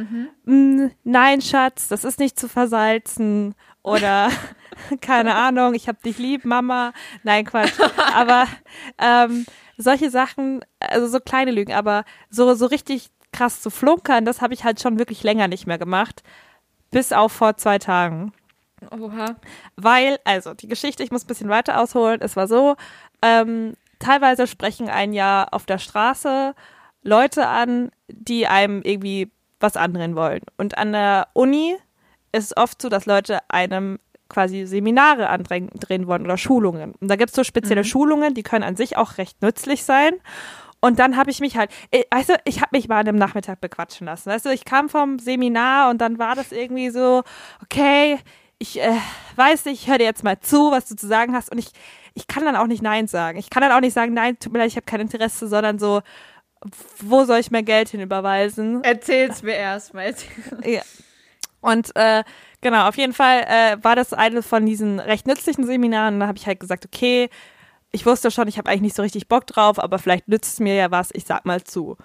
"Mm, 0.45 0.87
nein, 1.03 1.41
Schatz, 1.41 1.89
das 1.89 2.05
ist 2.05 2.21
nicht 2.21 2.39
zu 2.39 2.49
versalzen. 2.49 3.57
Oder, 3.87 4.31
keine 5.01 5.37
Ahnung, 5.37 5.75
ich 5.75 5.89
hab 5.89 6.03
dich 6.03 6.19
lieb, 6.19 6.45
Mama. 6.45 6.93
Nein, 7.23 7.45
Quatsch. 7.45 7.79
Aber 8.15 8.47
ähm, 8.99 9.47
solche 9.77 10.11
Sachen, 10.11 10.65
also 10.81 11.07
so 11.07 11.21
kleine 11.21 11.53
Lügen, 11.53 11.73
aber 11.73 12.05
so, 12.29 12.55
so 12.55 12.67
richtig 12.67 13.11
krass 13.33 13.63
zu 13.63 13.71
flunkern, 13.71 14.25
das 14.25 14.41
habe 14.43 14.55
ich 14.55 14.65
halt 14.65 14.81
schon 14.81 14.99
wirklich 14.99 15.23
länger 15.23 15.47
nicht 15.47 15.69
mehr 15.69 15.79
gemacht. 15.79 16.25
Bis 16.91 17.13
auf 17.13 17.31
vor 17.31 17.59
zwei 17.59 17.79
Tagen. 17.79 18.33
Oha. 18.91 19.37
Weil, 19.77 20.19
also 20.25 20.53
die 20.53 20.69
Geschichte, 20.69 21.05
ich 21.05 21.13
muss 21.13 21.23
ein 21.23 21.29
bisschen 21.29 21.49
weiter 21.49 21.81
ausholen. 21.81 22.21
Es 22.21 22.35
war 22.35 22.49
so, 22.49 22.75
ähm, 23.23 23.75
teilweise 24.01 24.49
sprechen 24.49 24.89
einen 24.89 25.13
ja 25.13 25.47
auf 25.53 25.65
der 25.65 25.79
Straße 25.79 26.57
Leute 27.03 27.47
an, 27.47 27.93
die 28.09 28.49
einem 28.49 28.83
irgendwie 28.83 29.31
was 29.61 29.77
andrehen 29.77 30.17
wollen. 30.17 30.43
Und 30.57 30.77
an 30.77 30.93
der 30.93 31.29
Uni 31.35 31.77
ist 32.37 32.45
es 32.45 32.57
oft 32.57 32.81
so, 32.81 32.89
dass 32.89 33.07
Leute 33.07 33.39
einem 33.49 33.99
quasi 34.29 34.67
Seminare 34.67 35.29
andrehen 35.29 35.71
drehen 35.75 36.07
wollen 36.07 36.25
oder 36.25 36.37
Schulungen. 36.37 36.95
Und 37.01 37.09
da 37.09 37.17
gibt 37.17 37.31
es 37.31 37.37
so 37.37 37.45
spezielle 37.45 37.85
Schulungen, 37.85 38.35
die 38.35 38.43
können 38.43 38.65
an 38.65 38.77
sich 38.77 38.97
auch 38.97 39.19
recht 39.19 39.41
nützlich 39.43 39.85
sein. 39.85 40.15
Und 40.81 40.99
dann 40.99 41.17
habe 41.17 41.31
ich 41.31 41.41
mich 41.41 41.57
halt, 41.57 41.71
weißt 42.11 42.29
du, 42.31 42.35
ich 42.45 42.61
habe 42.61 42.77
mich 42.77 42.89
mal 42.89 43.01
an 43.01 43.07
dem 43.07 43.17
Nachmittag 43.17 43.61
bequatschen 43.61 44.07
lassen. 44.07 44.31
Weißt 44.31 44.45
du, 44.45 44.51
ich 44.51 44.65
kam 44.65 44.89
vom 44.89 45.19
Seminar 45.19 45.91
und 45.91 46.01
dann 46.01 46.19
war 46.19 46.35
das 46.35 46.53
irgendwie 46.53 46.91
so, 46.91 47.23
okay, 47.63 48.19
ich 48.59 48.81
äh, 48.81 48.97
weiß 49.37 49.65
nicht, 49.67 49.83
ich 49.83 49.89
höre 49.89 49.99
dir 49.99 50.05
jetzt 50.05 50.25
mal 50.25 50.39
zu, 50.41 50.71
was 50.71 50.87
du 50.87 50.97
zu 50.97 51.07
sagen 51.07 51.35
hast. 51.35 51.51
Und 51.51 51.59
ich, 51.59 51.71
ich 52.15 52.27
kann 52.27 52.45
dann 52.45 52.57
auch 52.57 52.67
nicht 52.67 52.83
Nein 52.83 53.07
sagen. 53.07 53.39
Ich 53.39 53.51
kann 53.51 53.63
dann 53.63 53.73
auch 53.73 53.81
nicht 53.81 53.95
sagen, 53.95 54.15
nein, 54.15 54.39
tut 54.39 54.53
mir 54.53 54.61
leid, 54.61 54.69
ich 54.69 54.77
habe 54.77 54.87
kein 54.87 55.01
Interesse, 55.01 55.49
sondern 55.49 55.79
so, 55.79 56.03
wo 57.01 57.25
soll 57.25 57.39
ich 57.39 57.51
mein 57.51 57.65
Geld 57.65 57.91
hinüberweisen? 57.91 58.83
Erzähl's 58.85 59.43
mir 59.43 59.55
erstmal. 59.55 60.15
Ja. 60.65 60.83
Und 61.67 61.97
äh, 61.97 62.23
genau, 62.61 62.87
auf 62.87 62.97
jeden 62.97 63.13
Fall 63.13 63.41
äh, 63.41 63.77
war 63.83 63.97
das 63.97 64.13
eine 64.13 64.43
von 64.43 64.65
diesen 64.65 65.01
recht 65.01 65.27
nützlichen 65.27 65.67
Seminaren. 65.67 66.15
Und 66.15 66.21
da 66.21 66.29
habe 66.29 66.39
ich 66.39 66.47
halt 66.47 66.61
gesagt, 66.61 66.87
okay, 66.87 67.29
ich 67.91 68.07
wusste 68.07 68.31
schon, 68.31 68.47
ich 68.47 68.57
habe 68.57 68.71
eigentlich 68.71 68.83
nicht 68.83 68.97
so 68.97 69.03
richtig 69.03 69.27
Bock 69.27 69.47
drauf, 69.49 69.81
aber 69.81 69.99
vielleicht 69.99 70.29
nützt 70.29 70.55
es 70.55 70.61
mir 70.61 70.75
ja 70.75 70.93
was, 70.93 71.11
ich 71.13 71.25
sag 71.25 71.45
mal 71.45 71.65
zu. 71.65 71.97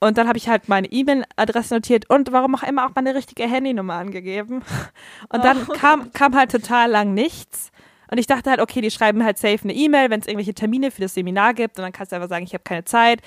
Und 0.00 0.16
dann 0.16 0.26
habe 0.26 0.38
ich 0.38 0.48
halt 0.48 0.68
meine 0.68 0.86
E-Mail-Adresse 0.90 1.74
notiert 1.74 2.08
und 2.08 2.32
warum 2.32 2.54
auch 2.54 2.62
immer 2.62 2.86
auch 2.86 2.92
meine 2.94 3.14
richtige 3.14 3.44
Handynummer 3.44 3.94
angegeben. 3.94 4.62
Und 5.30 5.44
dann 5.44 5.66
kam, 5.68 6.12
kam 6.12 6.36
halt 6.36 6.50
total 6.50 6.90
lang 6.90 7.14
nichts. 7.14 7.70
Und 8.10 8.18
ich 8.18 8.26
dachte 8.26 8.50
halt, 8.50 8.60
okay, 8.60 8.80
die 8.80 8.90
schreiben 8.90 9.24
halt 9.24 9.38
safe 9.38 9.60
eine 9.64 9.72
E-Mail, 9.72 10.10
wenn 10.10 10.20
es 10.20 10.26
irgendwelche 10.26 10.52
Termine 10.52 10.90
für 10.90 11.00
das 11.00 11.14
Seminar 11.14 11.54
gibt. 11.54 11.78
Und 11.78 11.82
dann 11.82 11.92
kannst 11.92 12.12
du 12.12 12.16
einfach 12.16 12.28
sagen, 12.28 12.44
ich 12.44 12.52
habe 12.52 12.64
keine 12.64 12.84
Zeit. 12.84 13.20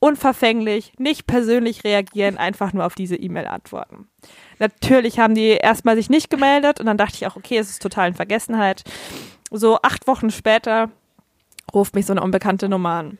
Unverfänglich, 0.00 0.92
nicht 0.98 1.26
persönlich 1.26 1.82
reagieren, 1.82 2.36
einfach 2.36 2.72
nur 2.72 2.86
auf 2.86 2.94
diese 2.94 3.16
E-Mail 3.16 3.46
antworten. 3.46 4.08
Natürlich 4.58 5.18
haben 5.18 5.34
die 5.34 5.48
erstmal 5.48 5.96
sich 5.96 6.08
nicht 6.08 6.30
gemeldet 6.30 6.78
und 6.78 6.86
dann 6.86 6.96
dachte 6.96 7.16
ich 7.16 7.26
auch, 7.26 7.36
okay, 7.36 7.58
es 7.58 7.70
ist 7.70 7.82
total 7.82 8.08
in 8.08 8.14
Vergessenheit. 8.14 8.84
So 9.50 9.78
acht 9.82 10.06
Wochen 10.06 10.30
später 10.30 10.90
ruft 11.74 11.94
mich 11.94 12.06
so 12.06 12.12
eine 12.12 12.22
unbekannte 12.22 12.68
Nummer 12.68 12.90
an. 12.90 13.18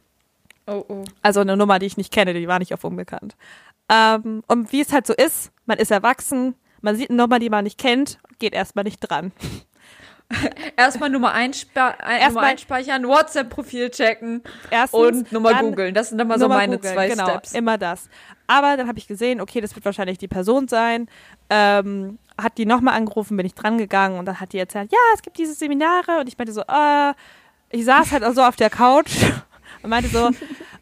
Oh, 0.66 0.84
oh. 0.88 1.04
Also 1.22 1.40
eine 1.40 1.56
Nummer, 1.56 1.78
die 1.78 1.86
ich 1.86 1.96
nicht 1.96 2.12
kenne, 2.12 2.34
die 2.34 2.46
war 2.46 2.58
nicht 2.58 2.74
auf 2.74 2.84
unbekannt. 2.84 3.36
Ähm, 3.88 4.42
und 4.46 4.70
wie 4.70 4.80
es 4.80 4.92
halt 4.92 5.06
so 5.06 5.14
ist, 5.14 5.50
man 5.66 5.78
ist 5.78 5.90
erwachsen, 5.90 6.54
man 6.80 6.94
sieht 6.94 7.10
eine 7.10 7.16
Nummer, 7.16 7.38
die 7.38 7.50
man 7.50 7.64
nicht 7.64 7.78
kennt, 7.78 8.18
geht 8.38 8.52
erstmal 8.52 8.84
nicht 8.84 9.00
dran. 9.00 9.32
Erstmal 10.76 11.10
Nummer, 11.10 11.32
einspa 11.32 11.94
ein, 11.98 12.20
Erstmal- 12.20 12.28
Nummer 12.28 12.40
einspeichern, 12.42 13.08
WhatsApp-Profil 13.08 13.90
checken 13.90 14.42
Erstens, 14.70 15.00
und 15.00 15.32
Nummer 15.32 15.54
googeln. 15.54 15.94
Das 15.94 16.10
sind 16.10 16.20
immer 16.20 16.38
so 16.38 16.48
meine 16.48 16.76
googeln, 16.76 16.94
zwei 16.94 17.08
genau, 17.08 17.28
Steps. 17.28 17.52
immer 17.52 17.78
das. 17.78 18.08
Aber 18.46 18.76
dann 18.76 18.88
habe 18.88 18.98
ich 18.98 19.06
gesehen, 19.06 19.40
okay, 19.40 19.60
das 19.60 19.74
wird 19.74 19.84
wahrscheinlich 19.84 20.18
die 20.18 20.28
Person 20.28 20.68
sein. 20.68 21.08
Ähm, 21.50 22.18
hat 22.40 22.58
die 22.58 22.66
nochmal 22.66 22.94
angerufen, 22.94 23.36
bin 23.36 23.46
ich 23.46 23.54
dran 23.54 23.78
gegangen 23.78 24.18
und 24.18 24.26
dann 24.26 24.38
hat 24.40 24.52
die 24.52 24.58
erzählt, 24.58 24.92
ja, 24.92 24.98
es 25.14 25.22
gibt 25.22 25.38
diese 25.38 25.54
Seminare 25.54 26.20
und 26.20 26.28
ich 26.28 26.38
meinte 26.38 26.52
so, 26.52 26.60
äh, 26.60 27.12
ich 27.70 27.84
saß 27.84 28.12
halt 28.12 28.34
so 28.34 28.42
auf 28.42 28.56
der 28.56 28.70
Couch 28.70 29.10
und 29.82 29.90
meinte 29.90 30.08
so, 30.08 30.30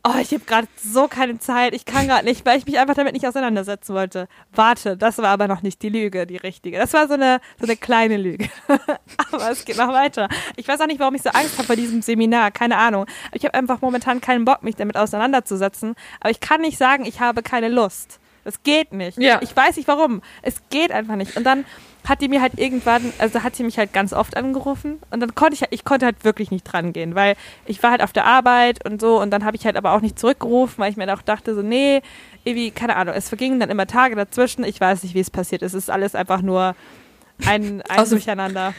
Oh, 0.09 0.19
ich 0.21 0.31
habe 0.33 0.45
gerade 0.45 0.69
so 0.77 1.09
keine 1.09 1.41
Zeit. 1.41 1.75
Ich 1.75 1.85
kann 1.85 2.07
gerade 2.07 2.25
nicht, 2.25 2.47
weil 2.47 2.59
ich 2.59 2.67
mich 2.67 2.79
einfach 2.79 2.95
damit 2.95 3.13
nicht 3.13 3.27
auseinandersetzen 3.27 3.93
wollte. 3.93 4.29
Warte, 4.53 4.97
das 4.97 5.19
war 5.19 5.31
aber 5.31 5.49
noch 5.49 5.63
nicht 5.63 5.83
die 5.83 5.89
Lüge, 5.89 6.29
die 6.29 6.37
richtige. 6.37 6.79
Das 6.79 6.93
war 6.93 7.09
so 7.09 7.15
eine, 7.15 7.41
so 7.59 7.67
eine 7.67 7.77
kleine 7.77 8.17
Lüge. 8.17 8.49
aber 9.33 9.51
es 9.51 9.65
geht 9.65 9.79
noch 9.79 9.93
weiter. 9.93 10.29
Ich 10.55 10.69
weiß 10.69 10.81
auch 10.81 10.87
nicht, 10.87 11.01
warum 11.01 11.17
ich 11.17 11.23
so 11.23 11.31
Angst 11.31 11.59
habe 11.59 11.67
vor 11.67 11.75
diesem 11.75 12.03
Seminar. 12.03 12.53
Keine 12.53 12.77
Ahnung. 12.79 13.07
Ich 13.33 13.45
habe 13.45 13.55
einfach 13.55 13.81
momentan 13.81 14.21
keinen 14.21 14.45
Bock, 14.45 14.63
mich 14.63 14.77
damit 14.77 14.97
auseinanderzusetzen. 14.97 15.97
Aber 16.21 16.31
ich 16.31 16.39
kann 16.39 16.61
nicht 16.61 16.79
sagen, 16.79 17.05
ich 17.05 17.19
habe 17.19 17.43
keine 17.43 17.69
Lust. 17.69 18.21
Das 18.45 18.63
geht 18.63 18.93
nicht. 18.93 19.19
Ja. 19.19 19.41
Ich 19.43 19.57
weiß 19.57 19.77
nicht 19.77 19.89
warum. 19.89 20.23
Es 20.43 20.63
geht 20.71 20.93
einfach 20.93 21.17
nicht. 21.17 21.37
Und 21.37 21.43
dann 21.43 21.65
hat 22.07 22.21
die 22.21 22.29
mir 22.29 22.41
halt 22.41 22.59
irgendwann, 22.59 23.13
also 23.19 23.43
hat 23.43 23.57
sie 23.57 23.65
mich 23.65 23.79
halt 23.79 23.93
ganz 23.93 24.13
oft 24.13 24.37
angerufen 24.37 25.01
und 25.11 25.21
dann 25.21 25.35
konnte 25.35 25.55
ich, 25.55 25.65
ich 25.71 25.85
konnte 25.85 26.07
halt 26.07 26.25
wirklich 26.25 26.51
nicht 26.51 26.65
dran 26.65 26.93
gehen, 26.93 27.15
weil 27.15 27.37
ich 27.67 27.83
war 27.83 27.91
halt 27.91 28.03
auf 28.03 28.13
der 28.13 28.25
Arbeit 28.25 28.85
und 28.89 29.01
so 29.01 29.21
und 29.21 29.31
dann 29.31 29.45
habe 29.45 29.57
ich 29.57 29.67
halt 29.67 29.77
aber 29.77 29.93
auch 29.93 30.01
nicht 30.01 30.19
zurückgerufen, 30.19 30.79
weil 30.79 30.91
ich 30.91 30.97
mir 30.97 31.13
auch 31.13 31.23
dachte 31.23 31.55
so, 31.55 31.63
nee, 31.63 32.03
irgendwie, 32.45 32.71
keine 32.71 32.97
Ahnung, 32.97 33.15
es 33.15 33.29
vergingen 33.29 33.61
dann 33.61 33.71
immer 33.71 33.87
Tage 33.87 34.15
dazwischen, 34.15 34.65
ich 34.65 34.81
weiß 34.81 35.03
nicht, 35.03 35.15
wie 35.15 35.21
es 35.21 35.31
passiert 35.31 35.63
ist, 35.63 35.75
es 35.75 35.85
ist 35.85 35.91
alles 35.91 36.15
einfach 36.15 36.43
nur 36.43 36.77
ein, 37.45 37.83
ein 37.89 37.99
Aus 37.99 38.11
Durcheinander. 38.11 38.73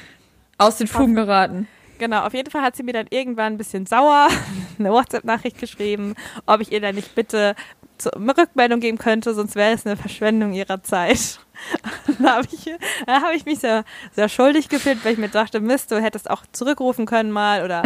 Aus 0.58 0.78
den 0.78 0.88
Fugen 0.88 1.14
geraten. 1.14 1.68
Genau, 2.00 2.26
auf 2.26 2.34
jeden 2.34 2.50
Fall 2.50 2.62
hat 2.62 2.76
sie 2.76 2.84
mir 2.84 2.94
dann 2.94 3.08
irgendwann 3.10 3.54
ein 3.54 3.58
bisschen 3.58 3.86
sauer 3.86 4.30
eine 4.80 4.92
WhatsApp-Nachricht 4.92 5.60
geschrieben, 5.60 6.16
ob 6.46 6.62
ich 6.62 6.72
ihr 6.72 6.82
dann 6.82 6.96
nicht 6.96 7.16
bitte 7.16 7.56
zu, 7.98 8.14
eine 8.14 8.38
Rückmeldung 8.38 8.80
geben 8.80 8.98
könnte, 8.98 9.34
sonst 9.34 9.56
wäre 9.56 9.74
es 9.74 9.86
eine 9.86 9.98
Verschwendung 9.98 10.54
ihrer 10.54 10.84
Zeit. 10.84 11.40
da 12.20 12.36
habe 12.36 12.48
ich, 12.52 12.72
da 13.06 13.22
hab 13.22 13.34
ich 13.34 13.46
mich 13.46 13.60
sehr, 13.60 13.84
sehr 14.14 14.30
schuldig 14.30 14.70
gefühlt, 14.70 15.04
weil 15.04 15.14
ich 15.14 15.20
mir 15.20 15.30
dachte, 15.30 15.60
Mist, 15.60 15.92
du 15.92 16.02
hättest 16.02 16.30
auch 16.30 16.44
zurückrufen 16.52 17.06
können 17.06 17.32
mal 17.32 17.64
oder 17.64 17.84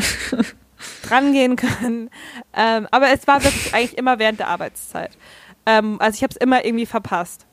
dran 1.07 1.33
gehen 1.33 1.55
können. 1.55 2.09
Ähm, 2.53 2.87
aber 2.91 3.09
es 3.09 3.27
war 3.27 3.43
wirklich 3.43 3.73
eigentlich 3.73 3.97
immer 3.97 4.19
während 4.19 4.39
der 4.39 4.47
Arbeitszeit. 4.47 5.17
Ähm, 5.65 5.99
also 5.99 6.15
ich 6.15 6.23
habe 6.23 6.31
es 6.31 6.37
immer 6.37 6.65
irgendwie 6.65 6.85
verpasst. 6.85 7.45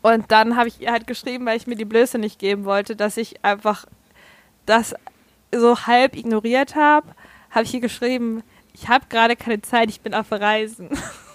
Und 0.00 0.30
dann 0.30 0.56
habe 0.56 0.68
ich 0.68 0.80
ihr 0.80 0.92
halt 0.92 1.06
geschrieben, 1.06 1.44
weil 1.46 1.56
ich 1.56 1.66
mir 1.66 1.76
die 1.76 1.84
Blöße 1.84 2.18
nicht 2.18 2.38
geben 2.38 2.64
wollte, 2.64 2.94
dass 2.96 3.16
ich 3.16 3.44
einfach 3.44 3.84
das 4.64 4.94
so 5.52 5.86
halb 5.86 6.14
ignoriert 6.14 6.76
habe, 6.76 7.08
habe 7.50 7.64
ich 7.64 7.74
ihr 7.74 7.80
geschrieben, 7.80 8.42
ich 8.72 8.88
habe 8.88 9.06
gerade 9.08 9.34
keine 9.34 9.60
Zeit, 9.62 9.88
ich 9.90 10.00
bin 10.00 10.14
auf 10.14 10.30
Reisen. 10.30 10.90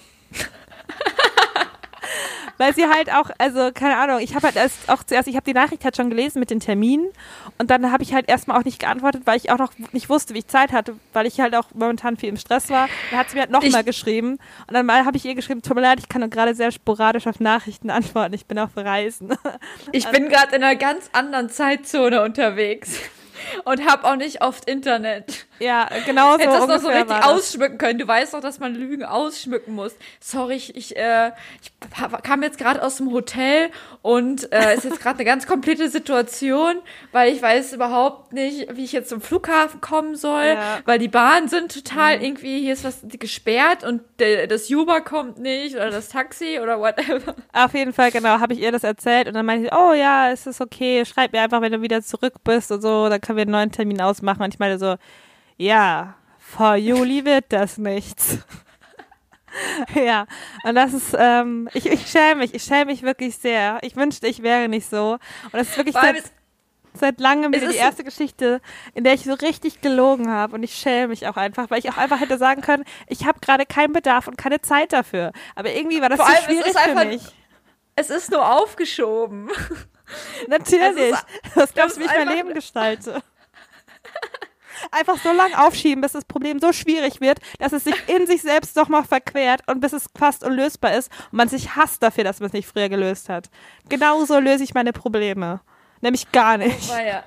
Weil 2.58 2.74
sie 2.74 2.88
halt 2.88 3.12
auch, 3.12 3.30
also 3.38 3.72
keine 3.74 3.98
Ahnung, 3.98 4.20
ich 4.20 4.36
habe 4.36 4.48
halt 4.48 4.56
erst 4.56 4.90
auch 4.90 5.04
zuerst, 5.04 5.28
ich 5.28 5.36
habe 5.36 5.46
die 5.46 5.54
Nachricht 5.54 5.84
halt 5.84 5.98
schon 5.98 6.10
gelesen 6.10 6.40
mit 6.40 6.50
den 6.50 6.60
Terminen 6.60 7.08
und 7.58 7.72
dann 7.72 7.92
habe 7.92 8.04
ich 8.04 8.14
halt 8.14 8.30
erstmal 8.30 8.60
auch 8.60 8.66
nicht 8.66 8.80
geantwortet, 8.80 9.24
weil 9.26 9.38
ich 9.38 9.52
auch 9.52 9.58
noch 9.58 9.74
nicht 9.92 10.10
wusste, 10.10 10.34
wie 10.34 10.40
ich 10.40 10.48
Zeit 10.48 10.72
hatte, 10.72 10.96
weil 11.14 11.26
ich 11.26 11.40
halt 11.40 11.56
auch 11.56 11.66
momentan 11.74 12.18
viel 12.18 12.30
im 12.30 12.38
Stress 12.38 12.70
war. 12.70 12.88
Dann 13.10 13.20
hat 13.20 13.30
sie 13.30 13.36
mir 13.36 13.42
halt 13.42 13.52
nochmal 13.52 13.84
geschrieben 13.84 14.40
und 14.68 14.74
dann 14.74 14.86
mal 14.86 15.06
habe 15.06 15.18
ich 15.18 15.26
ihr 15.26 15.36
geschrieben, 15.36 15.62
tut 15.62 15.76
mir 15.76 15.82
leid, 15.82 16.00
ich 16.00 16.10
kann 16.10 16.22
nur 16.22 16.30
gerade 16.30 16.54
sehr 16.56 16.72
sporadisch 16.72 17.28
auf 17.28 17.40
Nachrichten 17.40 17.90
antworten, 17.90 18.34
ich 18.34 18.46
bin 18.46 18.60
auf 18.60 18.72
Reisen. 18.76 19.36
Ich 19.92 20.08
bin 20.12 20.30
gerade 20.30 20.56
in 20.56 20.64
einer 20.64 20.76
ganz 20.76 21.10
anderen 21.14 21.50
Zeitzone 21.50 22.22
unterwegs. 22.22 23.00
Und 23.66 23.86
hab 23.86 24.04
auch 24.04 24.16
nicht 24.16 24.42
oft 24.42 24.66
Internet. 24.70 25.46
ja, 25.60 25.88
genau 26.06 26.34
so 26.34 26.40
Hättest 26.40 26.60
das 26.60 26.68
noch 26.68 26.80
so 26.82 26.88
richtig 26.90 27.24
ausschmücken 27.24 27.78
können. 27.78 28.00
Du 28.00 28.08
weißt 28.08 28.34
doch, 28.34 28.42
dass 28.42 28.60
man 28.60 28.76
Lügen 28.76 29.04
ausschmücken 29.04 29.74
muss. 29.76 29.94
Sorry, 30.20 30.56
ich, 30.56 30.76
ich, 30.76 30.96
äh, 30.98 31.32
ich 31.62 31.72
kam 32.24 32.44
jetzt 32.44 32.58
gerade 32.58 32.82
aus 32.84 32.98
dem 32.98 33.12
Hotel 33.12 33.70
und 34.02 34.52
äh, 34.52 34.76
ist 34.76 34.84
jetzt 34.86 35.00
gerade 35.02 35.16
eine 35.20 35.26
ganz 35.26 35.48
komplette 35.48 35.90
Situation, 35.90 36.76
weil 37.12 37.32
ich 37.34 37.42
weiß 37.42 37.74
überhaupt 37.74 38.34
nicht, 38.34 38.76
wie 38.76 38.84
ich 38.84 38.92
jetzt 38.92 39.10
zum 39.10 39.22
Flughafen 39.22 39.82
kommen 39.82 40.16
soll, 40.16 40.44
Ja. 40.46 40.80
weil 40.86 41.00
die 41.00 41.08
Bahnen 41.08 41.48
sind 41.48 41.74
total 41.74 42.22
irgendwie, 42.24 42.60
hier 42.60 42.74
ist 42.74 42.84
was 42.84 43.00
gesperrt 43.04 43.84
und 43.84 44.02
der, 44.20 44.48
das 44.48 44.70
Uber 44.70 45.02
kommt 45.02 45.38
nicht 45.40 45.76
oder 45.76 45.90
das 45.90 46.10
Taxi 46.10 46.60
oder 46.62 46.80
whatever. 46.80 47.36
Auf 47.54 47.74
jeden 47.74 47.94
Fall, 47.94 48.12
genau, 48.12 48.40
habe 48.40 48.54
ich 48.54 48.60
ihr 48.62 48.72
das 48.72 48.84
erzählt 48.84 49.28
und 49.28 49.34
dann 49.36 49.46
meinte 49.46 49.66
sie, 49.70 49.76
oh 49.76 49.94
ja, 49.94 50.32
es 50.32 50.48
ist 50.48 50.62
okay, 50.62 51.06
schreib 51.06 51.32
mir 51.34 51.42
einfach, 51.42 51.62
wenn 51.62 51.72
du 51.72 51.82
wieder 51.82 52.02
zurück 52.02 52.34
bist 52.44 52.72
und 52.72 52.82
so, 52.82 53.10
dann 53.10 53.22
können 53.34 53.38
wir 53.38 53.42
einen 53.44 53.52
neuen 53.52 53.72
Termin 53.72 54.02
ausmachen. 54.02 54.44
Und 54.44 54.54
ich 54.54 54.60
meinte 54.60 54.78
so, 54.78 54.96
ja, 55.58 56.16
vor 56.38 56.76
Juli 56.76 57.26
wird 57.26 57.46
das 57.50 57.78
nichts. 57.78 58.40
ja, 59.96 60.26
und 60.64 60.76
das 60.76 60.94
ist, 60.94 61.16
ähm, 61.18 61.70
ich, 61.74 61.86
ich 61.86 62.08
schäme 62.08 62.36
mich, 62.42 62.54
ich 62.54 62.64
schäme 62.64 62.86
mich 62.86 63.04
wirklich 63.04 63.38
sehr. 63.38 63.80
Ich 63.82 63.96
wünschte, 63.96 64.28
ich 64.28 64.44
wäre 64.44 64.68
nicht 64.68 64.90
so. 64.90 65.14
Und 65.46 65.54
das 65.54 65.70
ist 65.70 65.78
wirklich 65.78 65.96
seit, 65.96 66.24
seit 66.94 67.20
langem 67.20 67.54
wieder 67.54 67.70
die 67.70 67.76
erste 67.78 68.04
Geschichte, 68.04 68.62
in 68.94 69.04
der 69.04 69.14
ich 69.14 69.24
so 69.24 69.34
richtig 69.34 69.82
gelogen 69.82 70.30
habe. 70.30 70.56
Und 70.56 70.64
ich 70.64 70.76
schäme 70.76 71.10
mich 71.10 71.28
auch 71.28 71.38
einfach, 71.38 71.70
weil 71.70 71.80
ich 71.80 71.90
auch 71.92 71.98
einfach 71.98 72.20
hätte 72.20 72.38
sagen 72.38 72.62
können, 72.62 72.84
ich 73.08 73.26
habe 73.26 73.40
gerade 73.42 73.66
keinen 73.66 73.94
Bedarf 73.94 74.28
und 74.28 74.38
keine 74.38 74.62
Zeit 74.62 74.94
dafür. 74.94 75.32
Aber 75.56 75.72
irgendwie 75.72 76.02
war 76.02 76.10
das 76.10 76.20
Vor 76.20 76.28
zu 76.28 76.32
allem, 76.34 76.42
es 76.42 76.46
schwierig 76.52 76.66
ist 76.68 76.80
für 76.80 76.90
einfach- 76.90 77.06
mich. 77.06 77.24
es 77.96 78.10
ist 78.10 78.32
nur 78.32 78.48
aufgeschoben. 78.60 79.50
Natürlich. 80.48 81.16
Das 81.56 81.74
glaubst 81.74 81.98
du, 81.98 82.02
wie 82.02 82.06
ich 82.06 82.12
ist 82.12 82.18
mein 82.18 82.36
Leben 82.36 82.54
gestalte. 82.54 83.22
Einfach 84.92 85.18
so 85.18 85.32
lang 85.32 85.54
aufschieben, 85.54 86.02
bis 86.02 86.12
das 86.12 86.26
Problem 86.26 86.60
so 86.60 86.74
schwierig 86.74 87.22
wird, 87.22 87.40
dass 87.60 87.72
es 87.72 87.86
sich 87.86 87.96
in 88.08 88.28
sich 88.28 88.42
selbst 88.42 88.76
doch 88.76 88.90
mal 88.90 89.04
verquert 89.04 89.62
und 89.68 89.80
bis 89.80 89.94
es 89.94 90.08
fast 90.18 90.44
unlösbar 90.44 90.96
ist 90.96 91.10
und 91.32 91.38
man 91.38 91.48
sich 91.48 91.76
hasst 91.76 92.04
dafür, 92.04 92.24
dass 92.24 92.40
man 92.40 92.48
es 92.48 92.54
nicht 92.54 92.68
früher 92.68 92.90
gelöst 92.90 93.30
hat. 93.30 93.50
Genauso 93.88 94.40
löse 94.40 94.64
ich 94.64 94.74
meine 94.74 94.92
Probleme. 94.92 95.62
Nämlich 96.02 96.32
gar 96.32 96.58
nicht. 96.58 96.90
War 96.90 97.04
ja. 97.04 97.24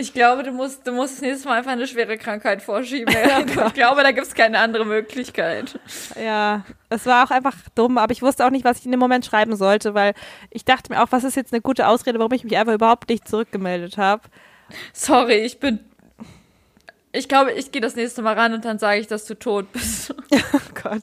Ich 0.00 0.14
glaube, 0.14 0.42
du 0.42 0.50
musst, 0.50 0.86
du 0.86 0.92
musst 0.92 1.16
das 1.16 1.20
nächste 1.20 1.46
Mal 1.46 1.58
einfach 1.58 1.72
eine 1.72 1.86
schwere 1.86 2.16
Krankheit 2.16 2.62
vorschieben. 2.62 3.14
ich 3.66 3.74
glaube, 3.74 4.02
da 4.02 4.12
gibt 4.12 4.26
es 4.26 4.34
keine 4.34 4.58
andere 4.58 4.86
Möglichkeit. 4.86 5.78
Ja, 6.18 6.64
es 6.88 7.04
war 7.04 7.26
auch 7.26 7.30
einfach 7.30 7.54
dumm, 7.74 7.98
aber 7.98 8.10
ich 8.10 8.22
wusste 8.22 8.46
auch 8.46 8.50
nicht, 8.50 8.64
was 8.64 8.78
ich 8.78 8.86
in 8.86 8.92
dem 8.92 9.00
Moment 9.00 9.26
schreiben 9.26 9.56
sollte, 9.56 9.92
weil 9.92 10.14
ich 10.48 10.64
dachte 10.64 10.90
mir 10.90 11.02
auch, 11.02 11.08
was 11.10 11.22
ist 11.24 11.36
jetzt 11.36 11.52
eine 11.52 11.60
gute 11.60 11.86
Ausrede, 11.86 12.18
warum 12.18 12.32
ich 12.32 12.44
mich 12.44 12.56
einfach 12.56 12.72
überhaupt 12.72 13.10
nicht 13.10 13.28
zurückgemeldet 13.28 13.98
habe. 13.98 14.22
Sorry, 14.94 15.34
ich 15.34 15.60
bin. 15.60 15.80
Ich 17.12 17.28
glaube, 17.28 17.52
ich 17.52 17.70
gehe 17.70 17.82
das 17.82 17.94
nächste 17.94 18.22
Mal 18.22 18.38
ran 18.38 18.54
und 18.54 18.64
dann 18.64 18.78
sage 18.78 19.00
ich, 19.00 19.06
dass 19.06 19.26
du 19.26 19.34
tot 19.34 19.70
bist. 19.72 20.14
Oh 20.52 20.82
Gott. 20.82 21.02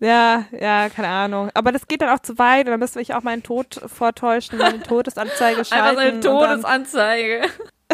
Ja, 0.00 0.46
ja, 0.58 0.88
keine 0.88 1.08
Ahnung. 1.08 1.50
Aber 1.54 1.70
das 1.70 1.86
geht 1.86 2.00
dann 2.00 2.08
auch 2.08 2.20
zu 2.20 2.38
weit 2.38 2.66
und 2.66 2.70
dann 2.70 2.80
müsste 2.80 3.00
ich 3.00 3.14
auch 3.14 3.22
meinen 3.22 3.42
Tod 3.42 3.80
vortäuschen, 3.86 4.58
meine 4.58 4.82
Todesanzeige 4.82 5.64
schalten. 5.64 5.98
Einfach 5.98 6.02
so 6.02 6.08
eine 6.08 6.20
Todesanzeige. 6.20 7.42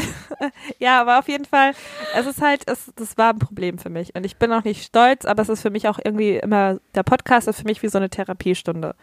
Ja, 0.78 1.00
aber 1.00 1.18
auf 1.18 1.28
jeden 1.28 1.44
Fall, 1.44 1.72
es 2.14 2.26
ist 2.26 2.40
halt, 2.40 2.62
es, 2.66 2.92
das 2.96 3.16
war 3.18 3.32
ein 3.32 3.38
Problem 3.38 3.78
für 3.78 3.90
mich. 3.90 4.14
Und 4.14 4.24
ich 4.24 4.36
bin 4.36 4.52
auch 4.52 4.64
nicht 4.64 4.84
stolz, 4.84 5.24
aber 5.24 5.42
es 5.42 5.48
ist 5.48 5.62
für 5.62 5.70
mich 5.70 5.88
auch 5.88 5.98
irgendwie 6.02 6.36
immer, 6.36 6.78
der 6.94 7.02
Podcast 7.02 7.48
ist 7.48 7.58
für 7.60 7.64
mich 7.64 7.82
wie 7.82 7.88
so 7.88 7.98
eine 7.98 8.10
Therapiestunde. 8.10 8.94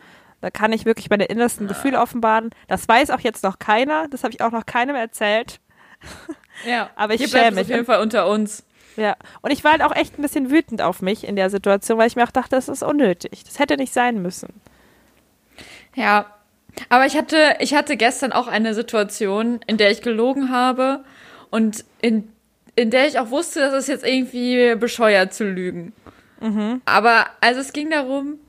Da 0.41 0.49
kann 0.51 0.71
ich 0.73 0.85
wirklich 0.85 1.09
meine 1.09 1.25
innersten 1.25 1.67
Gefühle 1.67 1.99
offenbaren. 1.99 2.51
Das 2.67 2.87
weiß 2.87 3.09
auch 3.09 3.19
jetzt 3.19 3.43
noch 3.43 3.59
keiner. 3.59 4.07
Das 4.09 4.23
habe 4.23 4.33
ich 4.33 4.41
auch 4.41 4.51
noch 4.51 4.65
keinem 4.65 4.95
erzählt. 4.95 5.59
Ja, 6.65 6.89
Aber 6.95 7.13
ich 7.13 7.27
schäme 7.29 7.43
es 7.43 7.49
auf 7.49 7.55
mich. 7.55 7.67
jeden 7.69 7.85
Fall 7.85 8.01
unter 8.01 8.27
uns. 8.29 8.63
Ja. 8.95 9.15
Und 9.41 9.51
ich 9.51 9.63
war 9.63 9.71
halt 9.73 9.81
auch 9.81 9.95
echt 9.95 10.17
ein 10.17 10.21
bisschen 10.21 10.51
wütend 10.51 10.81
auf 10.81 11.01
mich 11.01 11.25
in 11.27 11.35
der 11.35 11.49
Situation, 11.49 11.97
weil 11.97 12.07
ich 12.07 12.15
mir 12.15 12.23
auch 12.23 12.31
dachte, 12.31 12.55
das 12.55 12.69
ist 12.69 12.83
unnötig. 12.83 13.43
Das 13.43 13.59
hätte 13.59 13.75
nicht 13.77 13.93
sein 13.93 14.21
müssen. 14.21 14.61
Ja. 15.95 16.34
Aber 16.89 17.05
ich 17.05 17.17
hatte, 17.17 17.55
ich 17.59 17.73
hatte 17.73 17.97
gestern 17.97 18.31
auch 18.31 18.47
eine 18.47 18.73
Situation, 18.73 19.59
in 19.67 19.77
der 19.77 19.91
ich 19.91 20.01
gelogen 20.01 20.49
habe 20.49 21.03
und 21.49 21.85
in, 22.01 22.31
in 22.75 22.91
der 22.91 23.07
ich 23.07 23.19
auch 23.19 23.29
wusste, 23.29 23.59
dass 23.61 23.73
es 23.73 23.87
jetzt 23.87 24.05
irgendwie 24.05 24.75
bescheuert 24.75 25.33
zu 25.33 25.45
lügen. 25.45 25.93
Aber 26.85 27.25
also 27.41 27.61
es 27.61 27.73
ging 27.73 27.89
darum, 27.89 28.39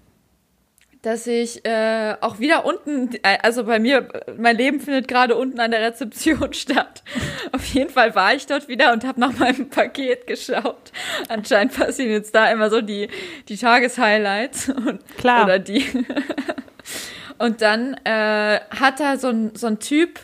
dass 1.06 1.28
ich 1.28 1.64
äh, 1.64 2.16
auch 2.20 2.40
wieder 2.40 2.64
unten, 2.64 3.10
also 3.22 3.62
bei 3.62 3.78
mir, 3.78 4.08
mein 4.36 4.56
Leben 4.56 4.80
findet 4.80 5.06
gerade 5.06 5.36
unten 5.36 5.60
an 5.60 5.70
der 5.70 5.80
Rezeption 5.80 6.52
statt. 6.52 7.04
Auf 7.52 7.64
jeden 7.66 7.90
Fall 7.90 8.16
war 8.16 8.34
ich 8.34 8.46
dort 8.46 8.66
wieder 8.66 8.92
und 8.92 9.04
habe 9.04 9.20
nach 9.20 9.38
meinem 9.38 9.70
Paket 9.70 10.26
geschaut. 10.26 10.90
Anscheinend 11.28 11.74
passieren 11.78 12.10
jetzt 12.10 12.34
da 12.34 12.50
immer 12.50 12.70
so 12.70 12.80
die, 12.80 13.08
die 13.48 13.56
Tageshighlights 13.56 14.70
und, 14.70 14.98
Klar. 15.16 15.44
oder 15.44 15.60
die. 15.60 15.84
und 17.38 17.62
dann 17.62 17.94
äh, 18.04 18.60
hat 18.70 19.00
da 19.00 19.16
so 19.16 19.28
ein, 19.28 19.54
so 19.54 19.66
ein 19.66 19.78
Typ 19.78 20.20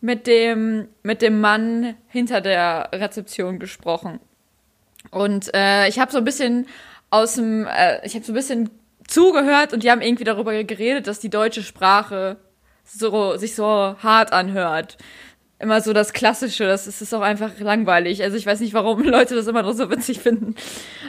mit 0.00 0.26
dem, 0.26 0.88
mit 1.02 1.22
dem 1.22 1.40
Mann 1.40 1.94
hinter 2.08 2.40
der 2.40 2.90
Rezeption 2.92 3.58
gesprochen. 3.58 4.20
Und 5.10 5.54
äh, 5.54 5.88
ich 5.88 5.98
habe 5.98 6.12
so 6.12 6.18
ein 6.18 6.24
bisschen 6.24 6.66
aus 7.10 7.34
dem, 7.34 7.66
äh, 7.66 8.04
ich 8.06 8.14
habe 8.14 8.24
so 8.24 8.32
ein 8.32 8.36
bisschen 8.36 8.70
zugehört 9.06 9.72
und 9.72 9.82
die 9.82 9.90
haben 9.90 10.00
irgendwie 10.00 10.24
darüber 10.24 10.62
geredet, 10.64 11.06
dass 11.06 11.20
die 11.20 11.30
deutsche 11.30 11.62
Sprache 11.62 12.36
so 12.84 13.36
sich 13.36 13.54
so 13.54 13.96
hart 13.98 14.32
anhört. 14.32 14.96
Immer 15.58 15.80
so 15.80 15.94
das 15.94 16.12
Klassische, 16.12 16.66
das 16.66 16.86
ist, 16.86 17.00
ist 17.00 17.14
auch 17.14 17.22
einfach 17.22 17.58
langweilig. 17.58 18.22
Also 18.22 18.36
ich 18.36 18.44
weiß 18.44 18.60
nicht, 18.60 18.74
warum 18.74 19.02
Leute 19.04 19.34
das 19.34 19.46
immer 19.46 19.62
noch 19.62 19.72
so 19.72 19.90
witzig 19.90 20.20
finden. 20.20 20.54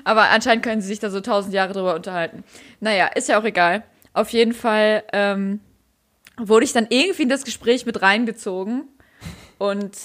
Aber 0.06 0.30
anscheinend 0.30 0.64
können 0.64 0.82
sie 0.82 0.88
sich 0.88 1.00
da 1.00 1.10
so 1.10 1.20
tausend 1.20 1.54
Jahre 1.54 1.74
drüber 1.74 1.96
unterhalten. 1.96 2.44
Naja, 2.80 3.08
ist 3.08 3.28
ja 3.28 3.40
auch 3.40 3.44
egal. 3.44 3.84
Auf 4.18 4.30
jeden 4.30 4.54
Fall 4.54 5.04
ähm, 5.14 5.60
wurde 6.38 6.66
ich 6.66 6.74
dann 6.74 6.88
irgendwie 6.90 7.24
in 7.24 7.30
das 7.30 7.44
Gespräch 7.44 7.86
mit 7.86 8.02
reingezogen. 8.02 8.88
Und, 9.58 9.98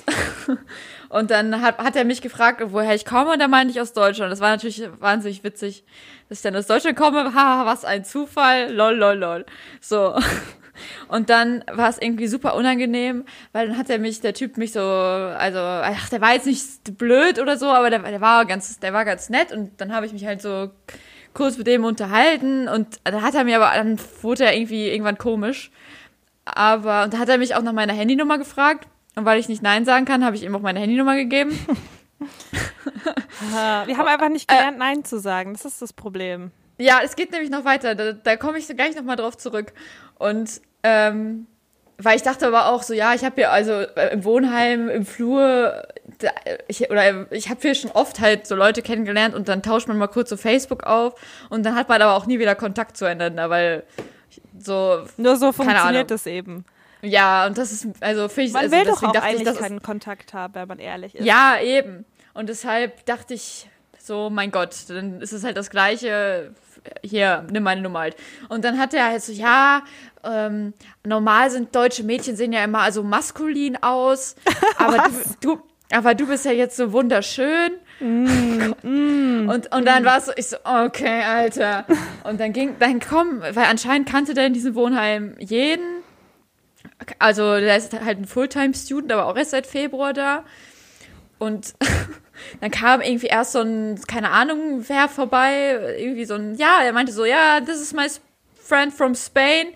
Und 1.13 1.31
dann 1.31 1.61
hat, 1.61 1.77
hat 1.77 1.95
er 1.95 2.07
mich 2.07 2.23
gefragt, 2.23 2.63
woher 2.69 2.95
ich 2.95 3.05
komme, 3.05 3.33
und 3.33 3.39
da 3.39 3.47
meinte 3.47 3.71
ich 3.71 3.79
aus 3.83 3.93
Deutschland. 3.93 4.33
Das 4.33 4.41
war 4.41 4.49
natürlich 4.49 4.83
wahnsinnig 4.99 5.45
witzig, 5.45 5.85
dass 6.31 6.39
ich 6.39 6.43
dann 6.43 6.57
aus 6.57 6.67
Deutschland 6.67 6.97
komme. 6.97 7.35
Ha, 7.35 7.67
was 7.67 7.85
ein 7.85 8.03
Zufall. 8.03 8.73
Lol, 8.73 8.95
lol, 8.95 9.17
lol. 9.17 9.47
So. 9.79 10.19
Und 11.09 11.29
dann 11.29 11.65
war 11.71 11.91
es 11.91 12.01
irgendwie 12.01 12.29
super 12.29 12.55
unangenehm, 12.55 13.27
weil 13.53 13.69
dann 13.69 13.77
hat 13.77 13.91
er 13.91 13.99
mich, 13.99 14.23
der 14.23 14.33
Typ 14.33 14.57
mich 14.57 14.73
so, 14.73 14.81
also, 14.81 15.59
ach, 15.59 16.09
der 16.09 16.23
war 16.23 16.33
jetzt 16.33 16.47
nicht 16.47 16.97
blöd 16.97 17.39
oder 17.39 17.59
so, 17.59 17.67
aber 17.67 17.91
der, 17.91 17.99
der 17.99 18.23
war 18.23 18.47
ganz, 18.47 18.81
der 18.81 18.95
war 18.95 19.05
ganz 19.05 19.29
nett 19.29 19.53
und 19.53 19.79
dann 19.83 19.95
habe 19.95 20.07
ich 20.07 20.15
mich 20.15 20.25
halt 20.25 20.41
so 20.41 20.71
kurz 21.35 21.59
mit 21.59 21.67
dem 21.67 21.85
unterhalten 21.85 22.69
und 22.69 23.01
dann 23.05 23.23
hat 23.23 23.35
er 23.35 23.45
mir 23.45 23.61
aber, 23.61 23.75
dann 23.75 23.99
wurde 24.21 24.45
er 24.45 24.55
irgendwie 24.55 24.89
irgendwann 24.89 25.19
komisch. 25.19 25.71
Aber, 26.45 27.05
und 27.05 27.15
da 27.15 27.19
hat 27.19 27.29
er 27.29 27.39
mich 27.39 27.55
auch 27.55 27.63
nach 27.63 27.73
meiner 27.73 27.93
Handynummer 27.93 28.39
gefragt. 28.39 28.89
Und 29.15 29.25
weil 29.25 29.39
ich 29.39 29.49
nicht 29.49 29.63
Nein 29.63 29.85
sagen 29.85 30.07
kann, 30.07 30.25
habe 30.25 30.37
ich 30.37 30.43
ihm 30.43 30.55
auch 30.57 30.61
meine 30.61 30.81
Handynummer 30.81 31.17
gegeben. 31.17 31.59
Wir 33.87 33.99
haben 33.99 34.09
einfach 34.09 34.29
nicht 34.29 34.49
gelernt, 34.49 34.79
Nein 34.79 35.05
zu 35.05 35.19
sagen. 35.19 35.53
Das 35.53 35.65
ist 35.65 35.83
das 35.83 35.93
Problem. 35.93 36.51
Ja, 36.79 37.01
es 37.03 37.17
geht 37.17 37.33
nämlich 37.33 37.51
noch 37.51 37.65
weiter. 37.65 37.95
Da, 37.95 38.13
da 38.13 38.37
komme 38.37 38.59
ich 38.59 38.67
gleich 38.69 38.97
nochmal 38.97 39.17
drauf 39.17 39.37
zurück. 39.37 39.73
Und 40.19 40.61
ähm, 40.83 41.47
weil 42.05 42.17
ich 42.17 42.23
dachte 42.23 42.47
aber 42.47 42.67
auch 42.67 42.83
so, 42.83 42.95
ja, 42.95 43.15
ich 43.15 43.25
habe 43.25 43.37
hier 43.37 43.53
also 43.53 43.73
äh, 43.73 44.13
im 44.13 44.25
Wohnheim, 44.25 44.89
im 44.89 45.05
Flur, 45.05 45.83
da, 46.19 46.31
ich, 46.69 46.91
oder 46.91 47.31
ich 47.33 47.49
habe 47.51 47.61
hier 47.61 47.75
schon 47.75 47.91
oft 47.91 48.21
halt 48.21 48.47
so 48.47 48.55
Leute 48.55 48.83
kennengelernt 48.83 49.35
und 49.35 49.49
dann 49.49 49.63
tauscht 49.63 49.89
man 49.89 49.99
mal 49.99 50.09
kurz 50.09 50.31
so 50.31 50.37
Facebook 50.37 50.85
auf 50.85 51.15
und 51.51 51.65
dann 51.65 51.75
hat 51.75 51.89
man 51.89 52.01
aber 52.03 52.15
auch 52.15 52.27
nie 52.27 52.39
wieder 52.39 52.55
Kontakt 52.55 52.97
zueinander, 52.97 53.51
weil 53.51 53.85
so. 54.59 55.05
Nur 55.17 55.37
so 55.37 55.53
funktioniert 55.53 56.11
das 56.11 56.27
eben. 56.27 56.65
Ja, 57.03 57.47
und 57.47 57.59
das 57.59 57.73
ist, 57.73 57.89
also 58.01 58.29
finde 58.29 58.49
ich, 58.49 58.53
man 58.53 58.63
also 58.63 58.77
will 58.77 58.85
doch 58.85 59.03
auch 59.03 59.15
eigentlich 59.15 59.49
ich, 59.49 59.59
keinen 59.59 59.83
Kontakt 59.83 60.35
haben, 60.35 60.55
wenn 60.55 60.69
man 60.69 60.79
ehrlich 60.79 61.17
ist. 61.17 61.25
Ja, 61.25 61.59
eben. 61.61 62.05
Und 62.33 62.49
deshalb 62.49 63.05
dachte 63.07 63.35
ich 63.35 63.69
so, 63.99 64.31
mein 64.31 64.51
Gott, 64.51 64.75
dann 64.89 65.21
ist 65.21 65.33
es 65.33 65.45
halt 65.45 65.57
das 65.57 65.71
Gleiche. 65.71 66.55
Hier, 67.03 67.45
nimm 67.51 67.63
meine 67.63 67.81
Nummer 67.81 68.01
halt. 68.01 68.17
Und 68.49 68.65
dann 68.65 68.79
hat 68.79 68.95
er 68.95 69.07
halt 69.07 69.23
so, 69.23 69.33
ja, 69.33 69.83
ähm, 70.25 70.75
normal 71.05 71.51
sind 71.51 71.75
deutsche 71.75 72.05
Mädchen 72.05 72.37
sehen 72.37 72.53
ja 72.53 72.65
immer 72.65 72.81
also 72.81 73.03
maskulin 73.03 73.77
aus, 73.83 74.37
aber 74.79 75.09
du, 75.09 75.11
du, 75.41 75.63
aber 75.93 76.15
du 76.15 76.27
bist 76.27 76.45
ja 76.45 76.53
jetzt 76.53 76.77
so 76.77 76.93
wunderschön. 76.93 77.73
Mm, 78.01 78.73
mm, 78.83 79.49
und, 79.49 79.75
und 79.75 79.85
dann 79.87 80.05
war 80.05 80.19
es 80.19 80.27
so, 80.27 80.33
ich 80.37 80.47
so, 80.47 80.57
okay, 80.65 81.23
Alter. 81.23 81.87
Und 82.25 82.41
dann 82.41 82.53
ging, 82.53 82.77
dann 82.79 83.01
komm, 83.01 83.41
weil 83.41 83.67
anscheinend 83.67 84.09
kannte 84.09 84.35
der 84.35 84.47
in 84.47 84.55
diesem 84.55 84.75
Wohnheim 84.75 85.37
jeden. 85.39 86.03
Also 87.19 87.59
der 87.59 87.77
ist 87.77 87.93
halt 87.93 88.19
ein 88.19 88.27
Fulltime-Student, 88.27 89.13
aber 89.13 89.27
auch 89.27 89.37
erst 89.37 89.51
seit 89.51 89.67
Februar 89.67 90.13
da. 90.13 90.45
Und 91.39 91.75
dann 92.61 92.71
kam 92.71 93.01
irgendwie 93.01 93.27
erst 93.27 93.53
so 93.53 93.61
ein, 93.61 94.01
keine 94.07 94.31
Ahnung, 94.31 94.85
wer 94.89 95.09
vorbei, 95.09 95.97
irgendwie 95.99 96.25
so 96.25 96.35
ein, 96.35 96.55
ja, 96.55 96.83
er 96.85 96.93
meinte 96.93 97.13
so, 97.13 97.25
ja, 97.25 97.61
this 97.61 97.81
is 97.81 97.93
my 97.93 98.07
friend 98.63 98.93
from 98.93 99.15
Spain. 99.15 99.69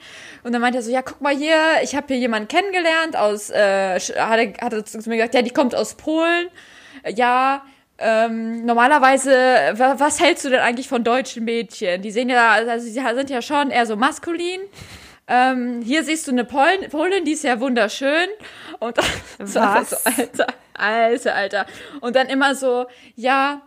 Und 0.43 0.53
dann 0.53 0.61
meinte 0.61 0.79
er 0.79 0.83
so, 0.83 0.91
ja, 0.91 1.03
guck 1.03 1.21
mal 1.21 1.35
hier, 1.37 1.57
ich 1.83 1.97
habe 1.97 2.07
hier 2.09 2.19
jemanden 2.19 2.49
kennengelernt 2.49 3.17
aus, 3.17 3.51
äh, 3.51 3.99
hat 3.99 4.63
hat 4.63 4.73
er 4.73 4.85
zu 4.85 4.99
mir 5.09 5.17
gesagt, 5.17 5.35
ja, 5.35 5.43
die 5.43 5.51
kommt 5.51 5.75
aus 5.75 5.95
Polen. 5.95 6.49
Ja, 7.15 7.63
ähm, 7.99 8.65
normalerweise, 8.67 9.31
was 9.75 10.21
hältst 10.21 10.45
du 10.45 10.51
denn 10.51 10.61
eigentlich 10.61 10.89
von 10.89 11.03
deutschen 11.03 11.45
Mädchen? 11.45 12.03
Die 12.03 12.11
sehen 12.11 12.29
ja, 12.29 12.51
also 12.51 12.85
sie 12.85 12.93
sind 12.93 13.31
ja 13.31 13.41
schon 13.41 13.71
eher 13.71 13.87
so 13.87 13.97
maskulin. 13.97 14.61
Ähm, 15.29 15.83
hier 15.83 16.05
siehst 16.05 16.27
du 16.29 16.31
eine 16.33 16.45
Polin, 16.45 16.89
Polin, 16.91 17.25
die 17.25 17.33
ist 17.33 17.43
ja 17.45 17.59
wunderschön. 17.61 18.29
Und 18.79 18.97
Was? 19.39 19.91
so, 19.91 20.05
Alter, 20.05 20.47
Alter, 20.75 21.35
Alter. 21.35 21.67
Und 22.01 22.15
dann 22.17 22.29
immer 22.29 22.55
so, 22.55 22.87
ja, 23.17 23.63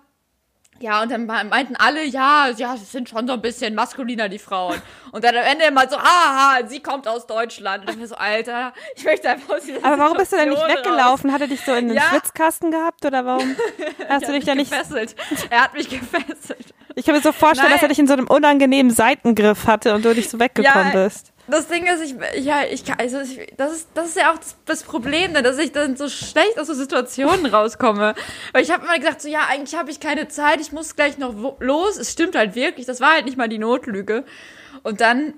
ja, 0.82 1.02
und 1.02 1.12
dann 1.12 1.26
meinten 1.26 1.76
alle, 1.76 2.06
ja, 2.06 2.48
ja, 2.56 2.78
sie 2.78 2.86
sind 2.86 3.10
schon 3.10 3.28
so 3.28 3.34
ein 3.34 3.42
bisschen 3.42 3.76
maskuliner, 3.76 4.30
die 4.30 4.40
Frauen. 4.40 4.82
Und 5.12 5.26
dann 5.26 5.36
am 5.36 5.44
Ende 5.44 5.66
immer 5.66 5.90
so, 5.90 5.98
haha, 6.02 6.66
sie 6.68 6.80
kommt 6.80 7.06
aus 7.06 7.28
Deutschland. 7.28 7.82
Und 7.90 8.00
dann 8.00 8.08
so, 8.08 8.16
Alter, 8.16 8.72
ich 8.96 9.04
möchte 9.04 9.30
einfach 9.30 9.56
aus 9.58 9.64
dieser 9.64 9.84
Aber 9.84 9.98
warum 10.00 10.16
bist 10.16 10.32
du 10.32 10.38
denn 10.38 10.48
nicht 10.50 10.66
weggelaufen? 10.70 11.34
Hat 11.34 11.42
er 11.42 11.48
dich 11.48 11.60
so 11.66 11.74
in 11.74 11.90
den 11.90 11.98
Ja. 11.98 12.04
Schwitzkasten 12.04 12.72
gehabt 12.72 13.06
oder 13.06 13.26
warum 13.26 13.58
hast 14.08 14.26
du 14.30 14.32
dich 14.32 14.32
hat 14.32 14.32
mich 14.32 14.46
da 14.46 14.56
nicht? 14.56 14.72
gefesselt. 14.72 15.16
Er 15.50 15.64
hat 15.64 15.74
mich 15.74 15.90
gefesselt. 15.90 16.74
Ich 16.96 17.06
kann 17.06 17.14
mir 17.14 17.22
so 17.22 17.34
vorstellen, 17.34 17.68
Nein. 17.72 17.76
dass 17.76 17.82
er 17.84 17.90
dich 17.90 18.00
in 18.00 18.08
so 18.08 18.14
einem 18.14 18.28
unangenehmen 18.28 18.90
Seitengriff 18.94 19.68
hatte 19.68 19.94
und 19.94 20.06
du 20.06 20.14
nicht 20.16 20.30
so 20.30 20.40
weggekommen 20.40 20.94
Ja, 20.94 21.04
bist. 21.04 21.34
Das 21.50 21.68
Ding 21.68 21.86
ist, 21.88 22.02
ich, 22.04 22.44
ja, 22.44 22.64
ich 22.70 22.86
kann, 22.86 22.98
also 23.00 23.20
ich, 23.20 23.54
das 23.58 23.74
ist, 23.74 23.90
das 23.94 24.10
ist 24.10 24.18
ja 24.18 24.32
auch 24.32 24.38
das, 24.38 24.56
das 24.66 24.84
Problem, 24.84 25.32
ne, 25.32 25.42
dass 25.42 25.58
ich 25.58 25.72
dann 25.72 25.96
so 25.96 26.10
schlecht 26.10 26.60
aus 26.60 26.68
so 26.68 26.74
Situationen 26.74 27.46
rauskomme. 27.46 28.16
Weil 28.54 28.64
ich 28.64 28.72
habe 28.72 28.86
immer 28.86 28.98
gesagt, 28.98 29.22
so, 29.22 29.30
ja, 29.30 29.42
eigentlich 29.50 29.78
habe 29.78 29.90
ich 29.90 30.00
keine 30.00 30.28
Zeit, 30.28 30.62
ich 30.62 30.72
muss 30.72 30.96
gleich 30.96 31.18
noch 31.18 31.60
los. 31.60 31.98
Es 31.98 32.12
stimmt 32.12 32.36
halt 32.36 32.56
wirklich, 32.56 32.86
das 32.86 33.02
war 33.02 33.14
halt 33.14 33.26
nicht 33.26 33.38
mal 33.38 33.50
die 33.50 33.58
Notlüge. 33.58 34.24
Und 34.84 35.02
dann 35.02 35.34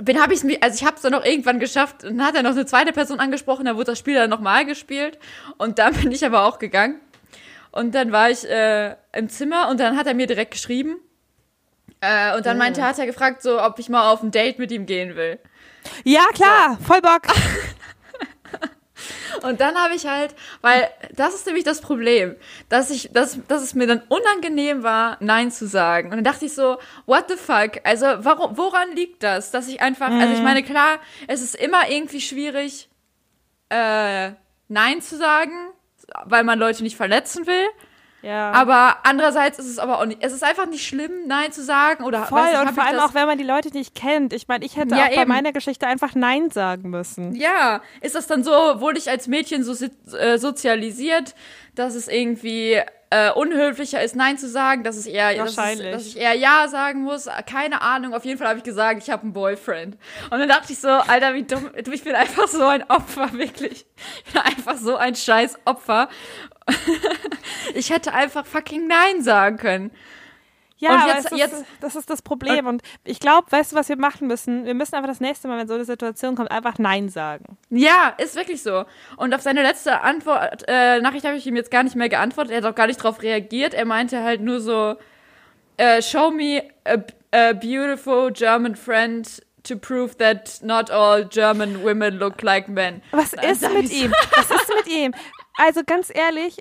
bin 0.00 0.20
habe 0.20 0.32
ich 0.32 0.42
also 0.62 0.74
ich 0.74 0.84
habe 0.86 0.96
es 0.96 1.02
dann 1.02 1.12
noch 1.12 1.24
irgendwann 1.24 1.60
geschafft 1.60 2.04
und 2.04 2.16
dann 2.16 2.26
hat 2.26 2.34
er 2.34 2.42
noch 2.42 2.52
eine 2.52 2.64
zweite 2.64 2.92
Person 2.92 3.20
angesprochen, 3.20 3.66
da 3.66 3.74
wurde 3.74 3.86
das 3.92 3.98
Spiel 3.98 4.14
dann 4.14 4.30
nochmal 4.30 4.64
gespielt 4.64 5.18
und 5.58 5.78
dann 5.78 5.94
bin 6.00 6.12
ich 6.12 6.24
aber 6.24 6.46
auch 6.46 6.58
gegangen. 6.58 7.00
Und 7.70 7.94
dann 7.94 8.12
war 8.12 8.30
ich 8.30 8.48
äh, 8.48 8.96
im 9.12 9.28
Zimmer 9.30 9.68
und 9.70 9.80
dann 9.80 9.96
hat 9.96 10.06
er 10.06 10.14
mir 10.14 10.26
direkt 10.26 10.50
geschrieben. 10.50 10.96
Äh, 12.02 12.36
und 12.36 12.44
dann 12.46 12.58
meinte 12.58 12.80
er, 12.80 12.88
hat 12.88 12.98
er 12.98 13.06
gefragt, 13.06 13.42
so, 13.42 13.62
ob 13.62 13.78
ich 13.78 13.88
mal 13.88 14.10
auf 14.10 14.22
ein 14.22 14.32
Date 14.32 14.58
mit 14.58 14.72
ihm 14.72 14.86
gehen 14.86 15.14
will. 15.14 15.38
Ja, 16.02 16.26
klar, 16.34 16.76
voll 16.84 17.00
Bock. 17.00 17.22
Und 19.42 19.60
dann 19.60 19.74
habe 19.74 19.94
ich 19.94 20.06
halt, 20.06 20.34
weil 20.60 20.88
das 21.14 21.34
ist 21.34 21.46
nämlich 21.46 21.64
das 21.64 21.80
Problem, 21.80 22.36
dass 22.68 22.90
ich, 22.90 23.10
dass, 23.12 23.38
dass 23.48 23.62
es 23.62 23.74
mir 23.74 23.86
dann 23.86 24.02
unangenehm 24.08 24.82
war, 24.82 25.16
Nein 25.20 25.50
zu 25.50 25.66
sagen. 25.66 26.10
Und 26.10 26.16
dann 26.16 26.24
dachte 26.24 26.44
ich 26.44 26.54
so, 26.54 26.78
what 27.06 27.24
the 27.28 27.36
fuck? 27.36 27.80
Also, 27.82 28.06
warum, 28.18 28.56
woran 28.56 28.94
liegt 28.94 29.22
das? 29.22 29.50
Dass 29.50 29.66
ich 29.66 29.80
einfach, 29.80 30.10
also 30.10 30.34
ich 30.34 30.42
meine, 30.42 30.62
klar, 30.62 31.00
es 31.26 31.40
ist 31.40 31.56
immer 31.56 31.88
irgendwie 31.88 32.20
schwierig, 32.20 32.88
äh, 33.70 34.32
Nein 34.68 35.00
zu 35.00 35.16
sagen, 35.16 35.72
weil 36.24 36.44
man 36.44 36.58
Leute 36.58 36.82
nicht 36.82 36.96
verletzen 36.96 37.46
will. 37.46 37.66
Ja. 38.22 38.52
Aber 38.52 38.98
andererseits 39.02 39.58
ist 39.58 39.66
es 39.66 39.78
aber 39.78 39.98
auch 39.98 40.06
nicht, 40.06 40.22
es 40.22 40.32
ist 40.32 40.44
einfach 40.44 40.66
nicht 40.66 40.86
schlimm, 40.86 41.10
Nein 41.26 41.52
zu 41.52 41.62
sagen 41.62 42.04
oder 42.04 42.24
Voll, 42.24 42.42
nicht, 42.44 42.60
und 42.60 42.70
vor 42.72 42.84
allem 42.84 43.00
auch, 43.00 43.14
wenn 43.14 43.26
man 43.26 43.36
die 43.38 43.44
Leute 43.44 43.70
nicht 43.70 43.94
kennt. 43.94 44.32
Ich 44.32 44.48
meine, 44.48 44.64
ich 44.64 44.76
hätte 44.76 44.94
Ja, 44.94 45.04
auch 45.04 45.08
bei 45.08 45.22
eben. 45.22 45.28
meiner 45.28 45.52
Geschichte 45.52 45.86
einfach 45.86 46.14
Nein 46.14 46.50
sagen 46.50 46.90
müssen. 46.90 47.34
Ja, 47.34 47.82
ist 48.00 48.14
das 48.14 48.26
dann 48.26 48.44
so, 48.44 48.50
wurde 48.80 48.98
ich 48.98 49.10
als 49.10 49.26
Mädchen 49.26 49.64
so 49.64 49.74
äh, 50.16 50.38
sozialisiert, 50.38 51.34
dass 51.74 51.94
es 51.94 52.06
irgendwie 52.08 52.80
äh, 53.10 53.30
unhöflicher 53.32 54.02
ist, 54.02 54.16
Nein 54.16 54.38
zu 54.38 54.48
sagen, 54.48 54.84
dass 54.84 54.96
es 54.96 55.06
eher, 55.06 55.34
dass, 55.34 55.50
es, 55.58 55.78
dass 55.78 56.06
ich 56.06 56.16
eher 56.18 56.34
Ja 56.34 56.66
sagen 56.68 57.02
muss? 57.02 57.28
Keine 57.46 57.82
Ahnung. 57.82 58.14
Auf 58.14 58.24
jeden 58.24 58.38
Fall 58.38 58.48
habe 58.48 58.58
ich 58.58 58.64
gesagt, 58.64 59.02
ich 59.02 59.10
habe 59.10 59.22
einen 59.24 59.34
Boyfriend. 59.34 59.98
Und 60.30 60.38
dann 60.38 60.48
dachte 60.48 60.72
ich 60.72 60.78
so, 60.80 60.88
Alter, 60.88 61.34
wie 61.34 61.42
dumm. 61.42 61.70
Du, 61.84 61.92
Ich 61.92 62.04
bin 62.04 62.14
einfach 62.14 62.48
so 62.48 62.64
ein 62.64 62.82
Opfer, 62.88 63.32
wirklich. 63.34 63.84
Ich 64.26 64.32
bin 64.32 64.40
einfach 64.40 64.76
so 64.78 64.96
ein 64.96 65.14
scheiß 65.14 65.58
Opfer. 65.66 66.08
ich 67.74 67.90
hätte 67.90 68.12
einfach 68.12 68.46
fucking 68.46 68.86
Nein 68.86 69.22
sagen 69.22 69.56
können. 69.56 69.90
Ja, 70.78 71.06
jetzt- 71.06 71.26
ist, 71.30 71.38
jetzt- 71.38 71.64
das 71.80 71.94
ist 71.94 72.10
das 72.10 72.22
Problem. 72.22 72.66
Und 72.66 72.82
ich 73.04 73.20
glaube, 73.20 73.46
weißt 73.50 73.70
du, 73.70 73.76
was 73.76 73.88
wir 73.88 73.96
machen 73.96 74.26
müssen? 74.26 74.64
Wir 74.64 74.74
müssen 74.74 74.96
einfach 74.96 75.08
das 75.08 75.20
nächste 75.20 75.46
Mal, 75.46 75.58
wenn 75.60 75.68
so 75.68 75.74
eine 75.74 75.84
Situation 75.84 76.34
kommt, 76.34 76.50
einfach 76.50 76.76
Nein 76.78 77.08
sagen. 77.08 77.56
Ja, 77.70 78.12
ist 78.18 78.34
wirklich 78.34 78.64
so. 78.64 78.84
Und 79.16 79.32
auf 79.32 79.42
seine 79.42 79.62
letzte 79.62 80.00
Antwort, 80.00 80.64
äh, 80.66 81.00
Nachricht 81.00 81.24
habe 81.24 81.36
ich 81.36 81.46
ihm 81.46 81.54
jetzt 81.54 81.70
gar 81.70 81.84
nicht 81.84 81.94
mehr 81.94 82.08
geantwortet. 82.08 82.50
Er 82.52 82.56
hat 82.58 82.64
auch 82.64 82.74
gar 82.74 82.88
nicht 82.88 82.96
drauf 82.96 83.22
reagiert. 83.22 83.74
Er 83.74 83.84
meinte 83.84 84.24
halt 84.24 84.40
nur 84.40 84.60
so, 84.60 84.96
äh, 85.76 86.02
show 86.02 86.32
me 86.32 86.64
a, 86.84 86.96
a 87.30 87.52
beautiful 87.52 88.32
German 88.32 88.74
friend 88.74 89.40
to 89.62 89.76
prove 89.76 90.16
that 90.16 90.58
not 90.62 90.90
all 90.90 91.24
German 91.24 91.84
women 91.84 92.14
look 92.18 92.42
like 92.42 92.68
men. 92.68 93.00
Was 93.12 93.32
ist 93.34 93.62
mit 93.72 93.92
ihm? 93.92 94.10
Was 94.34 94.50
ist 94.50 94.68
mit 94.76 94.88
ihm? 94.88 95.14
Also 95.54 95.82
ganz 95.86 96.10
ehrlich, 96.14 96.58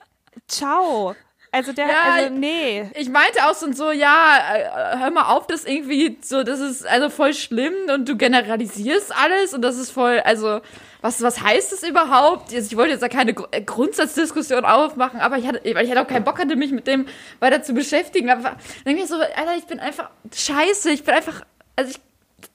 ciao. 0.48 1.16
Also 1.54 1.74
der, 1.74 1.88
Ja, 1.88 2.04
also 2.14 2.34
nee. 2.34 2.90
Ich 2.96 3.10
meinte 3.10 3.46
auch 3.46 3.54
so 3.54 3.66
und 3.66 3.76
so, 3.76 3.92
ja, 3.92 4.38
äh, 4.56 5.00
hör 5.00 5.12
mal 5.12 5.34
auf, 5.34 5.48
das 5.48 5.66
irgendwie 5.66 6.18
so, 6.22 6.44
das 6.44 6.62
ist 6.62 6.88
also 6.88 7.10
voll 7.10 7.34
schlimm 7.34 7.74
und 7.94 8.08
du 8.08 8.16
generalisierst 8.16 9.14
alles 9.14 9.54
und 9.54 9.62
das 9.62 9.78
ist 9.78 9.92
voll, 9.92 10.22
also 10.22 10.62
was, 11.02 11.22
was 11.22 11.42
heißt 11.42 11.74
das 11.74 11.84
überhaupt? 11.84 12.54
Ich 12.54 12.78
wollte 12.78 12.92
jetzt 12.92 13.02
da 13.02 13.10
keine 13.10 13.36
äh, 13.52 13.62
Grundsatzdiskussion 13.62 14.64
aufmachen, 14.64 15.20
aber 15.20 15.38
ich 15.40 15.48
hatte, 15.48 15.60
ich 15.64 15.76
hatte 15.76 16.02
auch 16.02 16.08
keinen 16.08 16.24
Bock 16.24 16.40
hatte, 16.40 16.56
mich 16.56 16.72
mit 16.72 16.88
dem 16.88 17.08
weiter 17.40 17.64
zu 17.64 17.74
beschäftigen. 17.74 18.30
Aber 18.30 18.44
dann 18.44 18.58
denke 18.86 19.04
ich 19.04 19.10
so, 19.10 19.16
Alter, 19.16 19.56
ich 19.58 19.66
bin 19.66 19.80
einfach 19.80 20.10
scheiße, 20.34 20.92
ich 20.92 21.04
bin 21.04 21.16
einfach, 21.16 21.42
also 21.76 21.92
ich, 21.92 22.00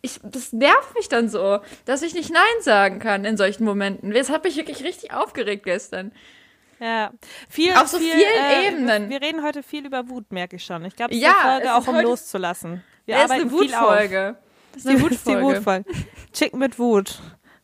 ich, 0.03 0.21
das 0.23 0.53
nervt 0.53 0.95
mich 0.95 1.09
dann 1.09 1.29
so, 1.29 1.59
dass 1.85 2.03
ich 2.03 2.15
nicht 2.15 2.33
Nein 2.33 2.43
sagen 2.61 2.99
kann 2.99 3.25
in 3.25 3.37
solchen 3.37 3.65
Momenten. 3.65 4.13
Das 4.13 4.31
hat 4.31 4.45
mich 4.45 4.57
wirklich 4.57 4.83
richtig 4.85 5.13
aufgeregt 5.13 5.65
gestern. 5.65 6.13
Ja, 6.79 7.11
viel, 7.49 7.73
Auf 7.73 7.89
so 7.89 7.99
viel, 7.99 8.11
vielen 8.13 8.45
äh, 8.45 8.69
Ebenen. 8.69 9.09
Wir 9.11 9.23
reden 9.23 9.43
heute 9.43 9.63
viel 9.63 9.87
über 9.87 10.09
Wut, 10.11 10.31
merke 10.31 10.57
ich 10.57 10.65
schon. 10.65 10.85
Ich 10.85 10.95
glaube, 10.95 11.15
es 11.15 11.21
Ja, 11.21 11.31
ist 11.31 11.37
eine 11.45 11.53
Folge 11.53 11.75
auch, 11.75 11.87
um 11.89 12.01
loszulassen. 12.01 12.85
Wir 13.07 13.25
ist 13.25 13.31
eine. 13.31 13.51
Wutfolge. 13.51 14.37
Das 14.73 14.85
ist 14.85 14.87
Die, 14.87 14.91
eine 14.91 15.01
Wut, 15.03 15.11
die 15.11 15.17
Wutfolge. 15.17 15.57
Wutfolge. 15.59 15.91
Chick 16.35 16.55
mit 16.55 16.79
Wut. 16.79 17.19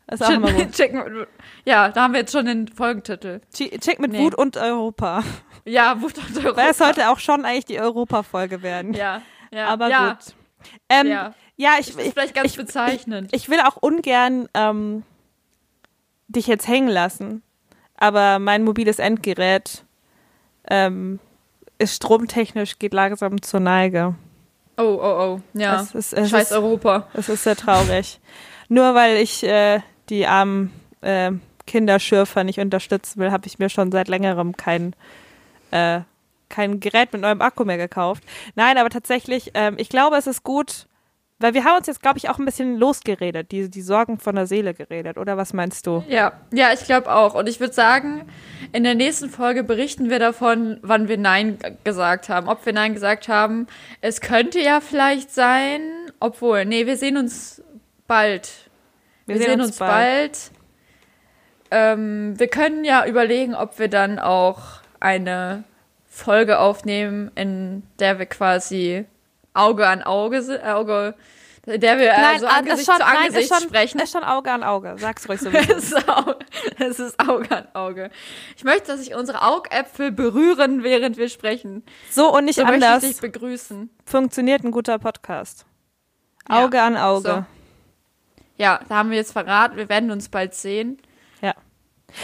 Das 0.06 0.20
ist 0.20 0.26
auch 0.26 0.30
immer 0.30 0.52
gut. 0.52 0.72
Chicken 0.72 1.04
mit, 1.04 1.28
ja, 1.64 1.88
da 1.90 2.02
haben 2.02 2.12
wir 2.14 2.20
jetzt 2.20 2.32
schon 2.32 2.46
den 2.46 2.68
Folgentitel. 2.68 3.40
Chi- 3.54 3.78
Chick 3.78 3.98
mit 3.98 4.12
Nee. 4.12 4.18
Wut 4.20 4.34
und 4.34 4.56
Europa. 4.56 5.22
Ja, 5.64 6.00
Wut 6.00 6.14
und 6.18 6.38
Europa. 6.38 6.56
Weil 6.62 6.70
es 6.70 6.78
sollte 6.78 7.08
auch 7.10 7.18
schon 7.18 7.44
eigentlich 7.44 7.66
die 7.66 7.80
Europa-Folge 7.80 8.62
werden. 8.62 8.94
Ja, 8.94 9.22
ja. 9.52 9.66
Aber 9.68 9.88
ja, 9.88 10.12
gut. 10.14 10.34
Ähm, 10.88 11.06
ja. 11.08 11.34
Ja. 11.57 11.72
ich, 11.78 11.86
Das 11.86 11.96
ist 11.96 12.07
ich, 12.07 12.12
vielleicht 12.12 12.34
ganz 12.34 12.50
ich, 12.53 12.57
bezeichnend. 12.57 13.28
ich 13.32 13.48
will 13.48 13.61
auch 13.61 13.76
ungern 13.76 14.48
ähm, 14.55 15.03
dich 16.28 16.46
jetzt 16.46 16.66
hängen 16.68 16.88
lassen, 16.88 17.42
aber 17.96 18.38
mein 18.38 18.64
mobiles 18.64 18.98
Endgerät 18.98 19.84
ähm, 20.68 21.18
ist 21.78 21.96
stromtechnisch, 21.96 22.78
geht 22.78 22.94
langsam 22.94 23.42
zur 23.42 23.61
Neige. 23.61 24.14
oh, 24.78 24.82
oh, 24.82 25.36
oh. 25.36 25.40
Ja. 25.55 25.82
Es 25.82 25.94
ist- 25.94 26.12
es 26.14 26.30
Scheiß 26.30 26.50
ist- 26.50 26.57
Europa. 26.57 27.09
Das 27.14 27.28
ist 27.28 27.42
sehr 27.44 27.57
traurig. 27.57 28.20
Nur 28.68 28.94
weil 28.94 29.16
ich 29.18 29.42
äh, 29.42 29.80
die 30.09 30.26
armen 30.26 30.72
äh, 31.03 31.32
Kinderschürfer 31.66 32.42
nicht 32.44 32.59
unterstützen 32.59 33.20
will, 33.20 33.30
habe 33.30 33.46
ich 33.46 33.59
mir 33.59 33.68
schon 33.68 33.92
seit 33.92 34.09
längerem 34.09 34.57
kein, 34.57 34.94
äh, 35.70 36.00
kein 36.48 36.80
Gerät 36.80 37.12
mit 37.12 37.22
neuem 37.22 37.40
Akku 37.42 37.64
mehr 37.64 37.76
gekauft. 37.78 38.22
Nein, 38.55 38.78
aber 38.78 38.88
tatsächlich, 38.90 39.50
ähm, 39.55 39.74
ich 39.78 39.88
glaube, 39.88 40.16
es 40.16 40.26
ist 40.26 40.42
gut, 40.44 40.86
weil 41.43 41.55
wir 41.55 41.64
haben 41.64 41.78
uns 41.78 41.86
jetzt, 41.86 42.01
glaube 42.01 42.18
ich, 42.18 42.28
auch 42.28 42.38
ein 42.38 42.45
bisschen 42.45 42.76
losgeredet, 42.76 43.53
die, 43.53 43.68
die 43.68 43.82
Sorgen 43.82 44.18
von 44.18 44.34
der 44.34 44.47
Seele 44.47 44.74
geredet, 44.74 45.18
oder 45.18 45.36
was 45.36 45.53
meinst 45.53 45.86
du? 45.86 46.05
Ja, 46.09 46.32
ja, 46.53 46.72
ich 46.72 46.84
glaube 46.84 47.12
auch. 47.12 47.34
Und 47.34 47.49
ich 47.49 47.61
würde 47.61 47.74
sagen, 47.74 48.28
in 48.72 48.84
der 48.84 48.95
nächsten 48.95 49.28
Folge 49.28 49.64
berichten 49.64 50.09
wir 50.11 50.18
davon, 50.18 50.78
wann 50.82 51.09
wir 51.09 51.18
Nein 51.18 51.59
gesagt 51.84 52.28
haben. 52.28 52.49
Ob 52.49 52.64
wir 52.64 52.72
Nein 52.72 52.95
gesagt 52.95 53.28
haben. 53.28 53.66
Es 54.01 54.20
könnte 54.20 54.61
ja 54.61 54.80
vielleicht 54.80 55.30
sein, 55.30 55.80
obwohl, 56.20 56.64
nee, 56.64 56.86
wir 56.86 56.97
sehen 56.97 57.16
uns 57.16 57.62
bald. 58.07 58.70
Wir, 59.26 59.38
sehen, 59.38 59.61
uns 59.61 59.78
bald. 59.78 60.51
Ähm, 61.70 62.38
wir 62.38 62.49
können 62.49 62.84
ja 62.84 63.07
überlegen, 63.07 63.55
ob 63.55 63.78
wir 63.78 63.88
dann 63.88 64.18
auch 64.18 64.61
eine 65.01 65.64
Folge 66.07 66.59
aufnehmen, 66.59 67.30
in 67.34 67.82
der 67.99 68.18
wir 68.18 68.26
quasi 68.26 69.07
Auge 69.55 69.86
an 69.86 70.03
Auge 70.03 70.42
sind, 70.42 70.62
Auge, 70.64 71.14
der 71.66 71.98
wir 71.98 72.11
äh, 72.12 72.38
so 72.38 72.46
ah, 72.46 72.57
Angesicht 72.59 72.86
zu 72.86 73.05
Angesicht 73.05 73.50
ist 73.50 73.59
schon, 73.61 73.68
sprechen. 73.68 74.00
ist 74.00 74.12
schon 74.12 74.24
Auge 74.24 74.50
an 74.50 74.62
Auge. 74.64 74.94
Sag's 74.98 75.28
ruhig 75.28 75.40
so. 75.40 75.48
es 75.53 75.68
ist. 75.68 75.92
ist, 75.92 76.09
Au- 76.09 76.34
es 76.78 76.98
ist 76.98 77.20
Auge 77.20 77.50
an 77.57 77.68
Auge. 77.74 78.11
Ich 78.57 78.64
möchte, 78.64 78.88
dass 78.88 79.00
sich 79.00 79.14
unsere 79.14 79.42
Augäpfel 79.42 80.11
berühren, 80.11 80.82
während 80.82 81.16
wir 81.18 81.28
sprechen. 81.28 81.84
so 82.11 82.34
und 82.34 82.46
nicht 82.46 82.57
So 82.57 82.62
möchte 82.64 82.78
ich 82.78 82.84
anders 82.84 83.03
dich 83.03 83.20
begrüßen. 83.20 83.90
funktioniert 84.07 84.64
ein 84.64 84.70
guter 84.72 84.98
Podcast. 84.98 85.66
Ja, 86.48 86.64
Auge 86.64 86.80
an 86.82 86.96
Auge. 86.96 87.28
so. 87.28 87.44
Ja, 88.57 88.80
da 88.88 88.96
haben 88.96 89.11
wir 89.11 89.16
jetzt 89.16 89.32
verraten. 89.32 89.76
Wir 89.76 89.88
werden 89.88 90.11
uns 90.11 90.28
bald 90.28 90.55
sehen. 90.55 90.98
Ja. 91.40 91.55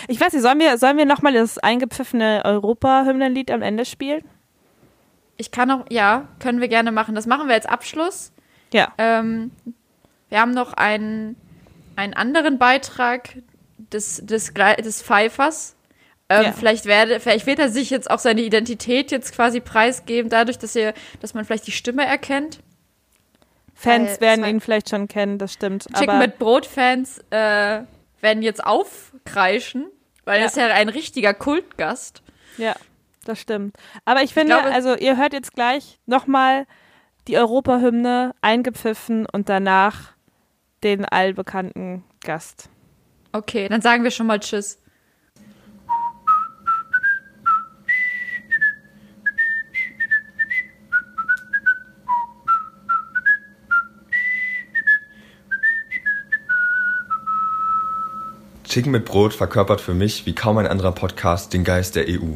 Ich 0.09 0.21
weiß 0.21 0.33
nicht, 0.33 0.43
sollen 0.43 0.59
wir, 0.61 0.77
sollen 0.79 0.97
wir 0.99 1.07
nochmal 1.07 1.33
das 1.33 1.59
eingepfiffene 1.59 2.43
Europa-Hymnenlied 2.45 3.51
am 3.51 3.63
Ende 3.63 3.85
spielen? 3.85 4.25
Ich 5.39 5.51
kann 5.51 5.71
auch, 5.71 5.87
ja, 5.89 6.29
können 6.41 6.61
wir 6.61 6.69
gerne 6.69 6.93
machen. 6.93 7.15
Das 7.15 7.25
machen 7.27 7.47
wir 7.49 7.55
als 7.55 7.65
Abschluss. 7.67 8.33
Ja. 8.73 8.93
Ähm, 8.99 9.51
wir 10.29 10.41
haben 10.41 10.51
noch 10.53 10.75
einen, 10.75 11.37
einen 11.97 12.13
anderen 12.13 12.59
Beitrag 12.59 13.31
des, 13.79 14.21
des, 14.25 14.53
des 14.53 15.03
Pfeifers. 15.03 15.75
Ähm, 16.29 16.43
Ja. 16.43 16.53
vielleicht, 16.53 16.85
werde, 16.85 17.21
vielleicht 17.21 17.47
wird 17.47 17.59
er 17.59 17.71
sich 17.71 17.89
jetzt 17.89 18.11
auch 18.11 18.19
seine 18.19 18.43
Identität 18.43 19.11
jetzt 19.11 19.33
quasi 19.35 19.61
preisgeben, 19.61 20.29
dadurch, 20.29 20.59
dass, 20.59 20.77
ihr, 20.77 20.93
dass 21.21 21.33
man 21.33 21.45
vielleicht 21.47 21.67
die 21.67 21.73
Stimme 21.73 22.05
erkennt. 22.05 22.59
Fans 23.75 24.11
Weil 24.15 24.21
werden 24.21 24.45
ihn 24.45 24.61
vielleicht 24.61 24.91
schon 24.91 25.09
kennen, 25.09 25.39
das 25.39 25.53
stimmt. 25.55 25.87
Chicken 25.97 26.19
mit 26.19 26.39
Brot-Fans 26.39 27.21
äh, 27.31 27.83
werden 28.21 28.43
jetzt 28.43 28.63
aufkreischen, 28.65 29.87
weil 30.25 30.37
Ja. 30.37 30.41
er 30.43 30.47
ist 30.49 30.57
ja 30.57 30.67
ein 30.67 30.89
richtiger 30.89 31.33
Kultgast. 31.33 32.23
ja, 32.59 32.75
das 33.29 33.39
stimmt. 33.41 33.77
Aber 34.05 34.23
ich 34.23 34.33
finde, 34.35 34.55
glaube- 34.55 34.73
also 34.75 34.97
ihr 34.97 35.17
hört 35.17 35.33
jetzt 35.33 35.55
gleich 35.55 35.99
nochmal 36.07 36.67
die 37.27 37.37
Europa-Hymne 37.37 38.35
eingepfiffen 38.41 39.27
und 39.27 39.49
danach 39.49 40.13
den 40.83 41.05
allbekannten 41.05 42.05
Gast. 42.25 42.71
Okay, 43.33 43.69
dann 43.69 43.83
sagen 43.83 44.05
wir 44.05 44.11
schon 44.11 44.27
mal 44.27 44.41
Tschüss. 44.41 44.79
Chicken 58.65 58.93
mit 58.93 59.05
Brot 59.07 59.33
verkörpert 59.33 59.81
für 59.81 59.95
mich 59.95 60.27
wie 60.27 60.35
kaum 60.35 60.59
ein 60.59 60.67
anderer 60.67 60.93
Podcast 60.93 61.53
den 61.55 61.65
Geist 61.65 61.97
der 61.97 62.05
EU. 62.09 62.35